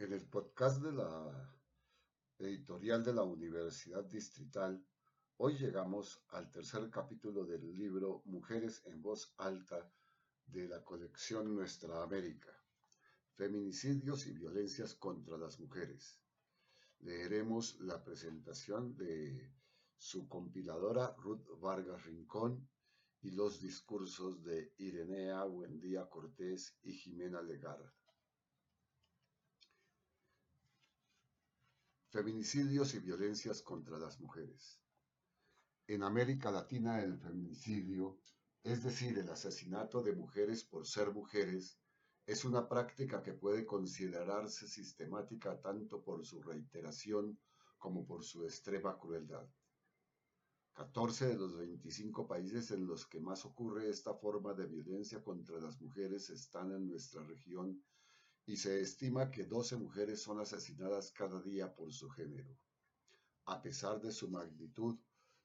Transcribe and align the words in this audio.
En 0.00 0.14
el 0.14 0.26
podcast 0.30 0.82
de 0.82 0.92
la 0.92 1.54
editorial 2.38 3.04
de 3.04 3.12
la 3.12 3.22
Universidad 3.22 4.02
Distrital, 4.02 4.82
hoy 5.36 5.58
llegamos 5.58 6.24
al 6.30 6.50
tercer 6.50 6.88
capítulo 6.88 7.44
del 7.44 7.76
libro 7.76 8.22
Mujeres 8.24 8.80
en 8.86 9.02
voz 9.02 9.34
alta 9.36 9.92
de 10.46 10.66
la 10.68 10.82
colección 10.82 11.54
Nuestra 11.54 12.02
América, 12.02 12.50
Feminicidios 13.34 14.26
y 14.26 14.32
Violencias 14.32 14.94
contra 14.94 15.36
las 15.36 15.60
Mujeres. 15.60 16.18
Leeremos 17.00 17.78
la 17.80 18.02
presentación 18.02 18.96
de 18.96 19.52
su 19.98 20.26
compiladora 20.30 21.14
Ruth 21.18 21.46
Vargas 21.60 22.06
Rincón 22.06 22.66
y 23.20 23.32
los 23.32 23.60
discursos 23.60 24.42
de 24.44 24.72
Irenea 24.78 25.44
Buendía 25.44 26.08
Cortés 26.08 26.78
y 26.84 26.94
Jimena 26.94 27.42
Legar. 27.42 27.99
Feminicidios 32.12 32.94
y 32.94 32.98
violencias 32.98 33.62
contra 33.62 33.96
las 33.96 34.18
mujeres. 34.18 34.80
En 35.86 36.02
América 36.02 36.50
Latina 36.50 37.00
el 37.00 37.16
feminicidio, 37.16 38.18
es 38.64 38.82
decir, 38.82 39.16
el 39.16 39.30
asesinato 39.30 40.02
de 40.02 40.16
mujeres 40.16 40.64
por 40.64 40.88
ser 40.88 41.12
mujeres, 41.12 41.78
es 42.26 42.44
una 42.44 42.68
práctica 42.68 43.22
que 43.22 43.32
puede 43.32 43.64
considerarse 43.64 44.66
sistemática 44.66 45.60
tanto 45.60 46.02
por 46.02 46.26
su 46.26 46.42
reiteración 46.42 47.38
como 47.78 48.04
por 48.04 48.24
su 48.24 48.44
extrema 48.44 48.98
crueldad. 48.98 49.48
14 50.72 51.28
de 51.28 51.36
los 51.36 51.56
25 51.56 52.26
países 52.26 52.72
en 52.72 52.88
los 52.88 53.06
que 53.06 53.20
más 53.20 53.44
ocurre 53.44 53.88
esta 53.88 54.14
forma 54.14 54.52
de 54.52 54.66
violencia 54.66 55.22
contra 55.22 55.60
las 55.60 55.80
mujeres 55.80 56.28
están 56.30 56.72
en 56.72 56.88
nuestra 56.88 57.22
región 57.22 57.80
y 58.50 58.56
se 58.56 58.80
estima 58.80 59.30
que 59.30 59.44
12 59.44 59.76
mujeres 59.76 60.22
son 60.22 60.40
asesinadas 60.40 61.12
cada 61.12 61.40
día 61.40 61.72
por 61.72 61.92
su 61.92 62.10
género. 62.10 62.58
A 63.44 63.62
pesar 63.62 64.00
de 64.00 64.10
su 64.10 64.28
magnitud, 64.28 64.98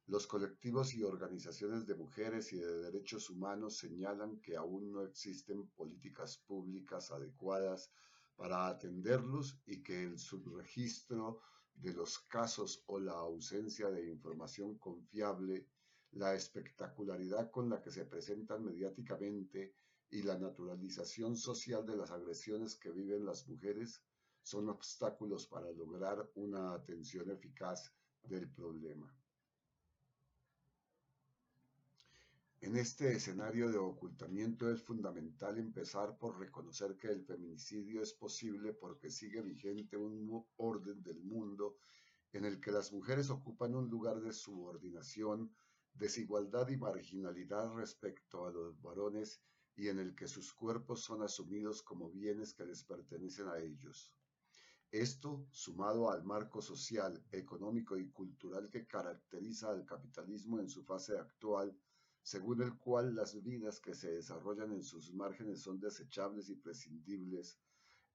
los 0.07 0.25
colectivos 0.25 0.95
y 0.95 1.03
organizaciones 1.03 1.85
de 1.85 1.93
mujeres 1.93 2.51
y 2.51 2.57
de 2.57 2.81
derechos 2.81 3.29
humanos 3.29 3.77
señalan 3.77 4.41
que 4.41 4.57
aún 4.57 4.91
no 4.91 5.03
existen 5.03 5.67
políticas 5.75 6.39
públicas 6.47 7.11
adecuadas 7.11 7.91
para 8.35 8.65
atenderlos 8.69 9.61
y 9.67 9.83
que 9.83 10.01
el 10.01 10.17
subregistro 10.17 11.41
de 11.75 11.93
los 11.93 12.17
casos 12.17 12.85
o 12.87 12.99
la 12.99 13.13
ausencia 13.13 13.91
de 13.91 14.09
información 14.09 14.79
confiable, 14.79 15.67
la 16.13 16.33
espectacularidad 16.33 17.51
con 17.51 17.69
la 17.69 17.79
que 17.83 17.91
se 17.91 18.05
presentan 18.05 18.65
mediáticamente 18.65 19.75
y 20.09 20.21
la 20.21 20.37
naturalización 20.37 21.35
social 21.35 21.85
de 21.85 21.97
las 21.97 22.11
agresiones 22.11 22.75
que 22.75 22.91
viven 22.91 23.25
las 23.25 23.47
mujeres 23.47 24.01
son 24.41 24.69
obstáculos 24.69 25.47
para 25.47 25.71
lograr 25.71 26.29
una 26.35 26.73
atención 26.73 27.31
eficaz 27.31 27.91
del 28.23 28.49
problema. 28.49 29.11
En 32.61 32.77
este 32.77 33.11
escenario 33.15 33.69
de 33.69 33.77
ocultamiento 33.77 34.71
es 34.71 34.81
fundamental 34.81 35.59
empezar 35.59 36.17
por 36.17 36.39
reconocer 36.39 36.97
que 36.97 37.09
el 37.09 37.23
feminicidio 37.23 38.01
es 38.01 38.13
posible 38.13 38.73
porque 38.73 39.11
sigue 39.11 39.41
vigente 39.41 39.97
un 39.97 40.43
orden 40.57 41.03
del 41.03 41.21
mundo 41.21 41.77
en 42.33 42.43
el 42.43 42.59
que 42.59 42.71
las 42.71 42.91
mujeres 42.91 43.29
ocupan 43.29 43.75
un 43.75 43.87
lugar 43.89 44.19
de 44.19 44.33
subordinación, 44.33 45.55
desigualdad 45.93 46.67
y 46.69 46.77
marginalidad 46.77 47.71
respecto 47.75 48.45
a 48.45 48.51
los 48.51 48.81
varones 48.81 49.41
y 49.75 49.89
en 49.89 49.99
el 49.99 50.15
que 50.15 50.27
sus 50.27 50.53
cuerpos 50.53 51.01
son 51.01 51.21
asumidos 51.21 51.81
como 51.81 52.09
bienes 52.09 52.53
que 52.53 52.65
les 52.65 52.83
pertenecen 52.83 53.47
a 53.47 53.59
ellos. 53.59 54.13
Esto, 54.91 55.45
sumado 55.51 56.09
al 56.09 56.23
marco 56.23 56.61
social, 56.61 57.21
económico 57.31 57.97
y 57.97 58.09
cultural 58.11 58.69
que 58.69 58.87
caracteriza 58.87 59.69
al 59.69 59.85
capitalismo 59.85 60.59
en 60.59 60.69
su 60.69 60.83
fase 60.83 61.17
actual, 61.17 61.77
según 62.21 62.61
el 62.61 62.77
cual 62.77 63.13
las 63.13 63.43
vidas 63.43 63.79
que 63.79 63.93
se 63.93 64.11
desarrollan 64.11 64.71
en 64.71 64.83
sus 64.83 65.13
márgenes 65.13 65.61
son 65.61 65.79
desechables 65.79 66.49
y 66.49 66.55
prescindibles, 66.55 67.59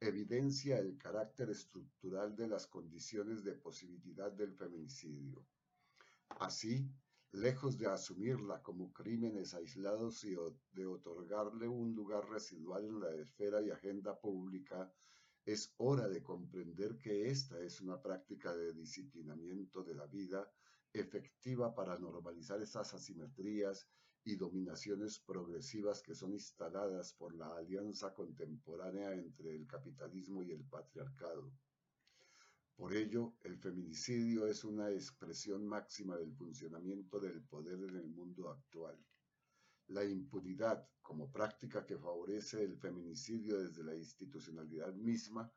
evidencia 0.00 0.78
el 0.78 0.96
carácter 0.96 1.50
estructural 1.50 2.34
de 2.34 2.48
las 2.48 2.66
condiciones 2.66 3.44
de 3.44 3.52
posibilidad 3.52 4.32
del 4.32 4.54
feminicidio. 4.54 5.46
Así, 6.38 6.90
lejos 7.32 7.78
de 7.78 7.86
asumirla 7.86 8.60
como 8.62 8.92
crímenes 8.92 9.54
aislados 9.54 10.24
y 10.24 10.36
de 10.72 10.86
otorgarle 10.86 11.68
un 11.68 11.94
lugar 11.94 12.28
residual 12.28 12.84
en 12.84 13.00
la 13.00 13.14
esfera 13.14 13.62
y 13.62 13.70
agenda 13.70 14.18
pública, 14.18 14.92
es 15.44 15.72
hora 15.78 16.08
de 16.08 16.22
comprender 16.22 16.96
que 16.98 17.30
esta 17.30 17.58
es 17.60 17.80
una 17.80 18.00
práctica 18.00 18.54
de 18.54 18.72
disciplinamiento 18.74 19.82
de 19.82 19.94
la 19.94 20.06
vida 20.06 20.50
efectiva 20.92 21.74
para 21.74 21.98
normalizar 21.98 22.60
esas 22.60 22.92
asimetrías 22.94 23.86
y 24.24 24.36
dominaciones 24.36 25.18
progresivas 25.20 26.02
que 26.02 26.14
son 26.14 26.32
instaladas 26.32 27.14
por 27.14 27.34
la 27.34 27.56
alianza 27.56 28.12
contemporánea 28.12 29.12
entre 29.14 29.54
el 29.54 29.66
capitalismo 29.66 30.42
y 30.42 30.50
el 30.50 30.64
patriarcado. 30.64 31.50
Por 32.80 32.96
ello, 32.96 33.34
el 33.42 33.58
feminicidio 33.58 34.46
es 34.46 34.64
una 34.64 34.90
expresión 34.90 35.66
máxima 35.66 36.16
del 36.16 36.32
funcionamiento 36.32 37.20
del 37.20 37.42
poder 37.42 37.74
en 37.74 37.94
el 37.94 38.08
mundo 38.08 38.48
actual. 38.48 38.98
La 39.88 40.02
impunidad, 40.02 40.88
como 41.02 41.30
práctica 41.30 41.84
que 41.84 41.98
favorece 41.98 42.64
el 42.64 42.78
feminicidio 42.78 43.58
desde 43.58 43.84
la 43.84 43.94
institucionalidad 43.94 44.94
misma, 44.94 45.52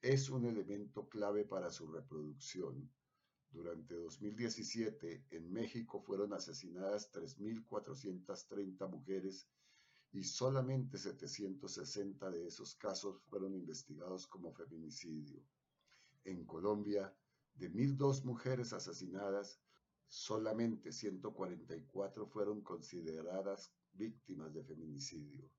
es 0.00 0.30
un 0.30 0.46
elemento 0.46 1.06
clave 1.06 1.44
para 1.44 1.70
su 1.70 1.86
reproducción. 1.86 2.90
Durante 3.50 3.96
2017, 3.96 5.26
en 5.32 5.52
México 5.52 6.00
fueron 6.00 6.32
asesinadas 6.32 7.12
3.430 7.12 8.88
mujeres 8.88 9.46
y 10.12 10.24
solamente 10.24 10.96
760 10.96 12.30
de 12.30 12.46
esos 12.46 12.74
casos 12.76 13.20
fueron 13.28 13.54
investigados 13.54 14.26
como 14.26 14.54
feminicidio 14.54 15.44
en 16.24 16.44
Colombia, 16.44 17.14
de 17.54 17.70
1.002 17.70 18.24
mujeres 18.24 18.72
asesinadas, 18.72 19.60
solamente 20.06 20.92
144 20.92 22.26
fueron 22.26 22.62
consideradas 22.62 23.72
víctimas 23.92 24.52
de 24.52 24.64
feminicidio. 24.64 25.50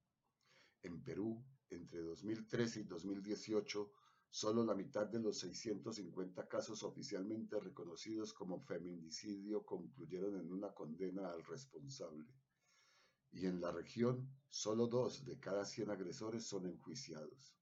En 0.81 1.01
Perú, 1.03 1.43
entre 1.69 2.01
2013 2.01 2.81
y 2.81 2.83
2018, 2.83 3.91
solo 4.29 4.63
la 4.63 4.75
mitad 4.75 5.07
de 5.07 5.19
los 5.19 5.39
650 5.39 6.47
casos 6.47 6.83
oficialmente 6.83 7.59
reconocidos 7.59 8.33
como 8.33 8.59
feminicidio 8.59 9.65
concluyeron 9.65 10.39
en 10.39 10.51
una 10.51 10.73
condena 10.73 11.31
al 11.31 11.43
responsable. 11.45 12.27
Y 13.31 13.45
en 13.45 13.61
la 13.61 13.71
región, 13.71 14.29
solo 14.49 14.87
dos 14.87 15.25
de 15.25 15.39
cada 15.39 15.65
100 15.65 15.89
agresores 15.89 16.45
son 16.45 16.65
enjuiciados. 16.65 17.55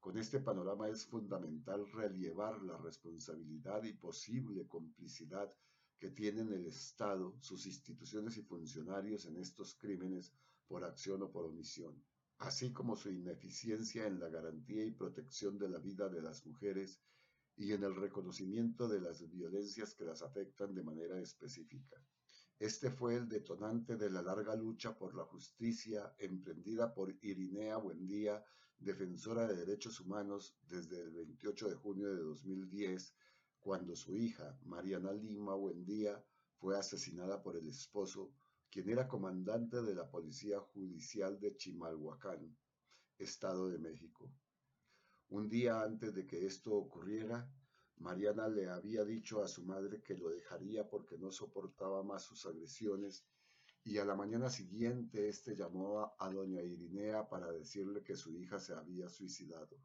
Con 0.00 0.18
este 0.18 0.40
panorama 0.40 0.88
es 0.88 1.06
fundamental 1.06 1.90
relevar 1.92 2.62
la 2.62 2.76
responsabilidad 2.78 3.82
y 3.84 3.92
posible 3.92 4.66
complicidad 4.66 5.52
que 5.98 6.10
tienen 6.10 6.52
el 6.52 6.66
Estado, 6.66 7.36
sus 7.40 7.66
instituciones 7.66 8.36
y 8.36 8.42
funcionarios 8.42 9.26
en 9.26 9.36
estos 9.36 9.74
crímenes 9.74 10.32
por 10.68 10.84
acción 10.84 11.22
o 11.22 11.30
por 11.30 11.46
omisión, 11.46 12.04
así 12.38 12.72
como 12.72 12.96
su 12.96 13.10
ineficiencia 13.10 14.06
en 14.06 14.20
la 14.20 14.28
garantía 14.28 14.84
y 14.84 14.90
protección 14.90 15.58
de 15.58 15.68
la 15.68 15.78
vida 15.78 16.08
de 16.08 16.22
las 16.22 16.44
mujeres 16.44 17.00
y 17.56 17.72
en 17.72 17.82
el 17.82 17.96
reconocimiento 17.96 18.88
de 18.88 19.00
las 19.00 19.28
violencias 19.30 19.94
que 19.94 20.04
las 20.04 20.22
afectan 20.22 20.74
de 20.74 20.82
manera 20.82 21.18
específica. 21.18 21.96
Este 22.58 22.90
fue 22.90 23.16
el 23.16 23.28
detonante 23.28 23.96
de 23.96 24.08
la 24.08 24.22
larga 24.22 24.56
lucha 24.56 24.96
por 24.96 25.14
la 25.14 25.24
justicia 25.24 26.14
emprendida 26.18 26.94
por 26.94 27.14
Irinea 27.20 27.76
Buendía, 27.76 28.42
defensora 28.78 29.46
de 29.46 29.56
derechos 29.56 30.00
humanos, 30.00 30.56
desde 30.62 31.02
el 31.02 31.10
28 31.10 31.68
de 31.68 31.74
junio 31.74 32.14
de 32.14 32.22
2010, 32.22 33.14
cuando 33.60 33.94
su 33.94 34.16
hija, 34.16 34.58
Mariana 34.62 35.12
Lima 35.12 35.54
Buendía, 35.54 36.24
fue 36.54 36.78
asesinada 36.78 37.42
por 37.42 37.56
el 37.56 37.68
esposo, 37.68 38.32
quien 38.70 38.88
era 38.88 39.06
comandante 39.06 39.82
de 39.82 39.94
la 39.94 40.08
Policía 40.08 40.58
Judicial 40.58 41.38
de 41.38 41.54
Chimalhuacán, 41.56 42.56
Estado 43.18 43.68
de 43.68 43.78
México. 43.78 44.32
Un 45.28 45.50
día 45.50 45.82
antes 45.82 46.14
de 46.14 46.26
que 46.26 46.46
esto 46.46 46.72
ocurriera, 46.72 47.50
Mariana 47.98 48.48
le 48.48 48.68
había 48.68 49.04
dicho 49.04 49.42
a 49.42 49.48
su 49.48 49.64
madre 49.64 50.02
que 50.02 50.16
lo 50.16 50.28
dejaría 50.28 50.88
porque 50.88 51.16
no 51.16 51.30
soportaba 51.30 52.02
más 52.02 52.24
sus 52.24 52.44
agresiones 52.46 53.24
y 53.84 53.98
a 53.98 54.04
la 54.04 54.14
mañana 54.16 54.50
siguiente 54.50 55.28
éste 55.28 55.54
llamó 55.54 56.12
a, 56.18 56.30
doña 56.30 56.60
Irinea 56.60 57.28
para 57.28 57.52
decirle 57.52 58.02
que 58.02 58.16
su 58.16 58.36
hija 58.36 58.58
se 58.58 58.74
había 58.74 59.08
suicidado. 59.08 59.78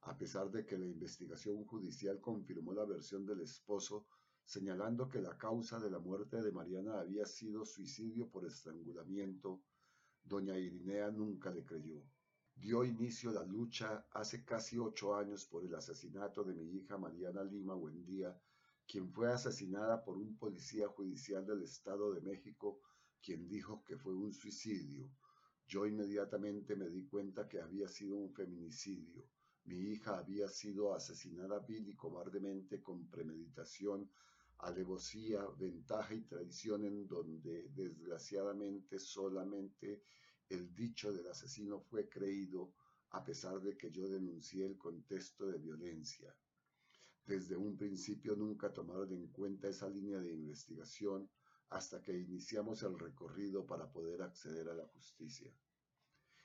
A 0.00 0.16
pesar 0.16 0.50
de 0.50 0.64
que 0.64 0.78
la 0.78 0.86
investigación 0.86 1.64
judicial 1.66 2.20
confirmó 2.20 2.72
la 2.72 2.86
versión 2.86 3.26
del 3.26 3.42
esposo, 3.42 4.06
señalando 4.44 5.08
que 5.08 5.20
la 5.20 5.36
causa 5.36 5.78
de 5.78 5.90
la 5.90 5.98
muerte 5.98 6.42
de 6.42 6.52
Mariana 6.52 7.00
había 7.00 7.26
sido 7.26 7.66
suicidio 7.66 8.28
por 8.30 8.46
estrangulamiento, 8.46 9.62
doña 10.24 10.58
Irinea 10.58 11.10
nunca 11.10 11.50
le 11.50 11.64
creyó. 11.64 12.02
Dio 12.54 12.84
inicio 12.84 13.32
la 13.32 13.44
lucha 13.44 14.06
hace 14.12 14.44
casi 14.44 14.78
ocho 14.78 15.14
años 15.14 15.46
por 15.46 15.64
el 15.64 15.74
asesinato 15.74 16.44
de 16.44 16.54
mi 16.54 16.76
hija 16.76 16.96
Mariana 16.96 17.42
Lima 17.42 17.74
Buendía, 17.74 18.38
quien 18.86 19.10
fue 19.12 19.32
asesinada 19.32 20.04
por 20.04 20.16
un 20.16 20.36
policía 20.36 20.88
judicial 20.88 21.46
del 21.46 21.62
Estado 21.62 22.12
de 22.12 22.20
México, 22.20 22.80
quien 23.22 23.48
dijo 23.48 23.82
que 23.84 23.96
fue 23.96 24.14
un 24.14 24.32
suicidio. 24.32 25.10
Yo 25.66 25.86
inmediatamente 25.86 26.76
me 26.76 26.88
di 26.88 27.04
cuenta 27.06 27.48
que 27.48 27.60
había 27.60 27.88
sido 27.88 28.16
un 28.16 28.32
feminicidio. 28.32 29.24
Mi 29.64 29.78
hija 29.92 30.18
había 30.18 30.48
sido 30.48 30.94
asesinada 30.94 31.60
vil 31.60 31.88
y 31.88 31.94
cobardemente 31.94 32.82
con 32.82 33.08
premeditación, 33.08 34.10
alevosía, 34.58 35.44
ventaja 35.58 36.14
y 36.14 36.22
traición 36.22 36.84
en 36.84 37.06
donde 37.06 37.68
desgraciadamente 37.70 38.98
solamente 38.98 40.02
el 40.52 40.74
dicho 40.74 41.12
del 41.12 41.28
asesino 41.28 41.80
fue 41.80 42.08
creído 42.08 42.72
a 43.10 43.24
pesar 43.24 43.60
de 43.60 43.76
que 43.76 43.90
yo 43.90 44.08
denuncié 44.08 44.66
el 44.66 44.76
contexto 44.76 45.46
de 45.46 45.58
violencia. 45.58 46.34
Desde 47.24 47.56
un 47.56 47.76
principio 47.76 48.36
nunca 48.36 48.72
tomaron 48.72 49.12
en 49.12 49.28
cuenta 49.28 49.68
esa 49.68 49.88
línea 49.88 50.20
de 50.20 50.32
investigación 50.32 51.30
hasta 51.70 52.02
que 52.02 52.18
iniciamos 52.18 52.82
el 52.82 52.98
recorrido 52.98 53.66
para 53.66 53.90
poder 53.90 54.22
acceder 54.22 54.68
a 54.68 54.74
la 54.74 54.86
justicia. 54.86 55.50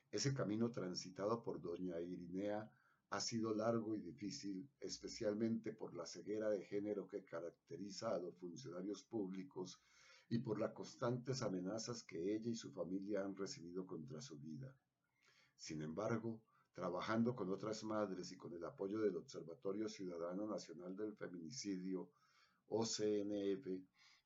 Ese 0.10 0.34
camino 0.34 0.72
transitado 0.72 1.44
por 1.44 1.60
doña 1.60 2.00
Irinea 2.00 2.72
ha 3.10 3.20
sido 3.22 3.54
largo 3.54 3.96
y 3.96 4.00
difícil, 4.00 4.70
especialmente 4.80 5.74
por 5.74 5.94
la 5.94 6.06
ceguera 6.06 6.50
de 6.50 6.64
género 6.64 7.08
que 7.08 7.26
caracteriza 7.26 8.14
a 8.14 8.20
los 8.20 8.38
funcionarios 8.38 9.04
públicos 9.04 9.82
y 10.30 10.40
por 10.40 10.60
las 10.60 10.74
constantes 10.74 11.42
amenazas 11.42 12.04
que 12.04 12.36
ella 12.36 12.50
y 12.50 12.56
su 12.56 12.72
familia 12.72 13.24
han 13.24 13.36
recibido 13.36 13.86
contra 13.86 14.22
su 14.22 14.38
vida. 14.38 14.74
Sin 15.56 15.82
embargo, 15.82 16.42
trabajando 16.74 17.36
con 17.36 17.50
otras 17.52 17.84
madres 17.84 18.32
y 18.32 18.38
con 18.38 18.54
el 18.54 18.64
apoyo 18.66 19.00
del 19.00 19.16
Observatorio 19.16 19.88
Ciudadano 19.88 20.46
Nacional 20.46 20.96
del 20.96 21.16
Feminicidio, 21.16 22.12
OCNF, 22.68 23.68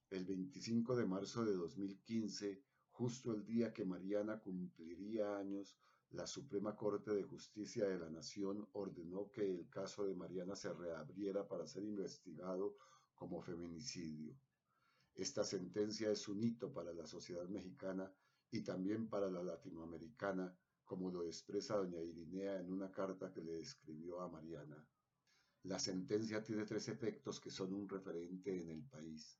el 0.09 0.25
25 0.25 0.95
de 0.95 1.05
marzo 1.05 1.45
de 1.45 1.53
2015, 1.53 2.61
justo 2.91 3.33
el 3.33 3.45
día 3.45 3.71
que 3.71 3.85
Mariana 3.85 4.39
cumpliría 4.39 5.37
años, 5.37 5.77
la 6.09 6.27
Suprema 6.27 6.75
Corte 6.75 7.11
de 7.11 7.23
Justicia 7.23 7.87
de 7.87 7.97
la 7.97 8.09
Nación 8.09 8.67
ordenó 8.73 9.31
que 9.31 9.49
el 9.49 9.69
caso 9.69 10.05
de 10.05 10.15
Mariana 10.15 10.55
se 10.57 10.73
reabriera 10.73 11.47
para 11.47 11.65
ser 11.65 11.83
investigado 11.83 12.75
como 13.15 13.41
feminicidio. 13.41 14.35
Esta 15.21 15.43
sentencia 15.43 16.09
es 16.09 16.27
un 16.27 16.41
hito 16.41 16.73
para 16.73 16.91
la 16.95 17.05
sociedad 17.05 17.47
mexicana 17.47 18.11
y 18.49 18.61
también 18.61 19.07
para 19.07 19.29
la 19.29 19.43
latinoamericana, 19.43 20.57
como 20.83 21.11
lo 21.11 21.23
expresa 21.23 21.75
doña 21.77 22.01
Irinea 22.01 22.59
en 22.59 22.71
una 22.71 22.89
carta 22.89 23.31
que 23.31 23.43
le 23.43 23.59
escribió 23.59 24.19
a 24.19 24.29
Mariana. 24.29 24.83
La 25.61 25.77
sentencia 25.77 26.41
tiene 26.41 26.65
tres 26.65 26.87
efectos 26.87 27.39
que 27.39 27.51
son 27.51 27.71
un 27.71 27.87
referente 27.87 28.63
en 28.63 28.69
el 28.71 28.83
país. 28.83 29.37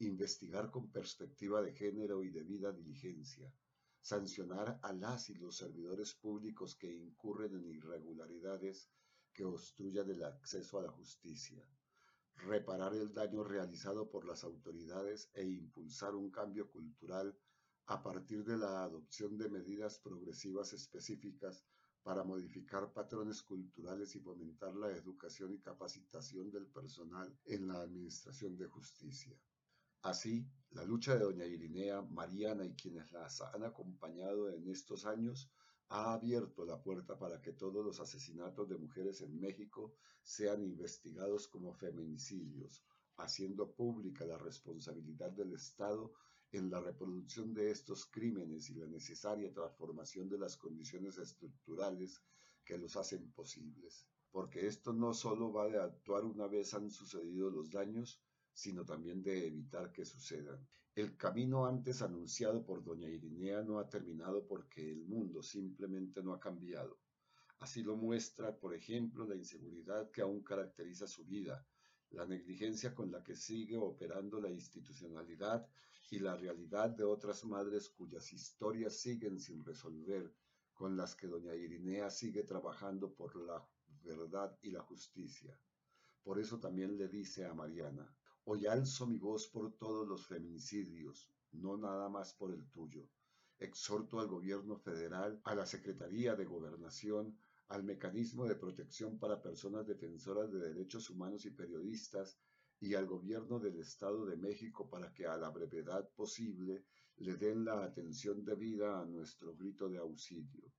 Investigar 0.00 0.72
con 0.72 0.90
perspectiva 0.90 1.62
de 1.62 1.72
género 1.72 2.24
y 2.24 2.30
debida 2.30 2.72
diligencia. 2.72 3.54
Sancionar 4.00 4.80
a 4.82 4.92
las 4.92 5.30
y 5.30 5.36
los 5.36 5.56
servidores 5.56 6.14
públicos 6.14 6.74
que 6.74 6.92
incurren 6.92 7.54
en 7.54 7.68
irregularidades 7.68 8.90
que 9.32 9.44
obstruyan 9.44 10.10
el 10.10 10.24
acceso 10.24 10.80
a 10.80 10.82
la 10.82 10.90
justicia 10.90 11.64
reparar 12.46 12.94
el 12.94 13.12
daño 13.12 13.44
realizado 13.44 14.10
por 14.10 14.24
las 14.26 14.44
autoridades 14.44 15.30
e 15.34 15.44
impulsar 15.44 16.14
un 16.14 16.30
cambio 16.30 16.70
cultural 16.70 17.36
a 17.86 18.02
partir 18.02 18.44
de 18.44 18.56
la 18.56 18.84
adopción 18.84 19.36
de 19.38 19.48
medidas 19.48 19.98
progresivas 19.98 20.72
específicas 20.72 21.64
para 22.02 22.24
modificar 22.24 22.92
patrones 22.92 23.42
culturales 23.42 24.14
y 24.16 24.20
fomentar 24.20 24.74
la 24.74 24.90
educación 24.90 25.52
y 25.52 25.60
capacitación 25.60 26.50
del 26.50 26.66
personal 26.66 27.36
en 27.44 27.68
la 27.68 27.80
Administración 27.80 28.56
de 28.56 28.66
Justicia. 28.66 29.38
Así, 30.02 30.44
la 30.70 30.84
lucha 30.84 31.14
de 31.14 31.20
doña 31.20 31.46
Irinea, 31.46 32.02
Mariana 32.02 32.64
y 32.64 32.74
quienes 32.74 33.12
las 33.12 33.40
han 33.40 33.62
acompañado 33.62 34.50
en 34.50 34.68
estos 34.68 35.06
años 35.06 35.48
ha 35.88 36.14
abierto 36.14 36.64
la 36.64 36.82
puerta 36.82 37.18
para 37.18 37.40
que 37.40 37.52
todos 37.52 37.84
los 37.84 38.00
asesinatos 38.00 38.68
de 38.68 38.78
mujeres 38.78 39.20
en 39.20 39.38
México 39.38 39.94
sean 40.22 40.62
investigados 40.62 41.48
como 41.48 41.74
feminicidios, 41.74 42.82
haciendo 43.16 43.72
pública 43.74 44.24
la 44.24 44.38
responsabilidad 44.38 45.30
del 45.32 45.52
Estado 45.52 46.12
en 46.52 46.70
la 46.70 46.80
reproducción 46.80 47.54
de 47.54 47.70
estos 47.70 48.06
crímenes 48.06 48.68
y 48.70 48.74
la 48.74 48.86
necesaria 48.86 49.52
transformación 49.52 50.28
de 50.28 50.38
las 50.38 50.56
condiciones 50.56 51.18
estructurales 51.18 52.22
que 52.64 52.78
los 52.78 52.96
hacen 52.96 53.30
posibles. 53.32 54.06
Porque 54.30 54.66
esto 54.66 54.92
no 54.92 55.12
solo 55.14 55.52
va 55.52 55.68
de 55.68 55.80
actuar 55.80 56.24
una 56.24 56.46
vez 56.46 56.74
han 56.74 56.90
sucedido 56.90 57.50
los 57.50 57.70
daños, 57.70 58.20
sino 58.52 58.84
también 58.84 59.22
de 59.22 59.46
evitar 59.46 59.92
que 59.92 60.04
sucedan. 60.04 60.66
El 60.94 61.16
camino 61.16 61.64
antes 61.64 62.02
anunciado 62.02 62.66
por 62.66 62.84
doña 62.84 63.08
Irinea 63.08 63.62
no 63.62 63.78
ha 63.78 63.88
terminado 63.88 64.46
porque 64.46 64.90
el 64.92 65.06
mundo 65.06 65.42
simplemente 65.42 66.22
no 66.22 66.34
ha 66.34 66.38
cambiado. 66.38 66.98
Así 67.60 67.82
lo 67.82 67.96
muestra, 67.96 68.54
por 68.54 68.74
ejemplo, 68.74 69.24
la 69.24 69.34
inseguridad 69.34 70.10
que 70.10 70.20
aún 70.20 70.42
caracteriza 70.42 71.06
su 71.06 71.24
vida, 71.24 71.66
la 72.10 72.26
negligencia 72.26 72.94
con 72.94 73.10
la 73.10 73.22
que 73.22 73.34
sigue 73.34 73.78
operando 73.78 74.38
la 74.38 74.50
institucionalidad 74.50 75.66
y 76.10 76.18
la 76.18 76.36
realidad 76.36 76.90
de 76.90 77.04
otras 77.04 77.42
madres 77.46 77.88
cuyas 77.88 78.30
historias 78.30 78.94
siguen 79.00 79.40
sin 79.40 79.64
resolver, 79.64 80.30
con 80.74 80.94
las 80.94 81.14
que 81.14 81.26
doña 81.26 81.54
Irinea 81.54 82.10
sigue 82.10 82.42
trabajando 82.42 83.14
por 83.14 83.34
la 83.36 83.66
verdad 84.02 84.58
y 84.60 84.70
la 84.70 84.82
justicia. 84.82 85.58
Por 86.22 86.38
eso 86.38 86.60
también 86.60 86.98
le 86.98 87.08
dice 87.08 87.46
a 87.46 87.54
Mariana, 87.54 88.14
Hoy 88.44 88.66
alzo 88.66 89.06
mi 89.06 89.18
voz 89.18 89.46
por 89.46 89.72
todos 89.78 90.06
los 90.08 90.26
feminicidios, 90.26 91.30
no 91.52 91.76
nada 91.76 92.08
más 92.08 92.34
por 92.34 92.52
el 92.52 92.68
tuyo. 92.72 93.08
Exhorto 93.60 94.18
al 94.18 94.26
gobierno 94.26 94.76
federal, 94.76 95.40
a 95.44 95.54
la 95.54 95.64
Secretaría 95.64 96.34
de 96.34 96.44
Gobernación, 96.44 97.38
al 97.68 97.84
Mecanismo 97.84 98.44
de 98.44 98.56
Protección 98.56 99.20
para 99.20 99.40
Personas 99.40 99.86
Defensoras 99.86 100.50
de 100.50 100.58
Derechos 100.58 101.08
Humanos 101.08 101.46
y 101.46 101.52
Periodistas 101.52 102.36
y 102.80 102.94
al 102.94 103.06
gobierno 103.06 103.60
del 103.60 103.78
Estado 103.78 104.26
de 104.26 104.36
México 104.36 104.90
para 104.90 105.14
que 105.14 105.24
a 105.24 105.36
la 105.36 105.50
brevedad 105.50 106.10
posible 106.16 106.84
le 107.18 107.36
den 107.36 107.64
la 107.64 107.84
atención 107.84 108.44
debida 108.44 109.00
a 109.00 109.06
nuestro 109.06 109.54
grito 109.54 109.88
de 109.88 109.98
auxilio. 109.98 110.72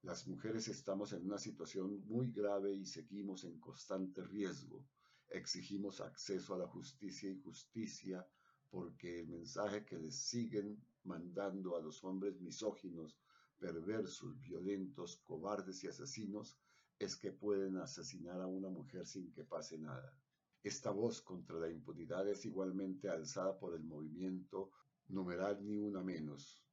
Las 0.00 0.26
mujeres 0.26 0.66
estamos 0.68 1.12
en 1.12 1.26
una 1.26 1.36
situación 1.36 2.06
muy 2.06 2.32
grave 2.32 2.72
y 2.72 2.86
seguimos 2.86 3.44
en 3.44 3.60
constante 3.60 4.24
riesgo. 4.24 4.82
Exigimos 5.30 6.00
acceso 6.00 6.54
a 6.54 6.58
la 6.58 6.66
justicia 6.66 7.30
y 7.30 7.40
justicia 7.40 8.26
porque 8.70 9.20
el 9.20 9.28
mensaje 9.28 9.84
que 9.84 9.98
les 9.98 10.16
siguen 10.16 10.82
mandando 11.04 11.76
a 11.76 11.80
los 11.80 12.02
hombres 12.04 12.40
misóginos, 12.40 13.18
perversos, 13.58 14.38
violentos, 14.40 15.16
cobardes 15.16 15.82
y 15.84 15.88
asesinos 15.88 16.58
es 16.98 17.16
que 17.16 17.32
pueden 17.32 17.76
asesinar 17.76 18.40
a 18.40 18.46
una 18.46 18.68
mujer 18.68 19.06
sin 19.06 19.30
que 19.32 19.44
pase 19.44 19.78
nada. 19.78 20.18
Esta 20.62 20.90
voz 20.90 21.22
contra 21.22 21.58
la 21.58 21.70
impunidad 21.70 22.28
es 22.28 22.44
igualmente 22.44 23.08
alzada 23.08 23.58
por 23.58 23.74
el 23.74 23.84
movimiento 23.84 24.72
numeral 25.08 25.64
ni 25.64 25.78
una 25.78 26.02
menos, 26.02 26.65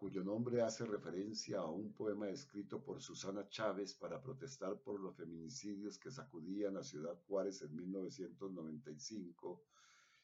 cuyo 0.00 0.24
nombre 0.24 0.62
hace 0.62 0.86
referencia 0.86 1.58
a 1.58 1.66
un 1.66 1.92
poema 1.92 2.26
escrito 2.30 2.82
por 2.82 3.02
Susana 3.02 3.46
Chávez 3.50 3.92
para 3.92 4.18
protestar 4.18 4.80
por 4.80 4.98
los 4.98 5.14
feminicidios 5.14 5.98
que 5.98 6.10
sacudían 6.10 6.78
a 6.78 6.82
Ciudad 6.82 7.20
Juárez 7.26 7.60
en 7.60 7.76
1995 7.76 9.62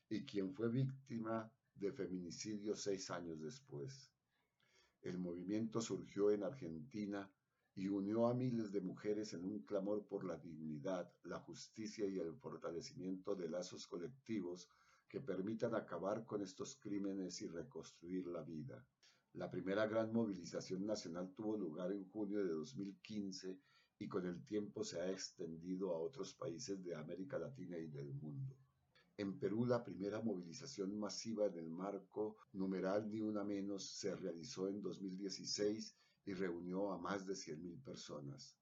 y 0.08 0.24
quien 0.24 0.54
fue 0.54 0.70
víctima 0.70 1.52
de 1.74 1.92
feminicidio 1.92 2.74
seis 2.74 3.10
años 3.10 3.38
después. 3.38 4.10
El 5.02 5.18
movimiento 5.18 5.82
surgió 5.82 6.30
en 6.30 6.44
Argentina 6.44 7.30
y 7.74 7.88
unió 7.88 8.28
a 8.28 8.34
miles 8.34 8.72
de 8.72 8.80
mujeres 8.80 9.34
en 9.34 9.44
un 9.44 9.58
clamor 9.58 10.06
por 10.06 10.24
la 10.24 10.38
dignidad, 10.38 11.12
la 11.24 11.38
justicia 11.40 12.06
y 12.06 12.18
el 12.18 12.34
fortalecimiento 12.34 13.34
de 13.34 13.50
lazos 13.50 13.86
colectivos 13.86 14.70
que 15.06 15.20
permitan 15.20 15.74
acabar 15.74 16.24
con 16.24 16.40
estos 16.40 16.76
crímenes 16.76 17.42
y 17.42 17.46
reconstruir 17.46 18.26
la 18.26 18.40
vida. 18.40 18.82
La 19.36 19.50
primera 19.50 19.86
gran 19.86 20.14
movilización 20.14 20.86
nacional 20.86 21.34
tuvo 21.34 21.58
lugar 21.58 21.92
en 21.92 22.08
junio 22.08 22.38
de 22.38 22.52
2015 22.52 23.60
y 23.98 24.08
con 24.08 24.24
el 24.24 24.42
tiempo 24.46 24.82
se 24.82 24.98
ha 24.98 25.10
extendido 25.10 25.94
a 25.94 25.98
otros 25.98 26.32
países 26.32 26.82
de 26.82 26.94
América 26.94 27.38
Latina 27.38 27.76
y 27.76 27.86
del 27.86 28.14
mundo. 28.14 28.56
En 29.18 29.38
Perú, 29.38 29.66
la 29.66 29.84
primera 29.84 30.22
movilización 30.22 30.98
masiva 30.98 31.44
en 31.44 31.58
el 31.58 31.68
marco 31.68 32.38
numeral 32.52 33.10
Ni 33.10 33.20
Una 33.20 33.44
Menos 33.44 33.84
se 33.84 34.16
realizó 34.16 34.68
en 34.68 34.80
2016 34.80 35.94
y 36.24 36.32
reunió 36.32 36.90
a 36.90 36.98
más 36.98 37.26
de 37.26 37.34
100.000 37.34 37.82
personas. 37.84 38.56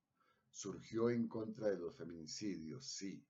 Surgió 0.51 1.09
en 1.09 1.29
contra 1.29 1.69
de 1.69 1.79
los 1.79 1.95
feminicidios, 1.95 2.85
sí, 2.85 3.25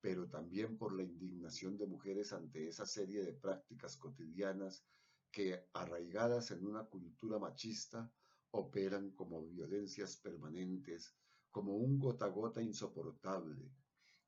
pero 0.00 0.26
también 0.26 0.78
por 0.78 0.94
la 0.94 1.02
indignación 1.02 1.76
de 1.76 1.86
mujeres 1.86 2.32
ante 2.32 2.66
esa 2.66 2.86
serie 2.86 3.22
de 3.22 3.34
prácticas 3.34 3.98
cotidianas 3.98 4.86
que, 5.30 5.68
arraigadas 5.72 6.50
en 6.50 6.66
una 6.66 6.84
cultura 6.84 7.38
machista, 7.38 8.10
operan 8.50 9.10
como 9.12 9.46
violencias 9.46 10.16
permanentes, 10.16 11.14
como 11.50 11.76
un 11.76 11.98
gota 11.98 12.26
a 12.26 12.28
gota 12.28 12.62
insoportable, 12.62 13.70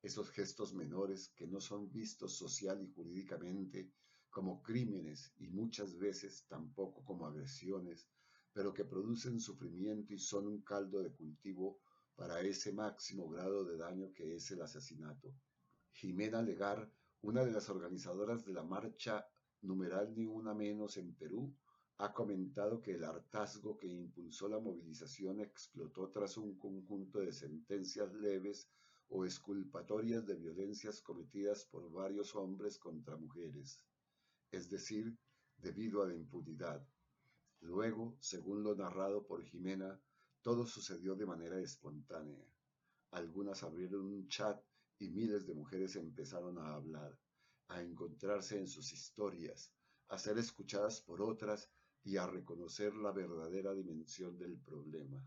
esos 0.03 0.31
gestos 0.31 0.73
menores 0.75 1.29
que 1.37 1.47
no 1.47 1.61
son 1.61 1.91
vistos 1.91 2.37
social 2.37 2.83
y 2.83 2.89
jurídicamente 2.89 3.93
como 4.31 4.63
crímenes 4.63 5.33
y 5.39 5.49
muchas 5.49 5.99
veces 5.99 6.47
tampoco 6.47 7.05
como 7.05 7.27
agresiones, 7.27 8.09
pero 8.53 8.73
que 8.73 8.85
producen 8.85 9.41
sufrimiento 9.41 10.15
y 10.15 10.19
son 10.19 10.47
un 10.47 10.63
caldo 10.63 11.03
de 11.03 11.13
cultivo 11.13 11.81
para 12.15 12.41
ese 12.41 12.73
máximo 12.73 13.29
grado 13.29 13.65
de 13.65 13.77
daño 13.77 14.13
que 14.13 14.37
es 14.37 14.51
el 14.51 14.63
asesinato. 14.63 15.35
Jimena 15.93 16.43
Legar, 16.43 16.91
una 17.23 17.45
de 17.45 17.53
las 17.53 17.69
organizadoras 17.69 18.45
de 18.45 18.53
la 18.53 18.63
marcha 18.63 19.27
numeral 19.63 20.15
ni 20.17 20.27
una 20.27 20.55
menos 20.55 20.97
en 20.97 21.15
Perú, 21.15 21.55
ha 21.99 22.13
comentado 22.15 22.81
que 22.81 22.93
el 22.93 23.05
hartazgo 23.05 23.77
que 23.77 23.87
impulsó 23.87 24.49
la 24.49 24.59
movilización 24.59 25.41
explotó 25.41 26.11
tras 26.11 26.37
un 26.39 26.59
conjunto 26.59 27.21
de 27.21 27.33
sentencias 27.33 28.13
leves 28.15 28.71
o 29.09 29.25
exculpatorias 29.25 30.27
de 30.27 30.37
violencias 30.37 31.03
cometidas 31.03 31.67
por 31.67 31.91
varios 31.93 32.35
hombres 32.35 32.79
contra 32.79 33.17
mujeres, 33.17 33.85
es 34.51 34.71
decir, 34.71 35.15
debido 35.59 36.03
a 36.03 36.09
la 36.09 36.15
impunidad. 36.15 36.87
Luego, 37.61 38.17
según 38.21 38.63
lo 38.63 38.75
narrado 38.75 39.27
por 39.27 39.45
Jimena, 39.45 40.01
todo 40.41 40.65
sucedió 40.65 41.15
de 41.17 41.27
manera 41.27 41.61
espontánea. 41.61 42.47
Algunas 43.11 43.63
abrieron 43.63 44.07
un 44.07 44.27
chat 44.29 44.65
y 44.99 45.11
miles 45.11 45.47
de 45.47 45.55
mujeres 45.55 45.97
empezaron 45.97 46.57
a 46.59 46.75
hablar, 46.75 47.19
a 47.71 47.81
encontrarse 47.81 48.59
en 48.59 48.69
sus 48.69 48.93
historias, 48.93 49.73
a 50.09 50.19
ser 50.19 50.39
escuchadas 50.39 51.01
por 51.01 51.23
otras 51.23 51.71
y 52.03 52.17
a 52.17 52.27
reconocer 52.27 52.95
la 52.95 53.13
verdadera 53.13 53.75
dimensión 53.75 54.37
del 54.39 54.59
problema. 54.59 55.25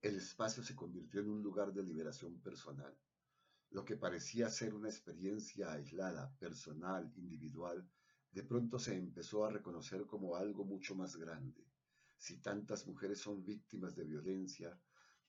El 0.00 0.16
espacio 0.16 0.62
se 0.62 0.74
convirtió 0.74 1.20
en 1.20 1.28
un 1.28 1.42
lugar 1.42 1.72
de 1.72 1.82
liberación 1.82 2.40
personal. 2.40 2.96
Lo 3.70 3.84
que 3.84 3.96
parecía 3.96 4.48
ser 4.48 4.74
una 4.74 4.88
experiencia 4.88 5.72
aislada, 5.72 6.32
personal, 6.38 7.12
individual, 7.16 7.86
de 8.30 8.42
pronto 8.44 8.78
se 8.78 8.96
empezó 8.96 9.44
a 9.44 9.50
reconocer 9.50 10.06
como 10.06 10.36
algo 10.36 10.64
mucho 10.64 10.94
más 10.94 11.16
grande. 11.16 11.66
Si 12.16 12.38
tantas 12.40 12.86
mujeres 12.86 13.20
son 13.20 13.44
víctimas 13.44 13.94
de 13.94 14.04
violencia, 14.04 14.80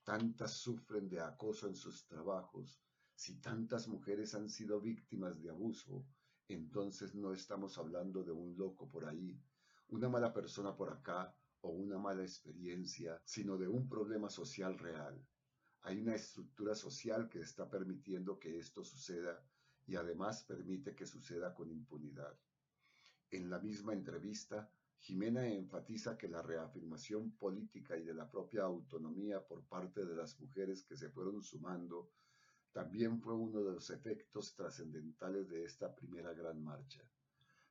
tantas 0.04 0.54
sufren 0.54 1.10
de 1.10 1.20
acoso 1.20 1.68
en 1.68 1.76
sus 1.76 2.06
trabajos, 2.08 2.80
si 3.14 3.42
tantas 3.42 3.88
mujeres 3.90 4.34
han 4.34 4.50
sido 4.50 4.80
víctimas 4.80 5.42
de 5.42 5.50
abuso, 5.50 6.06
entonces 6.50 7.14
no 7.16 7.34
estamos 7.34 7.78
hablando 7.78 8.24
de 8.24 8.32
un 8.32 8.58
loco 8.58 8.90
por 8.90 9.06
ahí, 9.06 9.40
una 9.90 10.10
mala 10.10 10.34
persona 10.34 10.76
por 10.76 10.92
acá 10.92 11.36
o 11.62 11.70
una 11.70 11.98
mala 11.98 12.24
experiencia, 12.24 13.22
sino 13.24 13.58
de 13.58 13.68
un 13.68 13.88
problema 13.88 14.30
social 14.30 14.78
real. 14.78 15.24
Hay 15.82 16.00
una 16.00 16.16
estructura 16.16 16.76
social 16.76 17.30
que 17.30 17.40
está 17.40 17.70
permitiendo 17.70 18.40
que 18.40 18.58
esto 18.58 18.84
suceda 18.84 19.42
y 19.86 19.96
además 19.96 20.44
permite 20.44 20.96
que 20.96 21.06
suceda 21.06 21.54
con 21.54 21.70
impunidad. 21.72 22.38
En 23.30 23.50
la 23.50 23.60
misma 23.60 23.94
entrevista, 23.94 24.72
Jimena 24.98 25.48
enfatiza 25.48 26.18
que 26.18 26.28
la 26.28 26.42
reafirmación 26.42 27.32
política 27.38 27.96
y 27.98 28.04
de 28.04 28.14
la 28.14 28.30
propia 28.30 28.64
autonomía 28.64 29.46
por 29.46 29.64
parte 29.66 30.04
de 30.04 30.16
las 30.16 30.40
mujeres 30.40 30.84
que 30.84 30.98
se 30.98 31.10
fueron 31.10 31.42
sumando 31.42 32.12
también 32.72 33.20
fue 33.20 33.34
uno 33.34 33.64
de 33.64 33.74
los 33.74 33.90
efectos 33.90 34.56
trascendentales 34.56 35.50
de 35.50 35.64
esta 35.64 35.94
primera 35.94 36.34
gran 36.34 36.64
marcha 36.64 37.04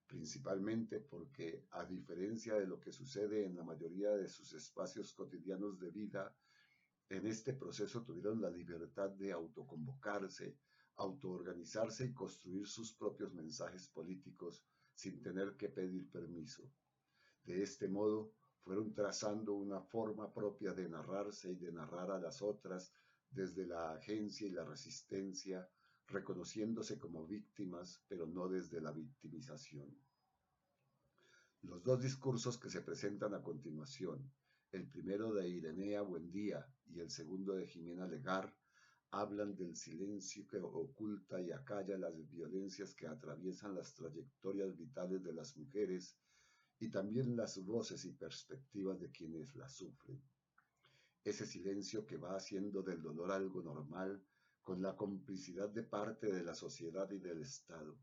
principalmente 0.09 1.01
porque, 1.01 1.67
a 1.73 1.85
diferencia 1.85 2.55
de 2.55 2.67
lo 2.67 2.81
que 2.81 2.91
sucede 2.91 3.45
en 3.45 3.55
la 3.55 3.63
mayoría 3.63 4.11
de 4.13 4.27
sus 4.27 4.55
espacios 4.55 5.13
cotidianos 5.13 5.79
de 5.79 5.91
vida, 5.91 6.35
en 7.11 7.27
este 7.27 7.53
proceso 7.53 8.03
tuvieron 8.03 8.41
la 8.41 8.51
libertad 8.51 9.11
de 9.11 9.33
autoconvocarse, 9.33 10.57
autoorganizarse 10.97 12.07
y 12.07 12.15
construir 12.15 12.67
sus 12.67 12.95
propios 12.95 13.33
mensajes 13.35 13.87
políticos 13.89 14.65
sin 14.95 15.23
tener 15.23 15.57
que 15.57 15.69
pedir 15.69 16.11
permiso. 16.11 16.65
De 17.45 17.63
este 17.63 17.87
modo, 17.87 18.33
fueron 18.61 18.93
trazando 18.95 19.55
una 19.55 19.81
forma 19.81 20.33
propia 20.33 20.73
de 20.73 20.89
narrarse 20.89 21.53
y 21.53 21.57
de 21.57 21.71
narrar 21.71 22.11
a 22.11 22.19
las 22.19 22.43
otras 22.43 22.93
desde 23.31 23.67
la 23.67 23.93
agencia 23.93 24.47
y 24.47 24.51
la 24.51 24.65
resistencia, 24.65 25.69
reconociéndose 26.07 26.99
como 26.99 27.27
víctimas, 27.27 28.03
pero 28.09 28.27
no 28.27 28.49
desde 28.49 28.81
la 28.81 28.93
victimización. 28.93 29.97
Los 31.63 31.83
dos 31.83 32.03
discursos 32.03 32.59
que 32.59 32.71
se 32.71 32.83
presentan 32.83 33.35
a 33.35 33.43
continuación, 33.43 34.33
el 34.73 34.89
primero 34.89 35.33
de 35.33 35.49
Irenea 35.49 36.03
Buendía 36.03 36.67
y 36.87 37.01
el 37.01 37.11
segundo 37.11 37.55
de 37.55 37.67
Jimena 37.67 38.07
Legar, 38.07 38.55
hablan 39.11 39.57
del 39.57 39.75
silencio 39.75 40.47
que 40.47 40.59
oculta 40.59 41.41
y 41.41 41.51
acalla 41.51 41.97
las 41.97 42.15
violencias 42.31 42.95
que 42.95 43.07
atraviesan 43.07 43.75
las 43.75 43.95
trayectorias 43.95 44.77
vitales 44.77 45.25
de 45.25 45.33
las 45.33 45.57
mujeres 45.57 46.17
y 46.79 46.91
también 46.91 47.37
las 47.37 47.65
voces 47.65 48.05
y 48.05 48.13
perspectivas 48.13 49.01
de 49.01 49.11
quienes 49.11 49.55
las 49.57 49.75
sufren. 49.75 50.23
Ese 51.29 51.45
silencio 51.45 52.07
que 52.07 52.17
va 52.17 52.37
haciendo 52.37 52.83
del 52.83 53.03
dolor 53.03 53.31
algo 53.31 53.61
normal 53.61 54.25
con 54.63 54.81
la 54.81 54.97
complicidad 54.97 55.69
de 55.69 55.83
parte 55.83 56.33
de 56.33 56.43
la 56.43 56.55
sociedad 56.55 57.11
y 57.11 57.19
del 57.19 57.43
Estado. 57.43 57.99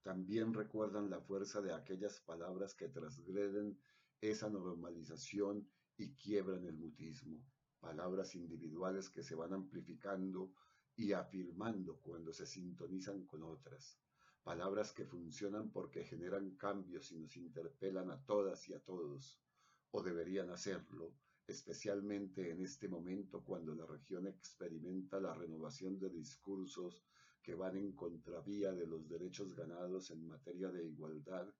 También 0.00 0.54
recuerdan 0.54 1.10
la 1.10 1.20
fuerza 1.20 1.60
de 1.60 1.72
aquellas 1.72 2.20
palabras 2.20 2.76
que 2.76 2.88
transgreden 2.88 3.80
esa 4.20 4.48
normalización 4.48 5.68
y 5.96 6.14
quiebran 6.14 6.64
el 6.64 6.76
mutismo, 6.76 7.44
palabras 7.80 8.36
individuales 8.36 9.10
que 9.10 9.24
se 9.24 9.34
van 9.34 9.52
amplificando 9.52 10.52
y 10.94 11.14
afirmando 11.14 11.98
cuando 11.98 12.32
se 12.32 12.46
sintonizan 12.46 13.26
con 13.26 13.42
otras, 13.42 13.98
palabras 14.44 14.92
que 14.92 15.04
funcionan 15.04 15.72
porque 15.72 16.04
generan 16.04 16.54
cambios 16.54 17.10
y 17.10 17.18
nos 17.18 17.36
interpelan 17.36 18.08
a 18.12 18.24
todas 18.24 18.68
y 18.68 18.74
a 18.74 18.78
todos, 18.78 19.42
o 19.90 20.00
deberían 20.00 20.50
hacerlo, 20.50 21.12
especialmente 21.46 22.50
en 22.50 22.62
este 22.62 22.88
momento 22.88 23.42
cuando 23.44 23.74
la 23.74 23.86
región 23.86 24.26
experimenta 24.26 25.20
la 25.20 25.34
renovación 25.34 25.98
de 25.98 26.10
discursos 26.10 27.02
que 27.42 27.54
van 27.54 27.76
en 27.76 27.92
contravía 27.92 28.72
de 28.72 28.86
los 28.86 29.08
derechos 29.08 29.54
ganados 29.54 30.10
en 30.10 30.26
materia 30.26 30.70
de 30.70 30.86
igualdad 30.86 31.52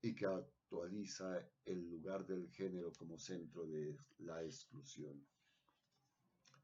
y 0.00 0.14
que 0.14 0.26
actualiza 0.26 1.46
el 1.64 1.88
lugar 1.88 2.26
del 2.26 2.48
género 2.48 2.92
como 2.92 3.18
centro 3.18 3.66
de 3.66 3.98
la 4.18 4.42
exclusión. 4.42 5.26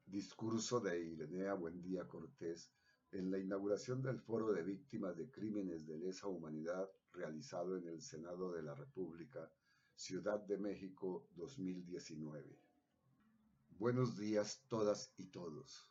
Discurso 0.06 0.80
de 0.80 1.00
Irenea 1.02 1.54
Buendía 1.54 2.08
Cortés 2.08 2.72
en 3.12 3.30
la 3.30 3.38
inauguración 3.38 4.02
del 4.02 4.18
Foro 4.20 4.52
de 4.52 4.62
Víctimas 4.62 5.16
de 5.16 5.30
Crímenes 5.30 5.86
de 5.86 5.98
Lesa 5.98 6.28
Humanidad 6.28 6.88
realizado 7.12 7.76
en 7.76 7.86
el 7.88 8.00
Senado 8.00 8.52
de 8.52 8.62
la 8.62 8.74
República, 8.74 9.50
Ciudad 9.94 10.40
de 10.40 10.56
México 10.56 11.28
2019. 11.34 12.61
Buenos 13.82 14.16
días 14.16 14.62
todas 14.68 15.12
y 15.16 15.24
todos. 15.24 15.90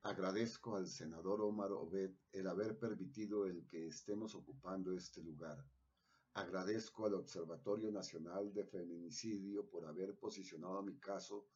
Agradezco 0.00 0.74
al 0.76 0.88
senador 0.88 1.42
Omar 1.42 1.70
Obed 1.70 2.12
el 2.32 2.46
haber 2.46 2.78
permitido 2.78 3.44
el 3.44 3.66
que 3.66 3.88
estemos 3.88 4.34
ocupando 4.34 4.94
este 4.94 5.22
lugar. 5.22 5.62
Agradezco 6.32 7.04
al 7.04 7.12
Observatorio 7.12 7.92
Nacional 7.92 8.54
de 8.54 8.64
Feminicidio 8.64 9.68
por 9.68 9.84
haber 9.84 10.18
posicionado 10.18 10.82
mi 10.82 10.98
caso 10.98 11.46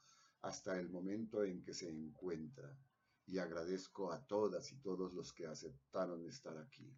hasta 0.42 0.78
el 0.78 0.90
momento 0.90 1.44
en 1.44 1.62
que 1.62 1.72
se 1.72 1.88
encuentra. 1.88 2.78
Y 3.24 3.38
agradezco 3.38 4.12
a 4.12 4.26
todas 4.26 4.70
y 4.72 4.76
todos 4.82 5.14
los 5.14 5.32
que 5.32 5.46
aceptaron 5.46 6.26
estar 6.26 6.58
aquí. 6.58 6.94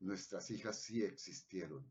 Nuestras 0.00 0.50
hijas 0.50 0.80
sí 0.80 1.04
existieron. 1.04 1.88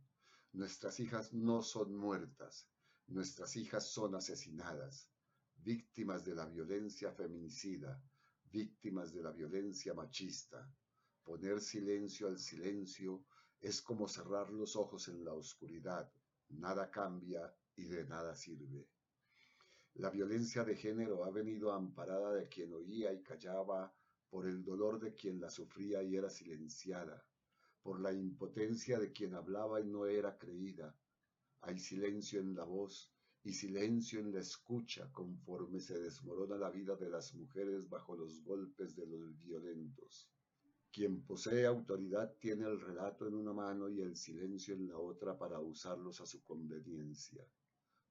Nuestras 0.51 0.99
hijas 0.99 1.31
no 1.31 1.61
son 1.61 1.95
muertas. 1.95 2.67
Nuestras 3.07 3.55
hijas 3.55 3.89
son 3.89 4.15
asesinadas, 4.15 5.10
víctimas 5.63 6.23
de 6.25 6.35
la 6.35 6.45
violencia 6.45 7.11
feminicida, 7.11 8.01
víctimas 8.51 9.13
de 9.13 9.21
la 9.21 9.31
violencia 9.31 9.93
machista. 9.93 10.67
Poner 11.23 11.61
silencio 11.61 12.27
al 12.27 12.39
silencio 12.39 13.25
es 13.59 13.81
como 13.81 14.07
cerrar 14.07 14.49
los 14.51 14.75
ojos 14.75 15.07
en 15.07 15.23
la 15.23 15.33
oscuridad. 15.33 16.11
Nada 16.49 16.89
cambia 16.89 17.53
y 17.75 17.85
de 17.85 18.05
nada 18.05 18.35
sirve. 18.35 18.89
La 19.95 20.09
violencia 20.09 20.63
de 20.63 20.75
género 20.75 21.25
ha 21.25 21.31
venido 21.31 21.71
amparada 21.71 22.33
de 22.33 22.47
quien 22.47 22.73
oía 22.73 23.13
y 23.13 23.21
callaba, 23.21 23.93
por 24.29 24.47
el 24.47 24.63
dolor 24.63 24.99
de 24.99 25.13
quien 25.13 25.41
la 25.41 25.49
sufría 25.49 26.01
y 26.01 26.15
era 26.15 26.29
silenciada, 26.29 27.21
por 27.83 27.99
la 27.99 28.13
impotencia 28.13 28.97
de 28.97 29.11
quien 29.11 29.35
hablaba 29.35 29.81
y 29.81 29.85
no 29.85 30.05
era 30.05 30.37
creída. 30.37 30.95
Hay 31.59 31.77
silencio 31.77 32.39
en 32.39 32.55
la 32.55 32.63
voz 32.63 33.10
y 33.43 33.53
silencio 33.53 34.19
en 34.19 34.31
la 34.31 34.39
escucha 34.39 35.11
conforme 35.11 35.79
se 35.79 35.99
desmorona 35.99 36.57
la 36.57 36.69
vida 36.69 36.95
de 36.95 37.09
las 37.09 37.33
mujeres 37.33 37.89
bajo 37.89 38.15
los 38.15 38.43
golpes 38.43 38.95
de 38.95 39.07
los 39.07 39.39
violentos. 39.39 40.29
Quien 40.91 41.23
posee 41.23 41.65
autoridad 41.65 42.35
tiene 42.37 42.65
el 42.65 42.79
relato 42.79 43.27
en 43.27 43.33
una 43.33 43.53
mano 43.53 43.89
y 43.89 44.01
el 44.01 44.15
silencio 44.15 44.75
en 44.75 44.89
la 44.89 44.97
otra 44.97 45.37
para 45.37 45.59
usarlos 45.59 46.21
a 46.21 46.25
su 46.25 46.43
conveniencia. 46.43 47.47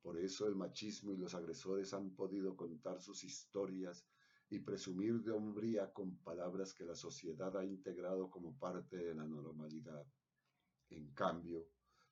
Por 0.03 0.19
eso 0.19 0.47
el 0.49 0.57
machismo 0.57 1.13
y 1.13 1.19
los 1.19 1.35
agresores 1.35 1.93
han 1.93 2.11
podido 2.17 2.57
contar 2.57 3.01
sus 3.01 3.23
historias 3.23 4.07
y 4.49 4.59
presumir 4.59 5.23
de 5.23 5.31
hombría 5.31 5.93
con 5.93 6.17
palabras 6.25 6.75
que 6.75 6.85
la 6.85 6.97
sociedad 6.97 7.57
ha 7.57 7.65
integrado 7.65 8.31
como 8.31 8.59
parte 8.59 8.97
de 8.97 9.15
la 9.15 9.27
normalidad. 9.27 10.05
En 10.89 11.13
cambio, 11.13 11.69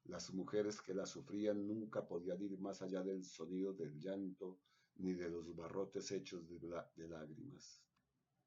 las 0.09 0.33
mujeres 0.33 0.81
que 0.81 0.95
la 0.95 1.05
sufrían 1.05 1.69
nunca 1.69 2.09
podían 2.09 2.41
ir 2.43 2.59
más 2.59 2.81
allá 2.81 3.03
del 3.03 3.25
sonido 3.25 3.75
del 3.75 4.01
llanto 4.01 4.59
ni 4.97 5.13
de 5.13 5.29
los 5.29 5.55
barrotes 5.55 6.11
hechos 6.11 6.49
de, 6.49 6.59
de 6.97 7.09
lágrimas. 7.09 7.83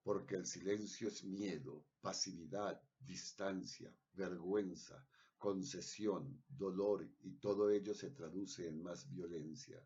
Porque 0.01 0.35
el 0.35 0.47
silencio 0.47 1.07
es 1.07 1.23
miedo, 1.23 1.85
pasividad, 2.01 2.81
distancia, 2.99 3.95
vergüenza, 4.13 5.07
concesión, 5.37 6.43
dolor 6.49 7.07
y 7.21 7.33
todo 7.35 7.69
ello 7.69 7.93
se 7.93 8.09
traduce 8.09 8.67
en 8.67 8.81
más 8.81 9.07
violencia. 9.07 9.85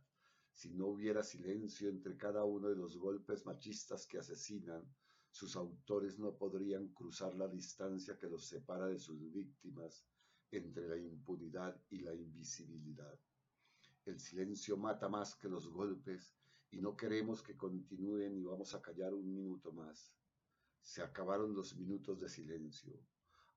Si 0.53 0.73
no 0.73 0.87
hubiera 0.87 1.23
silencio 1.23 1.89
entre 1.89 2.15
cada 2.15 2.45
uno 2.45 2.69
de 2.69 2.77
los 2.77 2.97
golpes 2.97 3.45
machistas 3.45 4.07
que 4.07 4.19
asesinan, 4.19 4.89
sus 5.29 5.57
autores 5.57 6.17
no 6.17 6.37
podrían 6.37 6.87
cruzar 6.93 7.35
la 7.35 7.49
distancia 7.49 8.17
que 8.17 8.29
los 8.29 8.45
separa 8.45 8.87
de 8.87 8.97
sus 8.97 9.29
víctimas 9.33 10.05
entre 10.51 10.87
la 10.87 10.97
impunidad 10.97 11.79
y 11.89 11.99
la 11.99 12.13
invisibilidad. 12.13 13.19
El 14.05 14.19
silencio 14.19 14.77
mata 14.77 15.09
más 15.09 15.35
que 15.35 15.49
los 15.49 15.67
golpes 15.67 16.35
y 16.71 16.79
no 16.79 16.95
queremos 16.95 17.41
que 17.41 17.57
continúen 17.57 18.35
y 18.37 18.43
vamos 18.43 18.75
a 18.75 18.81
callar 18.81 19.13
un 19.13 19.33
minuto 19.33 19.71
más. 19.71 20.13
Se 20.81 21.01
acabaron 21.01 21.55
los 21.55 21.75
minutos 21.75 22.19
de 22.19 22.29
silencio. 22.29 22.99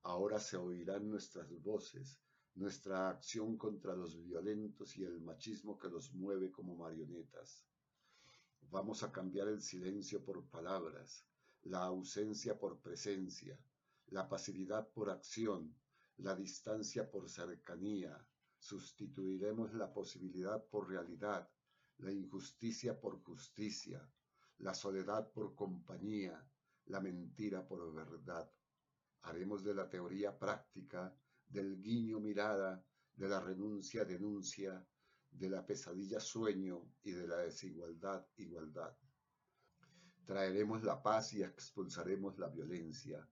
Ahora 0.03 0.39
se 0.39 0.57
oirán 0.57 1.11
nuestras 1.11 1.51
voces, 1.63 2.19
nuestra 2.55 3.11
acción 3.11 3.59
contra 3.59 3.95
los 3.95 4.21
violentos 4.23 4.97
y 4.97 5.05
el 5.05 5.21
machismo 5.21 5.79
que 5.79 5.89
los 5.89 6.15
mueve 6.15 6.51
como 6.51 6.77
marionetas. 6.77 7.65
Vamos 8.71 9.03
a 9.03 9.13
cambiar 9.13 9.49
el 9.49 9.61
silencio 9.61 10.25
por 10.25 10.45
palabras, 10.47 11.25
la 11.65 11.85
ausencia 11.85 12.59
por 12.59 12.81
presencia, 12.81 13.59
la 14.09 14.29
pasividad 14.29 14.89
por 14.91 15.11
acción, 15.11 15.75
la 16.19 16.35
distancia 16.35 17.11
por 17.11 17.29
cercanía. 17.29 18.25
Sustituiremos 18.59 19.75
la 19.75 19.93
posibilidad 19.93 20.65
por 20.67 20.89
realidad, 20.89 21.49
la 21.99 22.13
injusticia 22.13 22.99
por 23.01 23.23
justicia, 23.23 24.09
la 24.59 24.75
soledad 24.75 25.31
por 25.33 25.55
compañía, 25.55 26.45
la 26.87 27.01
mentira 27.01 27.67
por 27.67 27.93
verdad 27.93 28.51
haremos 29.23 29.65
de 29.65 29.75
la 29.75 29.89
teoría 29.89 30.39
práctica, 30.39 31.15
del 31.47 31.81
guiño 31.81 32.21
mirada, 32.21 32.85
de 33.15 33.29
la 33.29 33.41
renuncia 33.41 34.05
denuncia, 34.05 34.87
de 35.31 35.51
la 35.51 35.67
pesadilla 35.67 36.21
sueño 36.21 36.95
y 37.03 37.13
de 37.13 37.27
la 37.27 37.39
desigualdad 37.39 38.27
igualdad. 38.37 38.97
Traeremos 40.25 40.83
la 40.83 41.03
paz 41.03 41.33
y 41.33 41.43
expulsaremos 41.43 42.39
la 42.39 42.49
violencia, 42.49 43.27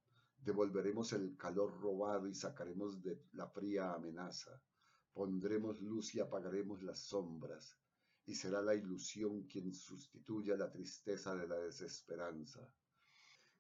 devolveremos 0.47 1.13
el 1.13 1.37
calor 1.37 1.79
robado 1.79 2.27
y 2.27 2.35
sacaremos 2.35 3.03
de 3.03 3.21
la 3.33 3.47
fría 3.47 3.93
amenaza, 3.93 4.63
pondremos 5.13 5.83
luz 5.83 6.15
y 6.15 6.21
apagaremos 6.21 6.83
las 6.83 7.01
sombras, 7.01 7.77
y 8.25 8.35
será 8.35 8.63
la 8.63 8.75
ilusión 8.75 9.43
quien 9.43 9.75
sustituya 9.75 10.57
la 10.57 10.71
tristeza 10.71 11.37
de 11.37 11.47
la 11.47 11.59
desesperanza 11.59 12.67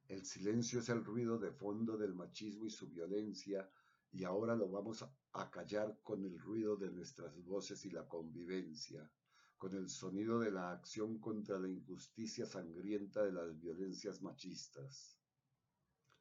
el 0.09 0.25
silencio 0.25 0.79
es 0.79 0.89
el 0.89 1.05
ruido 1.05 1.37
de 1.37 1.51
fondo 1.51 1.97
del 1.99 2.15
machismo 2.15 2.65
y 2.67 2.71
su 2.71 2.89
violencia, 2.89 3.69
y 4.13 4.23
ahora 4.23 4.55
lo 4.55 4.69
vamos 4.69 5.05
a 5.33 5.51
callar 5.51 5.99
con 6.05 6.23
el 6.25 6.39
ruido 6.39 6.77
de 6.77 6.93
nuestras 6.93 7.43
voces 7.45 7.85
y 7.87 7.91
la 7.91 8.07
convivencia, 8.07 9.11
con 9.59 9.75
el 9.75 9.89
sonido 9.89 10.39
de 10.39 10.53
la 10.53 10.71
acción 10.71 11.19
contra 11.19 11.59
la 11.59 11.69
injusticia 11.69 12.47
sangrienta 12.47 13.25
de 13.25 13.33
las 13.33 13.59
violencias 13.59 14.23
machistas. 14.23 15.16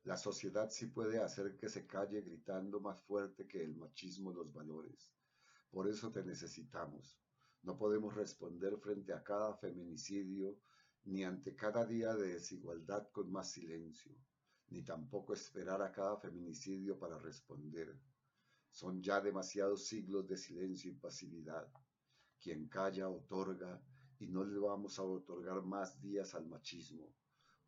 La 0.05 0.17
sociedad 0.17 0.69
sí 0.69 0.85
puede 0.85 1.17
hacer 1.17 1.57
que 1.57 1.67
se 1.67 1.87
calle 1.87 2.21
gritando 2.21 2.79
más 2.79 3.01
fuerte 3.01 3.47
que 3.47 3.63
el 3.63 3.75
machismo 3.75 4.31
los 4.31 4.53
valores. 4.53 5.11
Por 5.71 5.89
eso 5.89 6.11
te 6.11 6.23
necesitamos. 6.23 7.19
No 7.63 7.75
podemos 7.75 8.13
responder 8.13 8.77
frente 8.77 9.13
a 9.13 9.23
cada 9.23 9.55
feminicidio 9.55 10.59
ni 11.05 11.23
ante 11.23 11.55
cada 11.55 11.87
día 11.87 12.13
de 12.13 12.33
desigualdad 12.33 13.09
con 13.11 13.31
más 13.31 13.49
silencio, 13.51 14.15
ni 14.67 14.83
tampoco 14.83 15.33
esperar 15.33 15.81
a 15.81 15.91
cada 15.91 16.17
feminicidio 16.17 16.99
para 16.99 17.17
responder. 17.17 17.99
Son 18.69 19.01
ya 19.01 19.19
demasiados 19.19 19.87
siglos 19.87 20.27
de 20.27 20.37
silencio 20.37 20.91
y 20.91 20.95
pasividad. 20.95 21.67
Quien 22.39 22.67
calla 22.67 23.09
otorga 23.09 23.81
y 24.19 24.27
no 24.27 24.43
le 24.43 24.59
vamos 24.59 24.99
a 24.99 25.03
otorgar 25.03 25.63
más 25.63 25.99
días 25.99 26.35
al 26.35 26.45
machismo. 26.45 27.11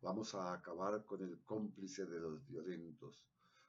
Vamos 0.00 0.32
a 0.36 0.52
acabar 0.52 1.04
con 1.04 1.22
el 1.22 1.42
cómplice 1.44 2.06
de 2.06 2.20
los 2.20 2.46
violentos, 2.46 3.20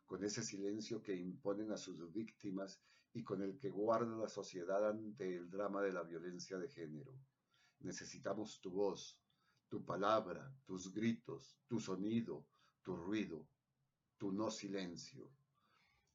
con 0.06 0.24
ese 0.24 0.44
silencio 0.44 1.02
que 1.02 1.16
imponen 1.16 1.72
a 1.72 1.78
sus 1.78 2.12
víctimas 2.14 2.80
y 3.14 3.24
con 3.24 3.42
el 3.42 3.58
que 3.58 3.72
guarda 3.72 4.16
la 4.16 4.30
sociedad 4.30 4.88
ante 4.88 5.36
el 5.36 5.50
drama 5.50 5.82
de 5.82 5.92
la 5.92 6.04
violencia 6.04 6.60
de 6.60 6.70
género. 6.70 7.16
Necesitamos 7.80 8.62
tu 8.62 8.70
voz, 8.70 9.20
tu 9.70 9.84
palabra, 9.84 10.56
tus 10.66 10.94
gritos, 10.94 11.58
tu 11.68 11.80
sonido, 11.80 12.46
tu 12.84 12.96
ruido, 12.96 13.48
tu 14.20 14.32
no 14.32 14.52
silencio. 14.52 15.32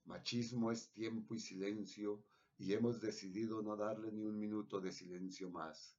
Machismo 0.05 0.71
es 0.71 0.93
tiempo 0.93 1.35
y 1.35 1.41
silencio 1.41 2.23
y 2.57 2.73
hemos 2.73 3.01
decidido 3.01 3.63
no 3.63 3.77
darle 3.77 4.13
ni 4.13 4.23
un 4.25 4.39
minuto 4.39 4.81
de 4.81 4.93
silencio 4.93 5.51
más. 5.51 5.99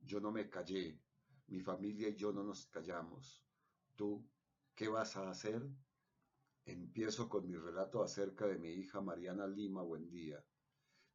Yo 0.00 0.20
no 0.20 0.30
me 0.30 0.50
callé, 0.50 1.00
mi 1.46 1.60
familia 1.60 2.10
y 2.10 2.16
yo 2.16 2.30
no 2.30 2.44
nos 2.44 2.66
callamos. 2.66 3.42
¿Tú 3.96 4.24
qué 4.74 4.88
vas 4.88 5.16
a 5.16 5.30
hacer? 5.30 5.62
Empiezo 6.64 7.28
con 7.28 7.46
mi 7.46 7.56
relato 7.56 8.02
acerca 8.02 8.46
de 8.46 8.58
mi 8.58 8.70
hija 8.70 9.00
Mariana 9.00 9.46
Lima 9.46 9.82
Buendía. 9.82 10.44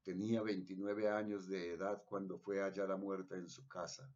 Tenía 0.04 0.42
29 0.42 1.10
años 1.10 1.48
de 1.48 1.74
edad 1.74 2.04
cuando 2.06 2.38
fue 2.38 2.60
hallada 2.62 2.96
muerta 2.96 3.36
en 3.36 3.50
su 3.50 3.68
casa 3.68 4.14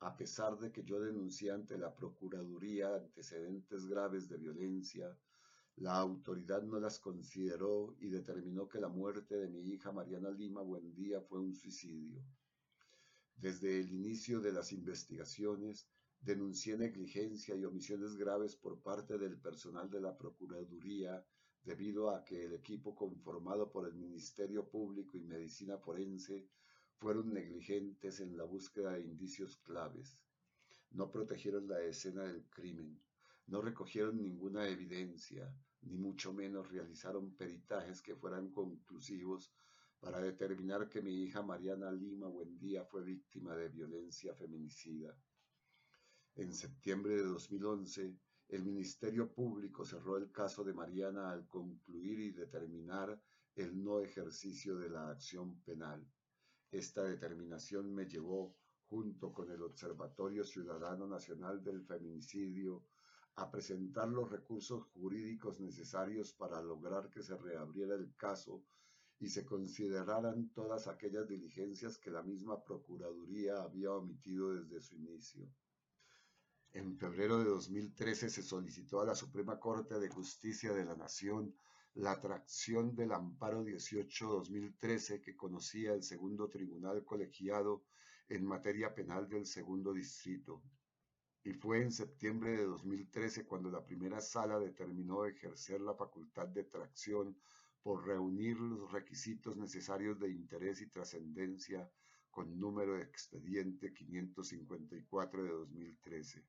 a 0.00 0.16
pesar 0.16 0.56
de 0.58 0.70
que 0.70 0.84
yo 0.84 1.00
denuncié 1.00 1.50
ante 1.50 1.76
la 1.76 1.92
Procuraduría 1.94 2.94
antecedentes 2.94 3.86
graves 3.86 4.28
de 4.28 4.36
violencia, 4.36 5.18
la 5.76 5.96
autoridad 5.96 6.62
no 6.62 6.78
las 6.78 7.00
consideró 7.00 7.96
y 7.98 8.08
determinó 8.08 8.68
que 8.68 8.78
la 8.80 8.88
muerte 8.88 9.36
de 9.36 9.48
mi 9.48 9.60
hija 9.72 9.90
Mariana 9.90 10.30
Lima 10.30 10.62
Buendía 10.62 11.20
fue 11.20 11.40
un 11.40 11.54
suicidio. 11.54 12.22
Desde 13.34 13.80
el 13.80 13.92
inicio 13.92 14.40
de 14.40 14.52
las 14.52 14.72
investigaciones, 14.72 15.88
denuncié 16.20 16.76
negligencia 16.76 17.54
y 17.54 17.64
omisiones 17.64 18.16
graves 18.16 18.56
por 18.56 18.80
parte 18.80 19.18
del 19.18 19.38
personal 19.38 19.88
de 19.88 20.00
la 20.00 20.16
Procuraduría 20.16 21.24
debido 21.62 22.10
a 22.10 22.24
que 22.24 22.44
el 22.44 22.54
equipo 22.54 22.94
conformado 22.94 23.70
por 23.70 23.86
el 23.86 23.94
Ministerio 23.94 24.68
Público 24.68 25.16
y 25.16 25.22
Medicina 25.22 25.78
Forense 25.78 26.48
fueron 26.96 27.32
negligentes 27.32 28.20
en 28.20 28.36
la 28.36 28.44
búsqueda 28.44 28.92
de 28.92 29.02
indicios 29.02 29.56
claves. 29.58 30.18
No 30.90 31.10
protegieron 31.10 31.68
la 31.68 31.80
escena 31.82 32.24
del 32.24 32.44
crimen, 32.48 33.00
no 33.46 33.60
recogieron 33.60 34.20
ninguna 34.20 34.66
evidencia, 34.68 35.54
ni 35.82 35.96
mucho 35.96 36.32
menos 36.32 36.70
realizaron 36.70 37.36
peritajes 37.36 38.02
que 38.02 38.16
fueran 38.16 38.50
conclusivos 38.50 39.52
para 40.00 40.20
determinar 40.20 40.88
que 40.88 41.02
mi 41.02 41.22
hija 41.22 41.42
Mariana 41.42 41.92
Lima 41.92 42.26
Buendía 42.26 42.84
fue 42.84 43.02
víctima 43.04 43.54
de 43.54 43.68
violencia 43.68 44.34
feminicida. 44.34 45.16
En 46.38 46.54
septiembre 46.54 47.16
de 47.16 47.24
2011, 47.24 48.16
el 48.50 48.64
Ministerio 48.64 49.34
Público 49.34 49.84
cerró 49.84 50.16
el 50.16 50.30
caso 50.30 50.62
de 50.62 50.72
Mariana 50.72 51.32
al 51.32 51.48
concluir 51.48 52.20
y 52.20 52.30
determinar 52.30 53.20
el 53.56 53.82
no 53.82 53.98
ejercicio 53.98 54.76
de 54.76 54.88
la 54.88 55.10
acción 55.10 55.60
penal. 55.62 56.08
Esta 56.70 57.02
determinación 57.02 57.92
me 57.92 58.06
llevó, 58.06 58.54
junto 58.88 59.32
con 59.32 59.50
el 59.50 59.60
Observatorio 59.64 60.44
Ciudadano 60.44 61.08
Nacional 61.08 61.60
del 61.64 61.82
Feminicidio, 61.82 62.84
a 63.34 63.50
presentar 63.50 64.08
los 64.08 64.30
recursos 64.30 64.84
jurídicos 64.94 65.58
necesarios 65.58 66.32
para 66.34 66.62
lograr 66.62 67.10
que 67.10 67.24
se 67.24 67.36
reabriera 67.36 67.96
el 67.96 68.14
caso 68.14 68.62
y 69.18 69.28
se 69.28 69.44
consideraran 69.44 70.50
todas 70.50 70.86
aquellas 70.86 71.26
diligencias 71.26 71.98
que 71.98 72.12
la 72.12 72.22
misma 72.22 72.62
Procuraduría 72.62 73.60
había 73.60 73.90
omitido 73.90 74.54
desde 74.54 74.80
su 74.80 74.94
inicio. 74.94 75.50
En 76.74 76.96
febrero 76.96 77.38
de 77.38 77.46
2013 77.46 78.28
se 78.28 78.42
solicitó 78.42 79.00
a 79.00 79.06
la 79.06 79.14
Suprema 79.14 79.58
Corte 79.58 79.98
de 79.98 80.08
Justicia 80.08 80.72
de 80.72 80.84
la 80.84 80.94
Nación 80.94 81.54
la 81.94 82.12
atracción 82.12 82.94
del 82.94 83.12
amparo 83.12 83.64
18-2013 83.64 85.20
que 85.20 85.36
conocía 85.36 85.94
el 85.94 86.02
segundo 86.02 86.48
tribunal 86.48 87.04
colegiado 87.04 87.84
en 88.28 88.44
materia 88.44 88.94
penal 88.94 89.28
del 89.28 89.46
segundo 89.46 89.92
distrito. 89.92 90.62
Y 91.42 91.54
fue 91.54 91.82
en 91.82 91.90
septiembre 91.90 92.56
de 92.56 92.66
2013 92.66 93.46
cuando 93.46 93.70
la 93.70 93.84
primera 93.84 94.20
sala 94.20 94.58
determinó 94.58 95.24
ejercer 95.24 95.80
la 95.80 95.94
facultad 95.94 96.48
de 96.48 96.64
tracción 96.64 97.36
por 97.82 98.06
reunir 98.06 98.58
los 98.60 98.92
requisitos 98.92 99.56
necesarios 99.56 100.20
de 100.20 100.30
interés 100.30 100.80
y 100.82 100.86
trascendencia 100.88 101.90
con 102.30 102.60
número 102.60 102.96
de 102.96 103.02
expediente 103.02 103.92
554 103.92 105.42
de 105.42 105.50
2013. 105.50 106.44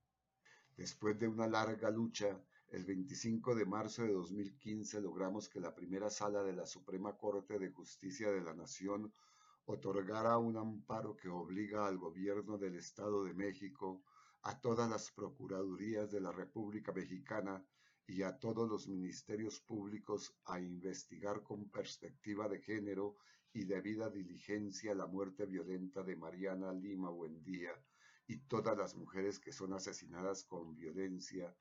Después 0.79 1.19
de 1.19 1.27
una 1.27 1.45
larga 1.45 1.91
lucha, 1.91 2.41
el 2.71 2.85
25 2.85 3.53
de 3.53 3.65
marzo 3.65 4.03
de 4.03 4.13
2015 4.13 5.01
logramos 5.01 5.49
que 5.49 5.59
la 5.59 5.75
primera 5.75 6.09
sala 6.09 6.41
de 6.41 6.53
la 6.53 6.65
Suprema 6.65 7.17
Corte 7.17 7.59
de 7.59 7.69
Justicia 7.69 8.31
de 8.31 8.39
la 8.39 8.53
Nación 8.53 9.11
otorgara 9.65 10.37
un 10.37 10.55
amparo 10.55 11.17
que 11.17 11.27
obliga 11.27 11.85
al 11.85 11.97
gobierno 11.97 12.57
del 12.57 12.75
Estado 12.75 13.25
de 13.25 13.33
México, 13.33 14.01
a 14.43 14.61
todas 14.61 14.89
las 14.89 15.11
procuradurías 15.11 16.11
de 16.11 16.21
la 16.21 16.31
República 16.31 16.93
Mexicana 16.93 17.61
y 18.07 18.23
a 18.23 18.39
todos 18.39 18.69
los 18.69 18.87
ministerios 18.87 19.59
públicos 19.59 20.33
a 20.45 20.61
investigar 20.61 21.43
con 21.43 21.69
perspectiva 21.69 22.47
de 22.47 22.61
género 22.61 23.17
y 23.51 23.65
debida 23.65 24.09
diligencia 24.09 24.95
la 24.95 25.07
muerte 25.07 25.45
violenta 25.45 26.03
de 26.03 26.15
Mariana 26.15 26.71
Lima 26.71 27.09
Buendía, 27.09 27.73
y 28.29 28.37
todas 28.37 28.77
las 28.77 28.95
mujeres 28.95 29.39
que 29.39 29.51
son 29.51 29.73
asesinadas 29.73 30.43
con 30.43 30.75
violencia 30.75 31.51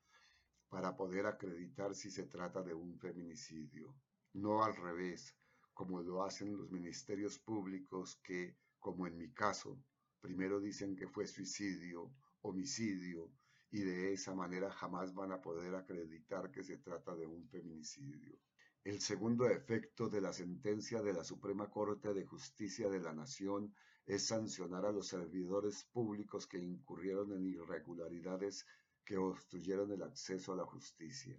para 0.69 0.95
poder 0.95 1.25
acreditar 1.25 1.95
si 1.95 2.11
se 2.11 2.27
trata 2.27 2.61
de 2.61 2.75
un 2.75 2.99
feminicidio. 2.99 3.95
No 4.33 4.63
al 4.63 4.75
revés, 4.75 5.35
como 5.73 5.99
lo 6.03 6.23
hacen 6.23 6.55
los 6.55 6.69
ministerios 6.69 7.39
públicos 7.39 8.19
que, 8.23 8.55
como 8.77 9.07
en 9.07 9.17
mi 9.17 9.33
caso, 9.33 9.81
primero 10.21 10.59
dicen 10.59 10.95
que 10.95 11.07
fue 11.07 11.25
suicidio, 11.25 12.13
homicidio, 12.41 13.31
y 13.71 13.81
de 13.81 14.13
esa 14.13 14.35
manera 14.35 14.69
jamás 14.69 15.11
van 15.15 15.31
a 15.31 15.41
poder 15.41 15.73
acreditar 15.73 16.51
que 16.51 16.63
se 16.63 16.77
trata 16.77 17.15
de 17.15 17.25
un 17.25 17.47
feminicidio. 17.49 18.37
El 18.83 19.01
segundo 19.01 19.49
efecto 19.49 20.07
de 20.07 20.21
la 20.21 20.33
sentencia 20.33 21.01
de 21.01 21.13
la 21.13 21.23
Suprema 21.23 21.67
Corte 21.71 22.13
de 22.13 22.25
Justicia 22.25 22.89
de 22.89 22.99
la 22.99 23.11
Nación 23.11 23.73
es 24.09 24.25
sancionar 24.25 24.87
a 24.87 24.91
los 24.91 25.09
servidores 25.09 25.83
públicos 25.83 26.47
que 26.47 26.57
incurrieron 26.57 27.31
en 27.31 27.45
irregularidades 27.45 28.65
que 29.05 29.17
obstruyeron 29.17 29.91
el 29.91 30.01
acceso 30.01 30.51
a 30.51 30.55
la 30.55 30.65
justicia. 30.65 31.37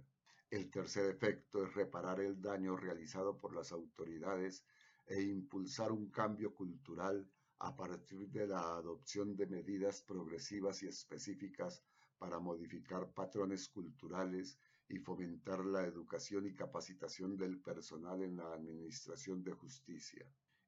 El 0.49 0.71
tercer 0.71 1.11
efecto 1.11 1.65
es 1.65 1.75
reparar 1.75 2.21
el 2.21 2.41
daño 2.41 2.77
realizado 2.77 3.37
por 3.37 3.57
las 3.57 3.73
autoridades 3.73 4.63
e 5.09 5.21
impulsar 5.21 5.91
un 5.91 6.11
cambio 6.11 6.55
cultural 6.55 7.29
a 7.59 7.77
partir 7.77 8.29
de 8.29 8.47
la 8.47 8.77
adopción 8.77 9.35
de 9.35 9.47
medidas 9.47 10.03
progresivas 10.03 10.81
y 10.85 10.87
específicas 10.87 11.83
para 12.19 12.39
modificar 12.39 13.13
patrones 13.13 13.69
culturales 13.69 14.57
y 14.89 14.99
fomentar 14.99 15.65
la 15.65 15.85
educación 15.85 16.47
y 16.47 16.55
capacitación 16.55 17.37
del 17.37 17.59
personal 17.61 18.23
en 18.23 18.37
la 18.37 18.53
Administración 18.53 19.43
de 19.43 19.55
Justicia. 19.55 20.25